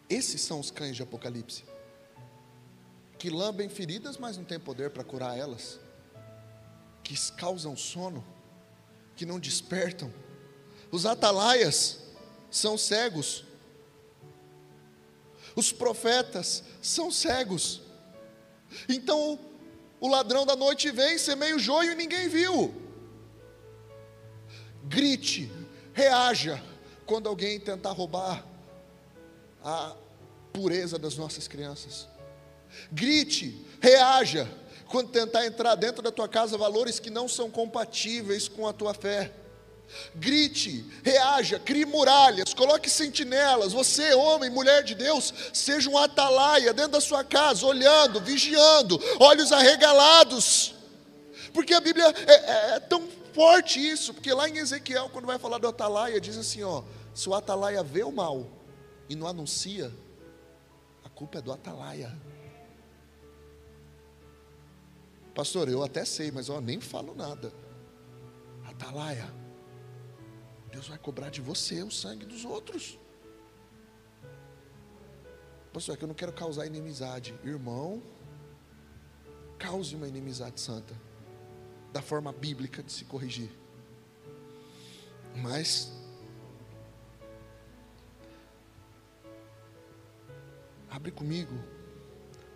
Esses 0.09 0.41
são 0.41 0.59
os 0.59 0.71
cães 0.71 0.95
de 0.95 1.03
Apocalipse, 1.03 1.65
que 3.19 3.29
lambem 3.29 3.67
feridas, 3.67 4.17
mas 4.17 4.37
não 4.37 4.45
têm 4.45 4.59
poder 4.59 4.91
para 4.91 5.03
curar 5.03 5.37
elas, 5.37 5.79
que 7.03 7.13
causam 7.33 7.75
sono, 7.75 8.25
que 9.15 9.25
não 9.25 9.37
despertam. 9.37 10.13
Os 10.91 11.05
atalaias 11.05 11.99
são 12.49 12.77
cegos, 12.77 13.43
os 15.55 15.73
profetas 15.73 16.63
são 16.81 17.11
cegos. 17.11 17.81
Então, 18.87 19.39
o 20.03 20.09
ladrão 20.09 20.45
da 20.45 20.53
noite 20.53 20.91
vem, 20.91 21.17
semeia 21.17 21.55
o 21.55 21.59
joio 21.59 21.93
e 21.93 21.95
ninguém 21.95 22.27
viu. 22.27 22.75
Grite, 24.83 25.49
reaja 25.93 26.61
quando 27.05 27.29
alguém 27.29 27.57
tentar 27.57 27.91
roubar 27.91 28.45
a 29.63 29.95
pureza 30.51 30.99
das 30.99 31.15
nossas 31.15 31.47
crianças. 31.47 32.05
Grite, 32.91 33.65
reaja 33.79 34.45
quando 34.89 35.09
tentar 35.09 35.45
entrar 35.45 35.75
dentro 35.75 36.01
da 36.03 36.11
tua 36.11 36.27
casa 36.27 36.57
valores 36.57 36.99
que 36.99 37.09
não 37.09 37.29
são 37.29 37.49
compatíveis 37.49 38.49
com 38.49 38.67
a 38.67 38.73
tua 38.73 38.93
fé 38.93 39.31
grite, 40.15 40.85
reaja, 41.03 41.59
crie 41.59 41.85
muralhas, 41.85 42.53
coloque 42.53 42.89
sentinelas. 42.89 43.73
Você, 43.73 44.13
homem, 44.13 44.49
mulher 44.49 44.83
de 44.83 44.95
Deus, 44.95 45.33
seja 45.53 45.89
um 45.89 45.97
atalaia 45.97 46.73
dentro 46.73 46.93
da 46.93 47.01
sua 47.01 47.23
casa, 47.23 47.65
olhando, 47.65 48.19
vigiando, 48.21 48.99
olhos 49.19 49.51
arregalados. 49.51 50.75
Porque 51.53 51.73
a 51.73 51.81
Bíblia 51.81 52.05
é, 52.05 52.33
é, 52.33 52.75
é 52.75 52.79
tão 52.79 53.07
forte 53.33 53.79
isso, 53.79 54.13
porque 54.13 54.33
lá 54.33 54.47
em 54.47 54.57
Ezequiel, 54.57 55.09
quando 55.09 55.25
vai 55.25 55.39
falar 55.39 55.57
do 55.57 55.67
atalaia, 55.67 56.19
diz 56.19 56.37
assim: 56.37 56.63
ó, 56.63 56.83
se 57.13 57.27
o 57.29 57.35
atalaia 57.35 57.83
vê 57.83 58.03
o 58.03 58.11
mal 58.11 58.47
e 59.09 59.15
não 59.15 59.27
anuncia, 59.27 59.91
a 61.03 61.09
culpa 61.09 61.39
é 61.39 61.41
do 61.41 61.51
atalaia. 61.51 62.15
Pastor, 65.33 65.67
eu 65.67 65.83
até 65.83 66.05
sei, 66.05 66.31
mas 66.31 66.47
eu 66.47 66.61
nem 66.61 66.79
falo 66.79 67.15
nada. 67.15 67.51
Atalaia 68.65 69.42
Deus 70.74 70.88
vai 70.88 70.97
cobrar 70.97 71.30
de 71.30 71.39
você 71.39 71.84
o 71.84 71.91
sangue 71.91 72.26
dos 72.26 72.43
outros. 72.43 72.97
Pastor, 75.71 75.93
é 75.93 75.97
que 75.97 76.03
eu 76.03 76.07
não 76.07 76.15
quero 76.15 76.34
causar 76.34 76.65
inimizade. 76.65 77.36
Irmão, 77.43 78.01
cause 79.59 79.95
uma 79.95 80.07
inimizade 80.07 80.59
santa. 80.59 80.95
Da 81.91 82.01
forma 82.01 82.34
bíblica 82.34 82.82
de 82.82 82.91
se 82.91 83.05
corrigir. 83.05 83.51
Mas 85.36 85.91
Abre 90.89 91.11
comigo, 91.11 91.55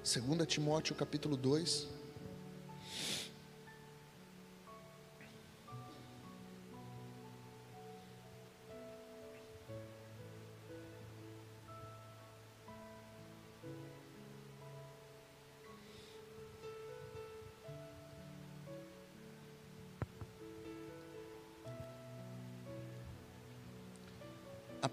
2 0.04 0.48
Timóteo 0.48 0.96
capítulo 0.96 1.36
2. 1.36 1.97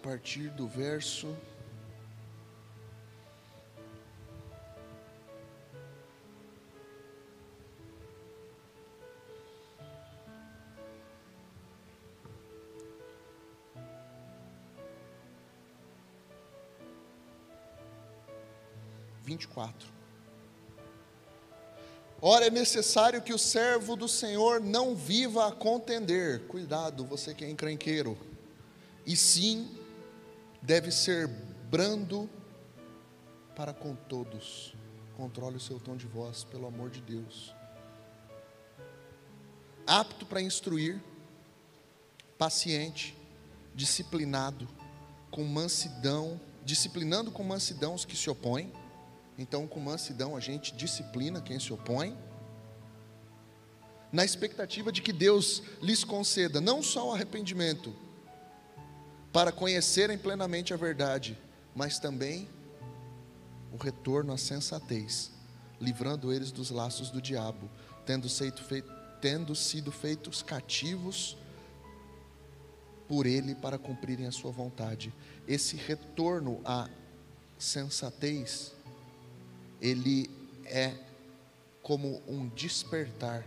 Partir 0.05 0.51
do 0.51 0.69
verso. 0.69 1.35
Vinte 19.23 19.45
e 19.45 19.49
quatro. 19.49 19.89
Ora, 22.21 22.47
é 22.47 22.51
necessário 22.51 23.23
que 23.23 23.33
o 23.33 23.39
servo 23.39 23.97
do 23.97 24.07
Senhor 24.07 24.61
não 24.61 24.95
viva 24.95 25.49
a 25.49 25.53
contender. 25.53 26.41
Cuidado, 26.47 27.07
você 27.07 27.33
que 27.33 27.43
é 27.43 27.49
encrenqueiro. 27.49 28.19
E 29.07 29.17
sim, 29.17 29.67
deve 30.65 30.91
ser 30.91 31.29
brando 31.71 32.29
para 33.55 33.73
com 33.73 33.95
todos. 33.95 34.75
Controle 35.17 35.57
o 35.57 35.61
seu 35.61 35.79
tom 35.79 35.97
de 35.97 36.07
voz, 36.07 36.43
pelo 36.43 36.67
amor 36.67 36.91
de 36.91 37.01
Deus. 37.01 37.55
Apto 39.87 40.27
para 40.27 40.41
instruir, 40.41 41.01
paciente, 42.37 43.17
disciplinado, 43.75 44.67
com 45.31 45.45
mansidão, 45.45 46.41
disciplinando 46.65 47.31
com 47.31 47.45
mansidão 47.45 47.95
os 47.95 48.05
que 48.05 48.17
se 48.17 48.29
opõem 48.29 48.73
então, 49.39 49.67
com 49.67 49.81
mansidão, 49.81 50.37
a 50.37 50.41
gente 50.41 50.75
disciplina 50.75 51.41
quem 51.41 51.59
se 51.59 51.73
opõe, 51.73 52.17
na 54.13 54.25
expectativa 54.25 54.93
de 54.93 55.03
que 55.03 55.13
Deus 55.13 55.63
lhes 55.83 56.05
conceda 56.05 56.61
não 56.61 56.83
só 56.83 57.09
o 57.09 57.13
arrependimento, 57.13 57.95
para 59.35 59.51
conhecerem 59.51 60.17
plenamente 60.17 60.73
a 60.73 60.77
verdade, 60.77 61.37
mas 61.75 61.99
também 61.99 62.49
o 63.73 63.77
retorno 63.77 64.33
à 64.33 64.39
sensatez, 64.39 65.33
livrando 65.81 66.33
eles 66.33 66.53
dos 66.53 66.71
laços 66.71 67.11
do 67.11 67.21
diabo, 67.21 67.69
tendo, 68.07 68.29
feito, 68.29 68.63
tendo 69.21 69.53
sido 69.57 69.91
feitos 69.91 70.41
cativos 70.41 71.37
por 73.09 73.27
ele 73.27 73.57
para 73.57 73.77
cumprirem 73.77 74.29
a 74.29 74.31
sua 74.31 74.53
vontade. 74.53 75.13
Esse 75.49 75.75
retorno 75.75 76.61
à 76.65 76.89
sensatez 77.59 78.73
ele 79.81 80.31
é 80.65 80.95
como 81.83 82.23
um 82.29 82.47
despertar, 82.51 83.45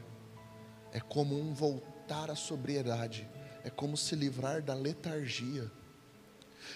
é 0.92 1.00
como 1.00 1.40
um 1.40 1.54
voltar 1.54 2.30
à 2.30 2.36
sobriedade, 2.36 3.26
é 3.64 3.70
como 3.70 3.96
se 3.96 4.18
livrar 4.18 4.62
da 4.62 4.74
letargia. 4.74 5.77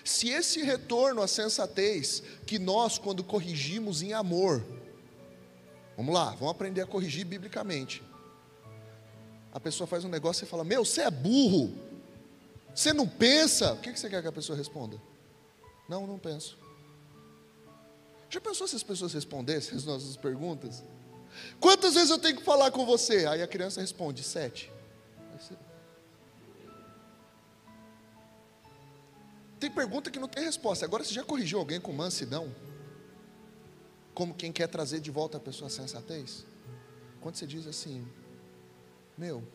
Se 0.03 0.29
esse 0.29 0.61
retorno 0.61 1.21
à 1.21 1.27
sensatez, 1.27 2.23
que 2.45 2.57
nós, 2.57 2.97
quando 2.97 3.23
corrigimos 3.23 4.01
em 4.01 4.13
amor, 4.13 4.63
vamos 5.95 6.13
lá, 6.13 6.31
vamos 6.31 6.51
aprender 6.51 6.81
a 6.81 6.85
corrigir 6.85 7.25
biblicamente. 7.25 8.03
A 9.51 9.59
pessoa 9.59 9.85
faz 9.85 10.03
um 10.03 10.09
negócio 10.09 10.43
e 10.43 10.47
fala: 10.47 10.63
Meu, 10.63 10.85
você 10.85 11.01
é 11.01 11.11
burro, 11.11 11.73
você 12.73 12.93
não 12.93 13.07
pensa. 13.07 13.73
O 13.73 13.77
que 13.77 13.95
você 13.95 14.09
quer 14.09 14.21
que 14.21 14.27
a 14.27 14.31
pessoa 14.31 14.57
responda? 14.57 14.99
Não, 15.87 16.07
não 16.07 16.17
penso. 16.17 16.57
Já 18.29 18.39
pensou 18.39 18.65
se 18.65 18.77
as 18.77 18.83
pessoas 18.83 19.13
respondessem 19.13 19.75
as 19.75 19.83
nossas 19.83 20.15
perguntas? 20.15 20.83
Quantas 21.59 21.95
vezes 21.95 22.09
eu 22.09 22.17
tenho 22.17 22.37
que 22.37 22.43
falar 22.43 22.71
com 22.71 22.85
você? 22.85 23.25
Aí 23.25 23.41
a 23.41 23.47
criança 23.47 23.81
responde: 23.81 24.23
sete. 24.23 24.71
Tem 29.61 29.69
pergunta 29.69 30.09
que 30.09 30.17
não 30.17 30.27
tem 30.27 30.43
resposta. 30.43 30.85
Agora 30.85 31.03
você 31.03 31.13
já 31.13 31.23
corrigiu 31.23 31.59
alguém 31.59 31.79
com 31.79 31.93
mansidão? 31.93 32.51
Como 34.11 34.33
quem 34.33 34.51
quer 34.51 34.67
trazer 34.67 34.99
de 34.99 35.11
volta 35.11 35.37
a 35.37 35.39
pessoa 35.39 35.67
à 35.67 35.69
sensatez? 35.69 36.47
Quando 37.21 37.35
você 37.35 37.45
diz 37.45 37.67
assim, 37.67 38.03
meu, 39.15 39.47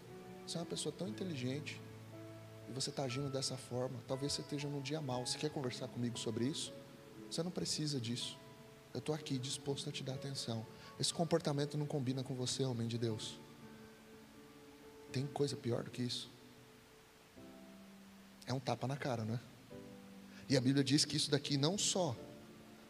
você 0.47 0.59
é 0.59 0.61
uma 0.61 0.67
pessoa 0.67 0.95
tão 0.97 1.09
inteligente 1.09 1.83
e 2.69 2.73
você 2.73 2.91
está 2.91 3.03
agindo 3.03 3.29
dessa 3.29 3.57
forma, 3.57 3.99
talvez 4.07 4.33
você 4.33 4.43
esteja 4.43 4.69
num 4.69 4.81
dia 4.81 5.01
mal. 5.01 5.27
Você 5.27 5.39
quer 5.39 5.51
conversar 5.51 5.89
comigo 5.89 6.17
sobre 6.17 6.45
isso? 6.45 6.73
Você 7.29 7.43
não 7.43 7.51
precisa 7.51 8.01
disso. 8.01 8.39
Eu 8.95 9.01
estou 9.01 9.13
aqui 9.13 9.37
disposto 9.41 9.89
a 9.89 9.93
te 9.93 10.05
dar 10.05 10.15
atenção. 10.15 10.65
Esse 11.01 11.13
comportamento 11.13 11.77
não 11.77 11.85
combina 11.85 12.23
com 12.23 12.33
você, 12.33 12.63
homem 12.63 12.87
de 12.87 12.97
Deus. 12.97 13.41
Tem 15.11 15.27
coisa 15.27 15.57
pior 15.57 15.83
do 15.83 15.91
que 15.91 16.03
isso. 16.03 16.31
É 18.47 18.55
um 18.55 18.61
tapa 18.61 18.87
na 18.87 18.97
cara, 18.97 19.25
não 19.25 19.35
é? 19.35 19.56
E 20.49 20.57
a 20.57 20.61
Bíblia 20.61 20.85
diz 20.85 21.05
que 21.05 21.17
isso 21.17 21.31
daqui 21.31 21.57
não 21.57 21.77
só 21.77 22.17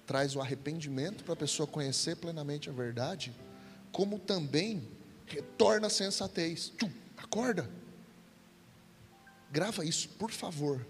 traz 0.07 0.37
o 0.37 0.41
arrependimento 0.41 1.25
para 1.25 1.33
a 1.33 1.37
pessoa 1.37 1.67
conhecer 1.67 2.17
plenamente 2.17 2.69
a 2.69 2.73
verdade, 2.73 3.35
como 3.91 4.19
também 4.19 4.87
retorna 5.27 5.89
a 5.89 5.91
sensatez. 5.91 6.73
Tchum, 6.77 6.91
acorda. 7.17 7.69
Grava 9.51 9.85
isso, 9.85 10.09
por 10.11 10.31
favor. 10.31 10.87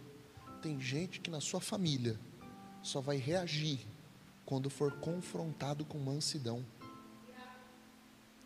Tem 0.61 0.81
gente 0.81 1.21
que 1.21 1.31
na 1.31 1.41
sua 1.41 1.61
família 1.61 2.19
só 2.83 3.01
vai 3.01 3.17
reagir 3.17 3.81
quando 4.45 4.69
for 4.69 4.93
confrontado 4.93 5.85
com 5.85 5.99
mansidão. 5.99 6.65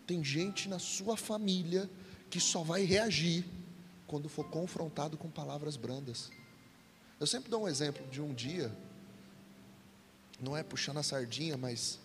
Tem 0.07 0.23
gente 0.23 0.69
na 0.69 0.79
sua 0.79 1.17
família 1.17 1.89
que 2.29 2.41
só 2.41 2.63
vai 2.63 2.85
reagir 2.85 3.45
quando 4.07 4.29
for 4.29 4.45
confrontado 4.51 5.17
com 5.17 5.31
palavras 5.31 5.77
brandas. 5.77 6.31
Eu 7.21 7.27
sempre 7.27 7.51
dou 7.51 7.65
um 7.65 7.69
exemplo 7.69 8.07
de 8.09 8.21
um 8.21 8.33
dia, 8.33 8.75
não 10.41 10.57
é 10.57 10.63
puxando 10.63 10.97
a 10.97 11.03
sardinha, 11.03 11.55
mas 11.55 12.01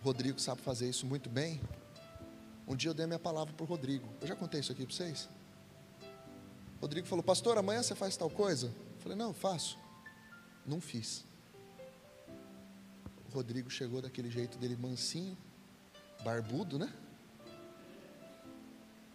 o 0.00 0.04
Rodrigo 0.04 0.40
sabe 0.40 0.62
fazer 0.62 0.88
isso 0.88 1.04
muito 1.04 1.28
bem. 1.28 1.60
Um 2.68 2.76
dia 2.76 2.90
eu 2.90 2.94
dei 2.94 3.04
minha 3.04 3.18
palavra 3.18 3.52
para 3.52 3.64
o 3.64 3.66
Rodrigo. 3.66 4.08
Eu 4.20 4.28
já 4.28 4.36
contei 4.36 4.60
isso 4.60 4.70
aqui 4.70 4.86
para 4.86 4.94
vocês? 4.94 5.28
O 6.78 6.82
Rodrigo 6.82 7.08
falou, 7.08 7.24
pastor, 7.24 7.58
amanhã 7.58 7.82
você 7.82 7.96
faz 7.96 8.16
tal 8.16 8.30
coisa? 8.30 8.68
Eu 8.68 9.00
falei, 9.00 9.18
não, 9.18 9.28
eu 9.28 9.34
faço. 9.34 9.76
Não 10.64 10.80
fiz. 10.80 11.24
O 13.28 13.34
Rodrigo 13.34 13.68
chegou 13.68 14.00
daquele 14.00 14.30
jeito 14.30 14.56
dele 14.56 14.76
mansinho, 14.76 15.36
barbudo, 16.22 16.78
né? 16.78 16.92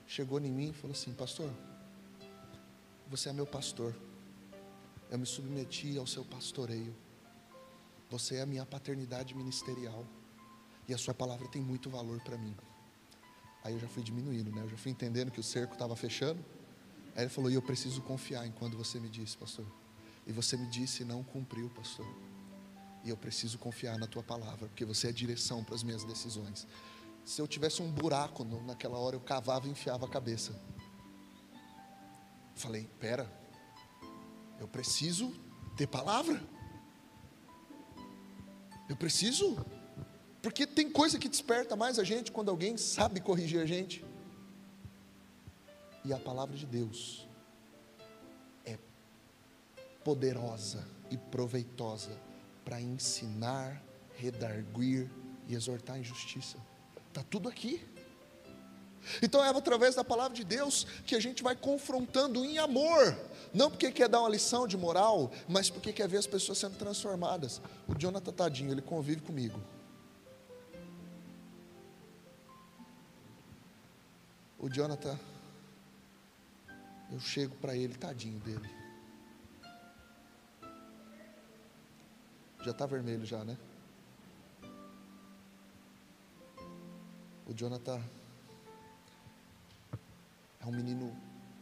Chegou 0.06 0.40
em 0.40 0.52
mim 0.52 0.70
e 0.70 0.74
falou 0.74 0.94
assim: 0.94 1.14
Pastor, 1.14 1.50
você 3.10 3.30
é 3.30 3.34
meu 3.34 3.46
pastor. 3.46 3.96
Eu 5.16 5.20
me 5.20 5.26
submeti 5.26 5.98
ao 5.98 6.06
seu 6.06 6.26
pastoreio. 6.26 6.94
Você 8.10 8.36
é 8.36 8.42
a 8.42 8.46
minha 8.46 8.66
paternidade 8.66 9.34
ministerial. 9.34 10.06
E 10.90 10.94
a 10.94 10.98
sua 10.98 11.14
palavra 11.14 11.48
tem 11.48 11.62
muito 11.62 11.90
valor 11.90 12.20
para 12.20 12.38
mim. 12.38 12.54
Aí 13.64 13.74
eu 13.74 13.80
já 13.80 13.88
fui 13.88 14.04
diminuindo, 14.04 14.52
né? 14.52 14.64
Eu 14.64 14.68
já 14.68 14.76
fui 14.76 14.92
entendendo 14.92 15.32
que 15.32 15.40
o 15.40 15.44
cerco 15.44 15.72
estava 15.72 15.96
fechando. 15.96 16.44
Aí 17.16 17.24
ele 17.24 17.30
falou: 17.30 17.50
E 17.50 17.54
eu 17.54 17.62
preciso 17.62 18.02
confiar 18.02 18.46
em 18.46 18.52
quando 18.52 18.76
você 18.76 19.00
me 19.00 19.08
disse, 19.08 19.38
pastor. 19.38 19.66
E 20.28 20.34
você 20.34 20.58
me 20.58 20.68
disse 20.68 21.04
e 21.04 21.06
não 21.06 21.24
cumpriu, 21.24 21.70
pastor. 21.70 22.06
E 23.02 23.10
eu 23.10 23.16
preciso 23.16 23.58
confiar 23.58 23.98
na 23.98 24.08
tua 24.08 24.22
palavra, 24.22 24.68
porque 24.68 24.84
você 24.84 25.08
é 25.08 25.12
direção 25.14 25.64
para 25.64 25.76
as 25.76 25.82
minhas 25.82 26.04
decisões. 26.04 26.68
Se 27.24 27.42
eu 27.42 27.48
tivesse 27.48 27.82
um 27.82 27.90
buraco 27.90 28.44
naquela 28.44 28.98
hora, 28.98 29.16
eu 29.16 29.22
cavava 29.22 29.66
e 29.66 29.72
enfiava 29.72 30.08
a 30.08 30.10
cabeça. 30.10 30.54
Falei, 32.54 32.90
pera, 33.00 33.45
eu 34.60 34.68
preciso 34.68 35.34
ter 35.76 35.88
palavra. 35.88 36.42
Eu 38.88 38.96
preciso, 38.96 39.66
porque 40.42 40.66
tem 40.68 40.90
coisa 40.90 41.18
que 41.18 41.28
desperta 41.28 41.76
mais 41.76 41.98
a 41.98 42.04
gente 42.04 42.32
quando 42.32 42.50
alguém 42.50 42.78
sabe 42.78 43.20
corrigir 43.20 43.60
a 43.60 43.66
gente. 43.66 44.06
E 46.04 46.14
a 46.14 46.20
palavra 46.20 46.56
de 46.56 46.66
Deus 46.66 47.28
é 48.64 48.78
poderosa 50.04 50.88
e 51.10 51.18
proveitosa 51.18 52.12
para 52.64 52.80
ensinar, 52.80 53.82
redarguir 54.16 55.10
e 55.48 55.56
exortar 55.56 56.00
em 56.00 56.04
justiça. 56.04 56.58
Está 57.10 57.24
tudo 57.24 57.50
aqui. 57.50 57.82
Então 59.22 59.44
é 59.44 59.50
através 59.50 59.96
da 59.96 60.04
palavra 60.04 60.36
de 60.36 60.44
Deus 60.44 60.86
que 61.06 61.16
a 61.16 61.20
gente 61.20 61.44
vai 61.44 61.56
confrontando 61.56 62.44
em 62.44 62.58
amor, 62.58 63.18
não 63.54 63.70
porque 63.70 63.92
quer 63.92 64.10
dar 64.10 64.22
uma 64.22 64.30
lição 64.30 64.68
de 64.68 64.78
moral, 64.78 65.32
mas 65.48 65.70
porque 65.70 65.94
quer 65.94 66.08
ver 66.08 66.18
as 66.18 66.28
pessoas 66.28 66.58
sendo 66.58 66.78
transformadas. 66.78 67.62
O 67.88 67.96
Jonathan 67.98 68.32
Tadinho, 68.32 68.72
ele 68.72 68.82
convive 68.82 69.22
comigo. 69.22 69.60
O 74.58 74.70
Jonathan, 74.70 75.20
eu 77.12 77.20
chego 77.20 77.56
para 77.58 77.76
ele, 77.76 77.94
tadinho 77.94 78.40
dele. 78.40 78.70
Já 82.64 82.72
está 82.72 82.88
vermelho 82.88 83.24
já, 83.26 83.44
né? 83.44 83.56
O 87.46 87.54
Jonathan 87.54 88.02
é 90.66 90.68
um 90.68 90.72
menino 90.72 91.16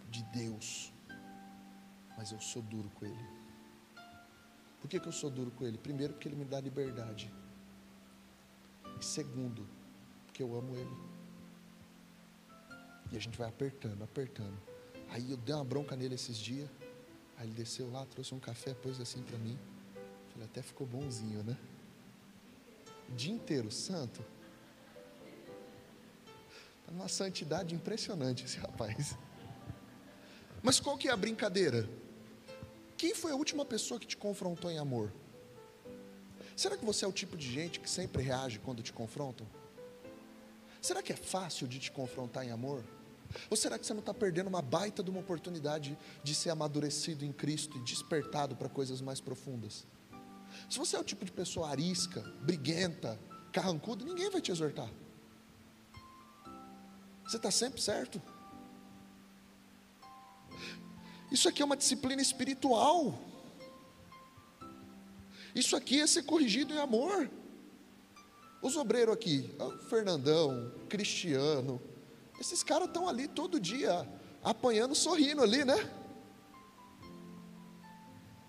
de 0.10 0.24
Deus, 0.24 0.94
mas 2.18 2.32
eu 2.32 2.40
sou 2.40 2.62
duro 2.62 2.90
com 2.92 3.06
ele. 3.06 3.28
Por 4.80 4.88
que, 4.88 5.00
que 5.00 5.08
eu 5.08 5.12
sou 5.12 5.30
duro 5.30 5.52
com 5.52 5.66
ele? 5.66 5.78
Primeiro, 5.78 6.14
porque 6.14 6.28
ele 6.28 6.36
me 6.36 6.46
dá 6.46 6.60
liberdade. 6.60 7.34
E 9.00 9.04
segundo, 9.04 9.68
porque 10.26 10.42
eu 10.42 10.56
amo 10.56 10.76
ele. 10.76 10.98
E 13.12 13.18
a 13.18 13.20
gente 13.20 13.38
vai 13.38 13.48
apertando, 13.48 14.02
apertando. 14.04 14.58
Aí 15.10 15.32
eu 15.32 15.38
dei 15.38 15.54
uma 15.54 15.66
bronca 15.66 15.96
nele 15.96 16.16
esses 16.16 16.38
dias. 16.38 16.70
Aí 17.38 17.48
ele 17.48 17.56
desceu 17.56 17.92
lá, 17.92 18.06
trouxe 18.06 18.34
um 18.34 18.40
café, 18.40 18.74
pôs 18.74 19.00
assim 19.00 19.22
para 19.22 19.38
mim. 19.38 19.58
Falei, 20.32 20.48
até 20.48 20.62
ficou 20.62 20.88
bonzinho, 20.88 21.44
né? 21.44 21.58
O 23.10 23.16
dia 23.16 23.34
inteiro, 23.34 23.70
santo. 23.70 24.24
Está 26.84 26.92
numa 26.92 27.08
santidade 27.08 27.74
impressionante 27.74 28.44
esse 28.44 28.58
rapaz. 28.58 29.18
Mas 30.62 30.82
qual 30.82 30.98
que 30.98 31.08
é 31.08 31.12
a 31.12 31.18
brincadeira? 31.18 31.90
Quem 32.98 33.16
foi 33.16 33.32
a 33.32 33.36
última 33.36 33.64
pessoa 33.64 34.00
que 34.00 34.06
te 34.06 34.18
confrontou 34.18 34.70
em 34.70 34.78
amor? 34.78 35.12
Será 36.56 36.78
que 36.78 36.84
você 36.84 37.06
é 37.06 37.08
o 37.08 37.12
tipo 37.12 37.38
de 37.38 37.50
gente 37.50 37.80
que 37.80 37.90
sempre 37.90 38.22
reage 38.22 38.60
quando 38.60 38.84
te 38.84 38.92
confrontam? 38.92 39.48
Será 40.82 41.02
que 41.02 41.14
é 41.14 41.16
fácil 41.16 41.68
de 41.68 41.80
te 41.80 41.90
confrontar 41.90 42.46
em 42.46 42.52
amor? 42.52 42.84
Ou 43.50 43.56
será 43.56 43.80
que 43.80 43.86
você 43.86 43.94
não 43.94 44.02
está 44.02 44.14
perdendo 44.14 44.48
uma 44.48 44.62
baita 44.62 45.02
de 45.02 45.10
uma 45.10 45.22
oportunidade 45.22 45.98
de 46.22 46.36
ser 46.36 46.50
amadurecido 46.50 47.24
em 47.24 47.32
Cristo 47.32 47.78
e 47.78 47.82
despertado 47.82 48.58
para 48.58 48.68
coisas 48.68 49.00
mais 49.00 49.22
profundas? 49.22 49.88
Se 50.70 50.78
você 50.78 50.98
é 50.98 51.00
o 51.00 51.04
tipo 51.04 51.24
de 51.24 51.32
pessoa 51.32 51.70
arisca, 51.70 52.22
briguenta, 52.42 53.18
carrancuda, 53.52 54.04
ninguém 54.04 54.30
vai 54.30 54.42
te 54.42 54.52
exortar. 54.52 54.90
Você 57.26 57.38
está 57.38 57.52
sempre 57.52 57.82
certo. 57.82 58.22
Isso 61.32 61.50
aqui 61.50 61.62
é 61.62 61.66
uma 61.66 61.78
disciplina 61.78 62.22
espiritual. 62.22 63.18
Isso 65.56 65.76
aqui 65.76 66.00
é 66.00 66.08
ser 66.08 66.24
corrigido 66.24 66.74
em 66.74 66.78
amor. 66.78 67.30
Os 68.62 68.76
obreiros 68.78 69.14
aqui, 69.14 69.56
Fernandão, 69.90 70.72
Cristiano, 70.88 71.82
esses 72.40 72.64
caras 72.64 72.88
estão 72.88 73.10
ali 73.10 73.28
todo 73.28 73.60
dia, 73.60 74.08
apanhando, 74.44 74.96
sorrindo 74.96 75.42
ali, 75.42 75.66
né? 75.66 75.76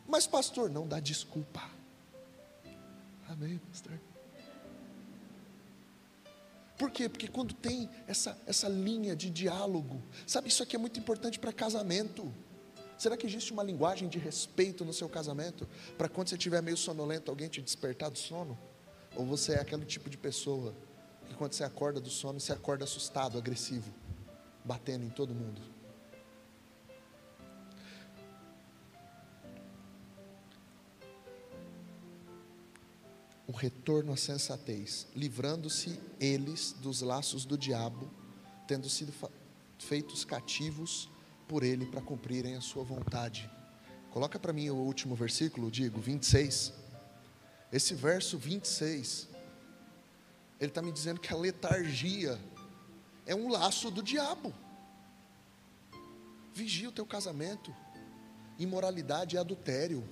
Mas, 0.07 0.27
pastor, 0.27 0.71
não 0.71 0.87
dá 0.87 1.01
desculpa. 1.01 1.63
Amém, 3.29 3.59
pastor? 3.71 3.99
Por 6.77 6.91
quê? 6.91 7.09
Porque 7.09 7.29
quando 7.29 7.55
tem 7.55 7.89
essa, 8.07 8.37
essa 8.47 8.69
linha 8.69 9.15
de 9.15 9.31
diálogo, 9.31 10.03
sabe, 10.27 10.49
isso 10.49 10.63
aqui 10.63 10.75
é 10.75 10.79
muito 10.79 10.99
importante 10.99 11.39
para 11.39 11.53
casamento. 11.53 12.33
Será 12.99 13.17
que 13.17 13.27
existe 13.27 13.53
uma 13.53 13.63
linguagem 13.63 14.09
de 14.09 14.19
respeito 14.19 14.85
no 14.85 14.93
seu 14.93 15.09
casamento? 15.09 15.69
Para 15.97 16.09
quando 16.09 16.29
você 16.29 16.37
estiver 16.37 16.63
meio 16.63 16.77
sonolento, 16.77 17.31
alguém 17.31 17.49
te 17.49 17.61
despertar 17.61 18.11
do 18.11 18.19
sono? 18.19 18.59
Ou 19.17 19.25
você 19.25 19.55
é 19.55 19.61
aquele 19.61 19.85
tipo 19.85 20.11
de 20.11 20.19
pessoa 20.19 20.75
que 21.29 21.35
quando 21.35 21.53
você 21.53 21.65
acorda 21.65 22.01
do 22.01 22.11
sono, 22.11 22.41
você 22.41 22.53
acorda 22.53 22.85
assustado, 22.85 23.39
agressivo, 23.39 23.93
batendo 24.65 25.05
em 25.05 25.11
todo 25.11 25.35
mundo? 25.35 25.74
O 33.47 33.53
retorno 33.53 34.13
à 34.13 34.17
sensatez, 34.17 35.07
livrando-se 35.15 36.01
eles 36.19 36.73
dos 36.73 37.03
laços 37.03 37.45
do 37.45 37.59
diabo, 37.59 38.11
tendo 38.67 38.89
sido 38.89 39.13
feitos 39.79 40.25
cativos 40.25 41.11
por 41.47 41.63
Ele 41.63 41.85
para 41.85 42.01
cumprirem 42.01 42.57
a 42.57 42.61
Sua 42.61 42.83
vontade. 42.83 43.51
Coloca 44.11 44.39
para 44.39 44.53
mim 44.53 44.71
o 44.71 44.77
último 44.77 45.15
versículo, 45.15 45.71
digo, 45.71 46.01
26. 46.01 46.73
Esse 47.71 47.95
verso 47.95 48.39
26, 48.39 49.29
ele 50.61 50.71
está 50.71 50.81
me 50.81 50.93
dizendo 50.93 51.21
que 51.21 51.33
a 51.33 51.37
letargia 51.37 52.41
é 53.27 53.35
um 53.35 53.49
laço 53.49 53.91
do 53.91 54.03
diabo. 54.03 54.55
Vigia 56.55 56.89
o 56.89 56.93
teu 56.93 57.05
casamento, 57.05 57.75
imoralidade 58.59 59.37
é 59.37 59.41
adultério. 59.41 60.09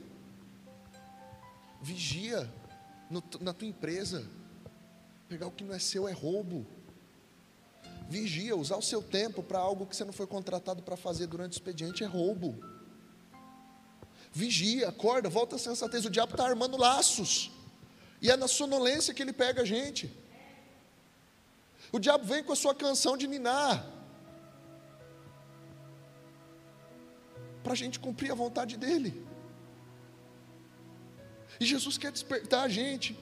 Vigia 1.80 2.53
no, 3.12 3.22
na 3.40 3.52
tua 3.52 3.68
empresa, 3.68 4.26
pegar 5.28 5.46
o 5.46 5.50
que 5.50 5.62
não 5.62 5.74
é 5.74 5.78
seu 5.78 6.08
é 6.08 6.12
roubo. 6.12 6.66
Vigia, 8.08 8.56
usar 8.56 8.76
o 8.76 8.82
seu 8.82 9.02
tempo 9.02 9.42
para 9.42 9.58
algo 9.58 9.86
que 9.86 9.94
você 9.94 10.04
não 10.04 10.12
foi 10.12 10.26
contratado 10.26 10.82
para 10.82 10.96
fazer 10.96 11.26
durante 11.26 11.52
o 11.52 11.56
expediente 11.56 12.02
é 12.02 12.06
roubo. 12.06 12.58
Vigia, 14.32 14.88
acorda, 14.88 15.28
volta 15.28 15.56
a 15.56 15.58
sensatez. 15.58 16.04
O 16.06 16.10
diabo 16.10 16.32
está 16.32 16.46
armando 16.46 16.76
laços. 16.76 17.50
E 18.20 18.30
é 18.30 18.36
na 18.36 18.48
sonolência 18.48 19.12
que 19.12 19.22
ele 19.22 19.32
pega 19.32 19.62
a 19.62 19.64
gente. 19.64 20.10
O 21.90 21.98
diabo 21.98 22.24
vem 22.24 22.42
com 22.42 22.52
a 22.52 22.56
sua 22.56 22.74
canção 22.74 23.16
de 23.16 23.26
ninar. 23.26 23.86
Para 27.62 27.74
a 27.74 27.76
gente 27.76 28.00
cumprir 28.00 28.32
a 28.32 28.34
vontade 28.34 28.76
dele. 28.76 29.32
E 31.62 31.64
Jesus 31.64 31.96
quer 31.96 32.10
despertar 32.10 32.64
a 32.64 32.68
gente. 32.68 33.16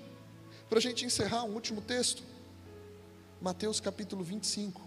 Para 0.66 0.78
a 0.78 0.80
gente 0.80 1.04
encerrar 1.04 1.44
um 1.44 1.52
último 1.52 1.82
texto. 1.82 2.22
Mateus 3.38 3.80
capítulo 3.80 4.24
25. 4.24 4.80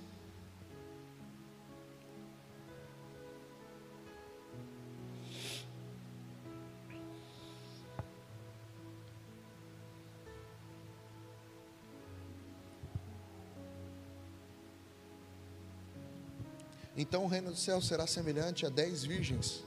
Então 16.97 17.25
o 17.25 17.27
reino 17.27 17.51
do 17.51 17.55
céu 17.55 17.79
será 17.79 18.07
semelhante 18.07 18.65
a 18.65 18.69
dez 18.69 19.03
virgens 19.03 19.63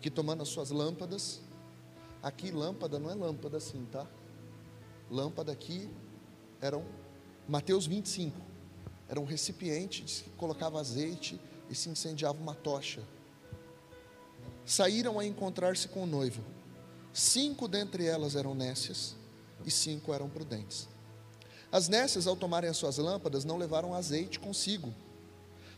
que 0.00 0.10
tomando 0.10 0.42
as 0.42 0.48
suas 0.48 0.70
lâmpadas, 0.70 1.42
aqui 2.22 2.50
lâmpada 2.50 2.98
não 2.98 3.10
é 3.10 3.14
lâmpada 3.14 3.56
assim, 3.56 3.86
tá? 3.90 4.06
Lâmpada 5.10 5.52
aqui 5.52 5.88
eram 6.60 6.84
Mateus 7.48 7.86
25. 7.86 8.38
Era 9.08 9.18
um 9.18 9.24
recipiente 9.24 10.02
que 10.02 10.30
colocava 10.30 10.78
azeite 10.78 11.40
e 11.70 11.74
se 11.74 11.88
incendiava 11.88 12.38
uma 12.38 12.54
tocha. 12.54 13.02
Saíram 14.66 15.18
a 15.18 15.24
encontrar-se 15.24 15.88
com 15.88 16.02
o 16.02 16.06
noivo. 16.06 16.42
Cinco 17.12 17.66
dentre 17.66 18.04
elas 18.04 18.36
eram 18.36 18.54
nécias 18.54 19.16
e 19.64 19.70
cinco 19.70 20.12
eram 20.12 20.28
prudentes. 20.28 20.88
As 21.70 21.88
nécias, 21.88 22.26
ao 22.26 22.36
tomarem 22.36 22.68
as 22.70 22.76
suas 22.76 22.98
lâmpadas, 22.98 23.44
não 23.44 23.56
levaram 23.56 23.94
azeite 23.94 24.38
consigo. 24.38 24.92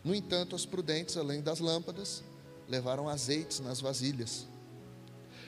No 0.04 0.14
entanto, 0.14 0.54
as 0.54 0.64
prudentes, 0.64 1.16
além 1.16 1.40
das 1.40 1.60
lâmpadas, 1.60 2.22
levaram 2.68 3.08
azeites 3.08 3.60
nas 3.60 3.80
vasilhas. 3.80 4.46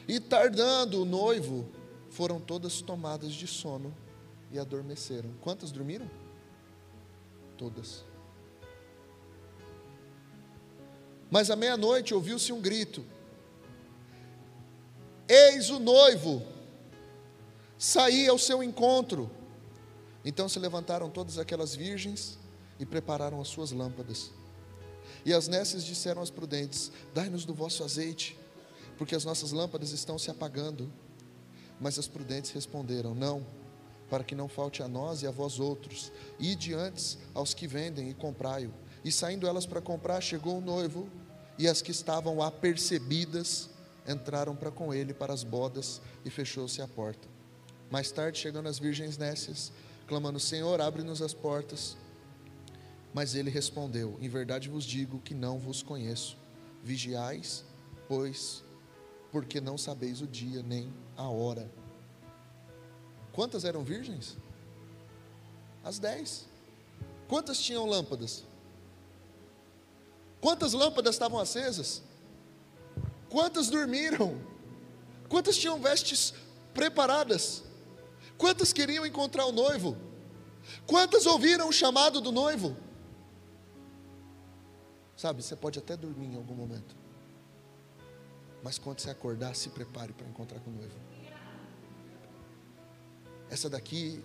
E 0.09 0.19
tardando 0.19 1.03
o 1.03 1.05
noivo, 1.05 1.69
foram 2.11 2.41
todas 2.41 2.83
tomadas 2.83 3.33
de 3.33 3.47
sono 3.47 3.95
e 4.51 4.59
adormeceram. 4.59 5.33
Quantas 5.41 5.73
dormiram? 5.73 6.09
Todas. 7.57 8.05
Mas 11.31 11.51
à 11.51 11.57
meia-noite 11.57 12.13
ouviu-se 12.13 12.53
um 12.53 12.61
grito: 12.61 13.03
Eis 15.27 15.71
o 15.71 15.79
noivo, 15.79 16.43
saí 17.79 18.29
ao 18.29 18.39
seu 18.39 18.63
encontro. 18.63 19.31
Então 20.25 20.49
se 20.49 20.59
levantaram 20.59 21.09
todas 21.09 21.39
aquelas 21.39 21.75
virgens 21.75 22.39
e 22.79 22.85
prepararam 22.85 23.41
as 23.41 23.49
suas 23.49 23.73
lâmpadas. 23.73 24.31
E 25.25 25.33
as 25.33 25.49
nécias 25.49 25.85
disseram 25.85 26.21
às 26.21 26.31
prudentes: 26.31 26.93
Dai-nos 27.15 27.47
do 27.47 27.55
vosso 27.55 27.83
azeite, 27.83 28.39
porque 29.03 29.17
as 29.17 29.25
nossas 29.25 29.51
lâmpadas 29.51 29.91
estão 29.91 30.17
se 30.17 30.31
apagando. 30.31 30.89
Mas 31.81 31.99
as 31.99 32.07
prudentes 32.07 32.53
responderam: 32.53 33.17
Não 33.17 33.45
para 34.09 34.23
que 34.23 34.33
não 34.33 34.47
falte 34.47 34.81
a 34.81 34.87
nós 34.87 35.23
e 35.23 35.27
a 35.27 35.31
vós 35.33 35.59
outros. 35.59 36.13
Ide 36.39 36.73
antes 36.73 37.19
aos 37.35 37.53
que 37.53 37.67
vendem 37.67 38.11
e 38.11 38.15
comprai-o. 38.15 38.73
E 39.05 39.11
saindo 39.11 39.49
elas 39.49 39.67
para 39.67 39.81
comprar, 39.81 40.21
chegou 40.21 40.59
o 40.59 40.61
noivo, 40.61 41.09
e 41.59 41.67
as 41.67 41.83
que 41.83 41.91
estavam 41.91 42.41
apercebidas 42.41 43.69
entraram 44.07 44.55
para 44.55 44.71
com 44.71 44.95
ele 44.95 45.13
para 45.13 45.35
as 45.35 45.43
bodas, 45.43 46.01
e 46.25 46.31
fechou-se 46.31 46.81
a 46.81 46.87
porta. 46.87 47.27
Mais 47.91 48.13
tarde, 48.13 48.39
chegando 48.39 48.69
as 48.69 48.79
virgens 48.79 49.19
nécias, 49.19 49.73
clamando: 50.07 50.39
Senhor, 50.39 50.81
abre-nos 50.81 51.21
as 51.21 51.35
portas. 51.35 51.97
Mas 53.13 53.35
ele 53.35 53.51
respondeu: 53.51 54.17
Em 54.21 54.29
verdade 54.29 54.69
vos 54.69 54.85
digo 54.85 55.19
que 55.19 55.35
não 55.35 55.59
vos 55.59 55.83
conheço. 55.83 56.39
Vigiais, 56.85 57.65
pois, 58.07 58.63
porque 59.33 59.61
não 59.61 59.77
sabeis 59.77 60.21
o 60.21 60.27
dia 60.27 60.63
nem 60.63 60.93
a 61.17 61.29
hora 61.29 61.69
Quantas 63.33 63.65
eram 63.65 63.83
virgens? 63.83 64.37
As 65.83 65.99
dez. 65.99 66.47
Quantas 67.27 67.59
tinham 67.61 67.87
lâmpadas? 67.87 68.45
Quantas 70.41 70.75
lâmpadas 70.75 71.15
estavam 71.15 71.39
acesas? 71.39 72.03
Quantas 73.31 73.69
dormiram? 73.69 74.39
Quantas 75.29 75.57
tinham 75.57 75.81
vestes 75.81 76.35
preparadas? 76.75 77.65
Quantas 78.37 78.73
queriam 78.73 79.07
encontrar 79.07 79.47
o 79.47 79.53
noivo? 79.53 79.97
Quantas 80.87 81.25
ouviram 81.25 81.69
o 81.69 81.73
chamado 81.73 82.21
do 82.21 82.31
noivo? 82.31 82.77
Sabe, 85.17 85.43
você 85.43 85.57
pode 85.57 85.79
até 85.79 85.97
dormir 85.97 86.27
em 86.27 86.37
algum 86.37 86.55
momento, 86.55 86.95
mas 88.63 88.79
quando 88.79 89.01
você 89.01 89.11
acordar, 89.11 89.55
se 89.57 89.71
prepare 89.71 90.13
para 90.13 90.27
encontrar 90.27 90.61
com 90.61 90.71
o 90.71 90.75
noivo. 90.75 90.95
Essa 93.51 93.69
daqui, 93.69 94.25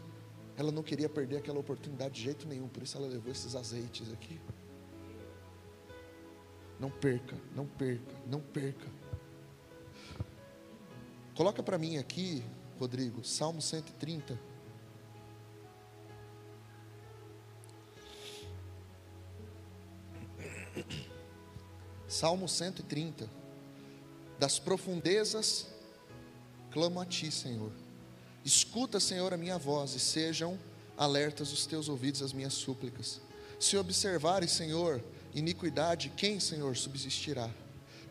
ela 0.55 0.71
não 0.71 0.83
queria 0.83 1.09
perder 1.09 1.37
aquela 1.37 1.59
oportunidade 1.59 2.13
de 2.15 2.21
jeito 2.21 2.47
nenhum, 2.47 2.67
por 2.67 2.83
isso 2.83 2.97
ela 2.97 3.07
levou 3.07 3.31
esses 3.31 3.55
azeites 3.55 4.11
aqui. 4.13 4.39
Não 6.79 6.91
perca, 6.91 7.35
não 7.55 7.65
perca, 7.65 8.15
não 8.27 8.39
perca. 8.39 8.87
Coloca 11.35 11.63
para 11.63 11.77
mim 11.77 11.97
aqui, 11.97 12.43
Rodrigo, 12.79 13.23
Salmo 13.23 13.61
130. 13.61 14.39
Salmo 22.07 22.47
130. 22.47 23.46
Das 24.39 24.59
profundezas 24.59 25.67
clamo 26.71 26.99
a 26.99 27.05
ti, 27.05 27.31
Senhor. 27.31 27.71
Escuta, 28.45 28.99
Senhor, 28.99 29.33
a 29.33 29.37
minha 29.37 29.57
voz 29.57 29.95
e 29.95 29.99
sejam 29.99 30.59
alertas 30.95 31.51
os 31.51 31.65
teus 31.65 31.89
ouvidos 31.89 32.21
às 32.21 32.33
minhas 32.33 32.53
súplicas. 32.53 33.19
Se 33.59 33.75
observares, 33.77 34.51
Senhor, 34.51 35.03
iniquidade, 35.33 36.13
quem, 36.15 36.39
Senhor, 36.39 36.75
subsistirá? 36.77 37.49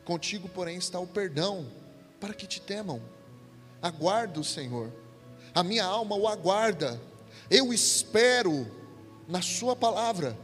Contigo, 0.04 0.48
porém, 0.48 0.76
está 0.76 0.98
o 0.98 1.06
perdão, 1.06 1.66
para 2.20 2.34
que 2.34 2.46
te 2.46 2.60
temam. 2.60 3.00
Aguardo, 3.80 4.42
Senhor, 4.42 4.92
a 5.54 5.62
minha 5.62 5.84
alma 5.84 6.16
o 6.16 6.28
aguarda, 6.28 7.00
eu 7.50 7.72
espero 7.72 8.66
na 9.28 9.40
Sua 9.42 9.76
palavra. 9.76 10.36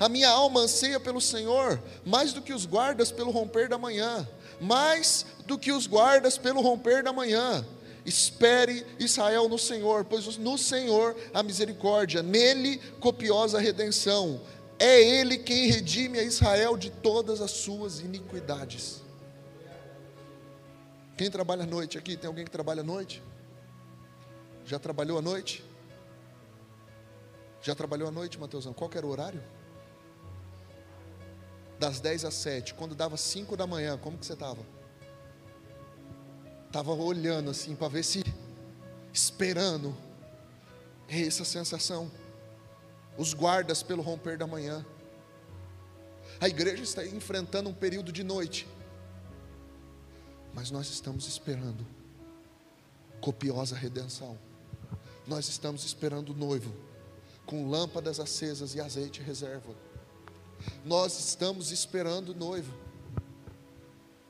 A 0.00 0.08
minha 0.08 0.28
alma 0.28 0.60
anseia 0.60 0.98
pelo 0.98 1.20
Senhor, 1.20 1.80
mais 2.04 2.32
do 2.32 2.42
que 2.42 2.52
os 2.52 2.66
guardas 2.66 3.12
pelo 3.12 3.30
romper 3.30 3.68
da 3.68 3.78
manhã, 3.78 4.28
mais 4.60 5.26
do 5.46 5.58
que 5.58 5.72
os 5.72 5.86
guardas 5.86 6.38
pelo 6.38 6.60
romper 6.60 7.02
da 7.02 7.12
manhã. 7.12 7.64
Espere 8.04 8.86
Israel 9.00 9.48
no 9.48 9.58
Senhor, 9.58 10.04
pois 10.04 10.36
no 10.36 10.56
Senhor 10.56 11.16
a 11.34 11.42
misericórdia, 11.42 12.22
nele 12.22 12.78
copiosa 13.00 13.58
redenção. 13.58 14.40
É 14.78 15.00
Ele 15.00 15.38
quem 15.38 15.70
redime 15.70 16.18
a 16.18 16.22
Israel 16.22 16.76
de 16.76 16.90
todas 16.90 17.40
as 17.40 17.50
suas 17.50 18.00
iniquidades. 18.00 19.02
Quem 21.16 21.30
trabalha 21.30 21.64
à 21.64 21.66
noite 21.66 21.96
aqui? 21.96 22.16
Tem 22.16 22.28
alguém 22.28 22.44
que 22.44 22.50
trabalha 22.50 22.82
à 22.82 22.84
noite? 22.84 23.22
Já 24.66 24.78
trabalhou 24.78 25.18
à 25.18 25.22
noite? 25.22 25.64
Já 27.62 27.74
trabalhou 27.74 28.06
à 28.06 28.12
noite, 28.12 28.38
Mateusão? 28.38 28.72
Qual 28.72 28.90
era 28.94 29.06
o 29.06 29.10
horário? 29.10 29.42
Das 31.78 32.00
10 32.00 32.24
às 32.24 32.34
7. 32.34 32.74
Quando 32.74 32.94
dava 32.94 33.16
5 33.16 33.56
da 33.56 33.66
manhã, 33.66 33.98
como 33.98 34.18
que 34.18 34.26
você 34.26 34.32
estava? 34.32 34.60
Estava 36.66 36.92
olhando 36.92 37.50
assim 37.50 37.74
para 37.74 37.88
ver 37.88 38.02
se, 38.02 38.24
esperando. 39.12 39.96
É 41.08 41.20
essa 41.20 41.44
sensação 41.44 42.10
os 43.16 43.32
guardas 43.32 43.82
pelo 43.82 44.02
romper 44.02 44.36
da 44.36 44.46
manhã. 44.46 44.84
A 46.40 46.48
igreja 46.48 46.82
está 46.82 47.04
enfrentando 47.04 47.70
um 47.70 47.74
período 47.74 48.12
de 48.12 48.22
noite, 48.22 48.68
mas 50.52 50.70
nós 50.70 50.88
estamos 50.90 51.26
esperando 51.26 51.86
copiosa 53.20 53.74
redenção. 53.74 54.38
Nós 55.26 55.48
estamos 55.48 55.84
esperando 55.84 56.30
o 56.30 56.34
noivo 56.34 56.72
com 57.44 57.68
lâmpadas 57.68 58.20
acesas 58.20 58.74
e 58.74 58.80
azeite 58.80 59.20
reserva. 59.20 59.74
Nós 60.84 61.18
estamos 61.18 61.70
esperando 61.70 62.30
o 62.30 62.34
noivo. 62.34 62.72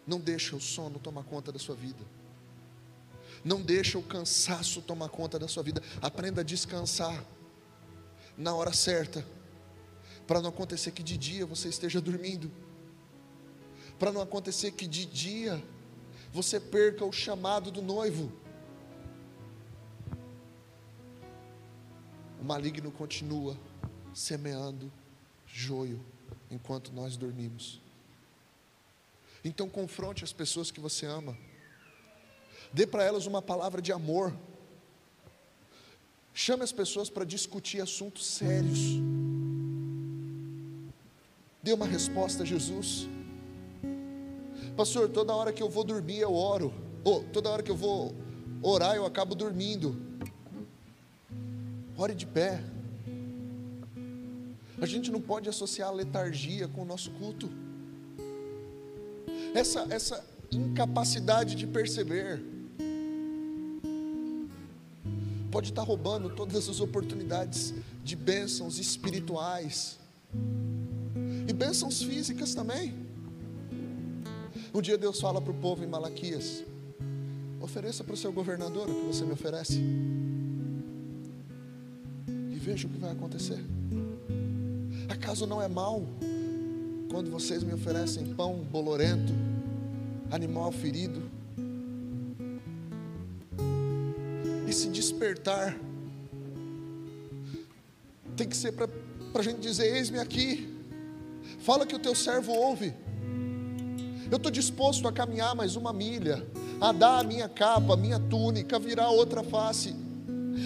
Não 0.06 0.20
deixa 0.20 0.54
o 0.54 0.60
sono 0.60 0.98
tomar 0.98 1.24
conta 1.24 1.50
da 1.50 1.58
sua 1.58 1.74
vida. 1.74 2.04
Não 3.44 3.60
deixa 3.60 3.98
o 3.98 4.02
cansaço 4.02 4.80
tomar 4.80 5.08
conta 5.08 5.38
da 5.38 5.48
sua 5.48 5.62
vida. 5.62 5.82
Aprenda 6.00 6.40
a 6.40 6.44
descansar 6.44 7.24
na 8.36 8.54
hora 8.54 8.72
certa, 8.72 9.26
para 10.26 10.42
não 10.42 10.50
acontecer 10.50 10.90
que 10.90 11.02
de 11.02 11.16
dia 11.16 11.46
você 11.46 11.68
esteja 11.68 12.00
dormindo, 12.00 12.50
para 13.98 14.12
não 14.12 14.20
acontecer 14.20 14.72
que 14.72 14.86
de 14.86 15.06
dia 15.06 15.62
você 16.32 16.60
perca 16.60 17.04
o 17.04 17.12
chamado 17.12 17.70
do 17.70 17.80
noivo. 17.80 18.30
O 22.40 22.44
maligno 22.44 22.90
continua 22.90 23.56
semeando 24.12 24.92
joio 25.46 26.04
enquanto 26.50 26.92
nós 26.92 27.16
dormimos. 27.16 27.80
Então 29.44 29.68
confronte 29.68 30.24
as 30.24 30.32
pessoas 30.32 30.70
que 30.70 30.80
você 30.80 31.06
ama. 31.06 31.36
Dê 32.72 32.86
para 32.86 33.04
elas 33.04 33.26
uma 33.26 33.40
palavra 33.40 33.80
de 33.80 33.92
amor. 33.92 34.36
Chame 36.34 36.62
as 36.62 36.72
pessoas 36.72 37.08
para 37.08 37.24
discutir 37.24 37.80
assuntos 37.80 38.26
sérios. 38.26 38.78
Dê 41.62 41.72
uma 41.72 41.86
resposta 41.86 42.42
a 42.42 42.46
Jesus. 42.46 43.08
Pastor, 44.76 45.08
toda 45.08 45.34
hora 45.34 45.52
que 45.52 45.62
eu 45.62 45.70
vou 45.70 45.84
dormir 45.84 46.18
eu 46.18 46.34
oro. 46.34 46.72
Ou 47.02 47.24
toda 47.24 47.48
hora 47.48 47.62
que 47.62 47.70
eu 47.70 47.76
vou 47.76 48.14
orar 48.62 48.96
eu 48.96 49.06
acabo 49.06 49.34
dormindo. 49.34 49.96
Ore 51.96 52.14
de 52.14 52.26
pé. 52.26 52.62
A 54.80 54.86
gente 54.86 55.10
não 55.10 55.20
pode 55.20 55.48
associar 55.48 55.88
a 55.88 55.92
letargia 55.92 56.68
com 56.68 56.82
o 56.82 56.84
nosso 56.84 57.10
culto. 57.12 57.48
Essa, 59.54 59.86
essa 59.90 60.24
incapacidade 60.52 61.54
de 61.54 61.66
perceber 61.66 62.42
pode 65.50 65.70
estar 65.70 65.82
roubando 65.82 66.28
todas 66.28 66.68
as 66.68 66.80
oportunidades 66.80 67.72
de 68.04 68.14
bênçãos 68.14 68.78
espirituais 68.78 69.98
e 71.48 71.52
bênçãos 71.52 72.02
físicas 72.02 72.54
também. 72.54 72.94
Um 74.74 74.82
dia 74.82 74.98
Deus 74.98 75.18
fala 75.18 75.40
para 75.40 75.52
o 75.52 75.54
povo 75.54 75.82
em 75.82 75.86
Malaquias: 75.86 76.62
ofereça 77.62 78.04
para 78.04 78.12
o 78.12 78.16
seu 78.16 78.30
governador 78.30 78.90
o 78.90 78.94
que 78.94 79.06
você 79.06 79.24
me 79.24 79.32
oferece, 79.32 79.80
e 82.28 82.56
veja 82.58 82.86
o 82.86 82.90
que 82.90 82.98
vai 82.98 83.12
acontecer. 83.12 83.75
Acaso 85.16 85.46
não 85.46 85.62
é 85.62 85.66
mal 85.66 86.02
quando 87.10 87.30
vocês 87.30 87.62
me 87.62 87.72
oferecem 87.72 88.34
pão 88.34 88.56
bolorento, 88.70 89.32
animal 90.30 90.70
ferido, 90.70 91.22
esse 94.68 94.88
despertar 94.88 95.74
tem 98.36 98.46
que 98.46 98.54
ser 98.56 98.72
para 98.72 98.90
a 99.34 99.42
gente 99.42 99.58
dizer: 99.58 99.96
Eis-me 99.96 100.18
aqui, 100.18 100.68
fala 101.60 101.86
que 101.86 101.96
o 101.96 101.98
teu 101.98 102.14
servo 102.14 102.52
ouve. 102.52 102.92
Eu 104.30 104.36
estou 104.36 104.52
disposto 104.52 105.08
a 105.08 105.12
caminhar 105.12 105.54
mais 105.54 105.76
uma 105.76 105.94
milha, 105.94 106.46
a 106.78 106.92
dar 106.92 107.20
a 107.20 107.24
minha 107.24 107.48
capa, 107.48 107.94
a 107.94 107.96
minha 107.96 108.20
túnica, 108.20 108.78
virar 108.78 109.08
outra 109.08 109.42
face. 109.42 109.96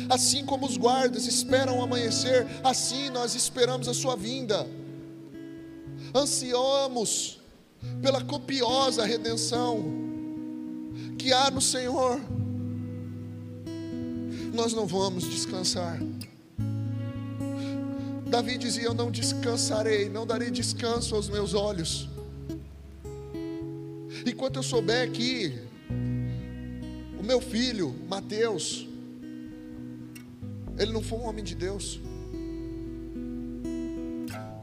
Assim 0.09 0.45
como 0.45 0.67
os 0.67 0.77
guardas 0.77 1.27
esperam 1.27 1.79
o 1.79 1.83
amanhecer, 1.83 2.47
assim 2.63 3.11
nós 3.11 3.35
esperamos 3.35 3.89
a 3.89 3.95
sua 3.95 4.17
vinda. 4.17 4.67
Ansiamos 6.15 7.41
pela 8.03 8.23
copiosa 8.23 9.05
redenção 9.05 9.85
que 11.19 11.33
há 11.33 11.51
no 11.51 11.61
Senhor 11.61 12.21
nós 14.53 14.73
não 14.73 14.87
vamos 14.87 15.25
descansar. 15.25 16.01
Davi 18.27 18.59
dizia: 18.59 18.85
Eu 18.85 18.95
não 18.95 19.11
descansarei, 19.11 20.09
não 20.09 20.27
darei 20.27 20.51
descanso 20.51 21.15
aos 21.15 21.29
meus 21.29 21.55
olhos. 21.55 22.09
Enquanto 24.27 24.57
eu 24.57 24.63
souber 24.63 25.11
que 25.11 25.59
o 27.19 27.23
meu 27.23 27.41
filho, 27.41 27.95
Mateus, 28.09 28.87
ele 30.81 30.93
não 30.93 31.03
foi 31.03 31.19
um 31.19 31.27
homem 31.27 31.45
de 31.45 31.55
Deus. 31.55 32.01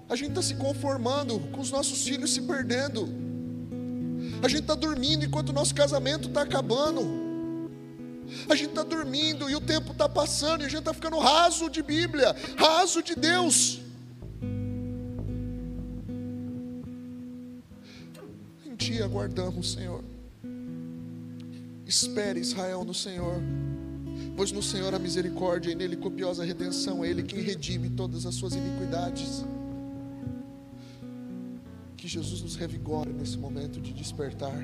A 0.10 0.16
gente 0.16 0.30
está 0.30 0.42
se 0.42 0.56
conformando 0.56 1.40
com 1.52 1.62
os 1.62 1.70
nossos 1.70 2.04
filhos 2.08 2.34
se 2.34 2.42
perdendo. 2.42 3.08
A 4.42 4.48
gente 4.48 4.62
está 4.62 4.74
dormindo 4.74 5.24
enquanto 5.24 5.50
o 5.50 5.54
nosso 5.54 5.76
casamento 5.76 6.28
está 6.28 6.42
acabando. 6.42 7.28
A 8.50 8.56
gente 8.56 8.70
está 8.70 8.84
dormindo 8.84 9.48
e 9.48 9.56
o 9.56 9.62
tempo 9.62 9.92
está 9.92 10.10
passando 10.10 10.62
e 10.64 10.66
a 10.66 10.70
gente 10.70 10.80
está 10.80 10.94
ficando 10.94 11.20
raso 11.20 11.70
de 11.70 11.84
Bíblia, 11.84 12.36
raso 12.58 13.04
de 13.04 13.16
Deus. 13.16 13.80
Em 18.66 18.76
Ti 18.76 19.04
aguardamos, 19.04 19.74
Senhor. 19.74 20.04
Espere, 21.86 22.40
Israel, 22.40 22.84
no 22.84 22.94
Senhor, 22.94 23.42
pois 24.38 24.52
no 24.52 24.62
Senhor 24.62 24.94
há 24.94 25.00
misericórdia 25.00 25.72
e 25.72 25.76
nele 25.76 25.98
copiosa 25.98 26.46
redenção, 26.46 27.04
é 27.04 27.10
Ele 27.10 27.24
quem 27.24 27.42
redime 27.42 27.90
todas 27.90 28.24
as 28.24 28.36
suas 28.36 28.54
iniquidades. 28.54 29.44
Que 31.98 32.08
Jesus 32.08 32.44
nos 32.44 32.56
revigore 32.56 33.12
nesse 33.12 33.36
momento 33.36 33.82
de 33.82 33.92
despertar. 33.92 34.64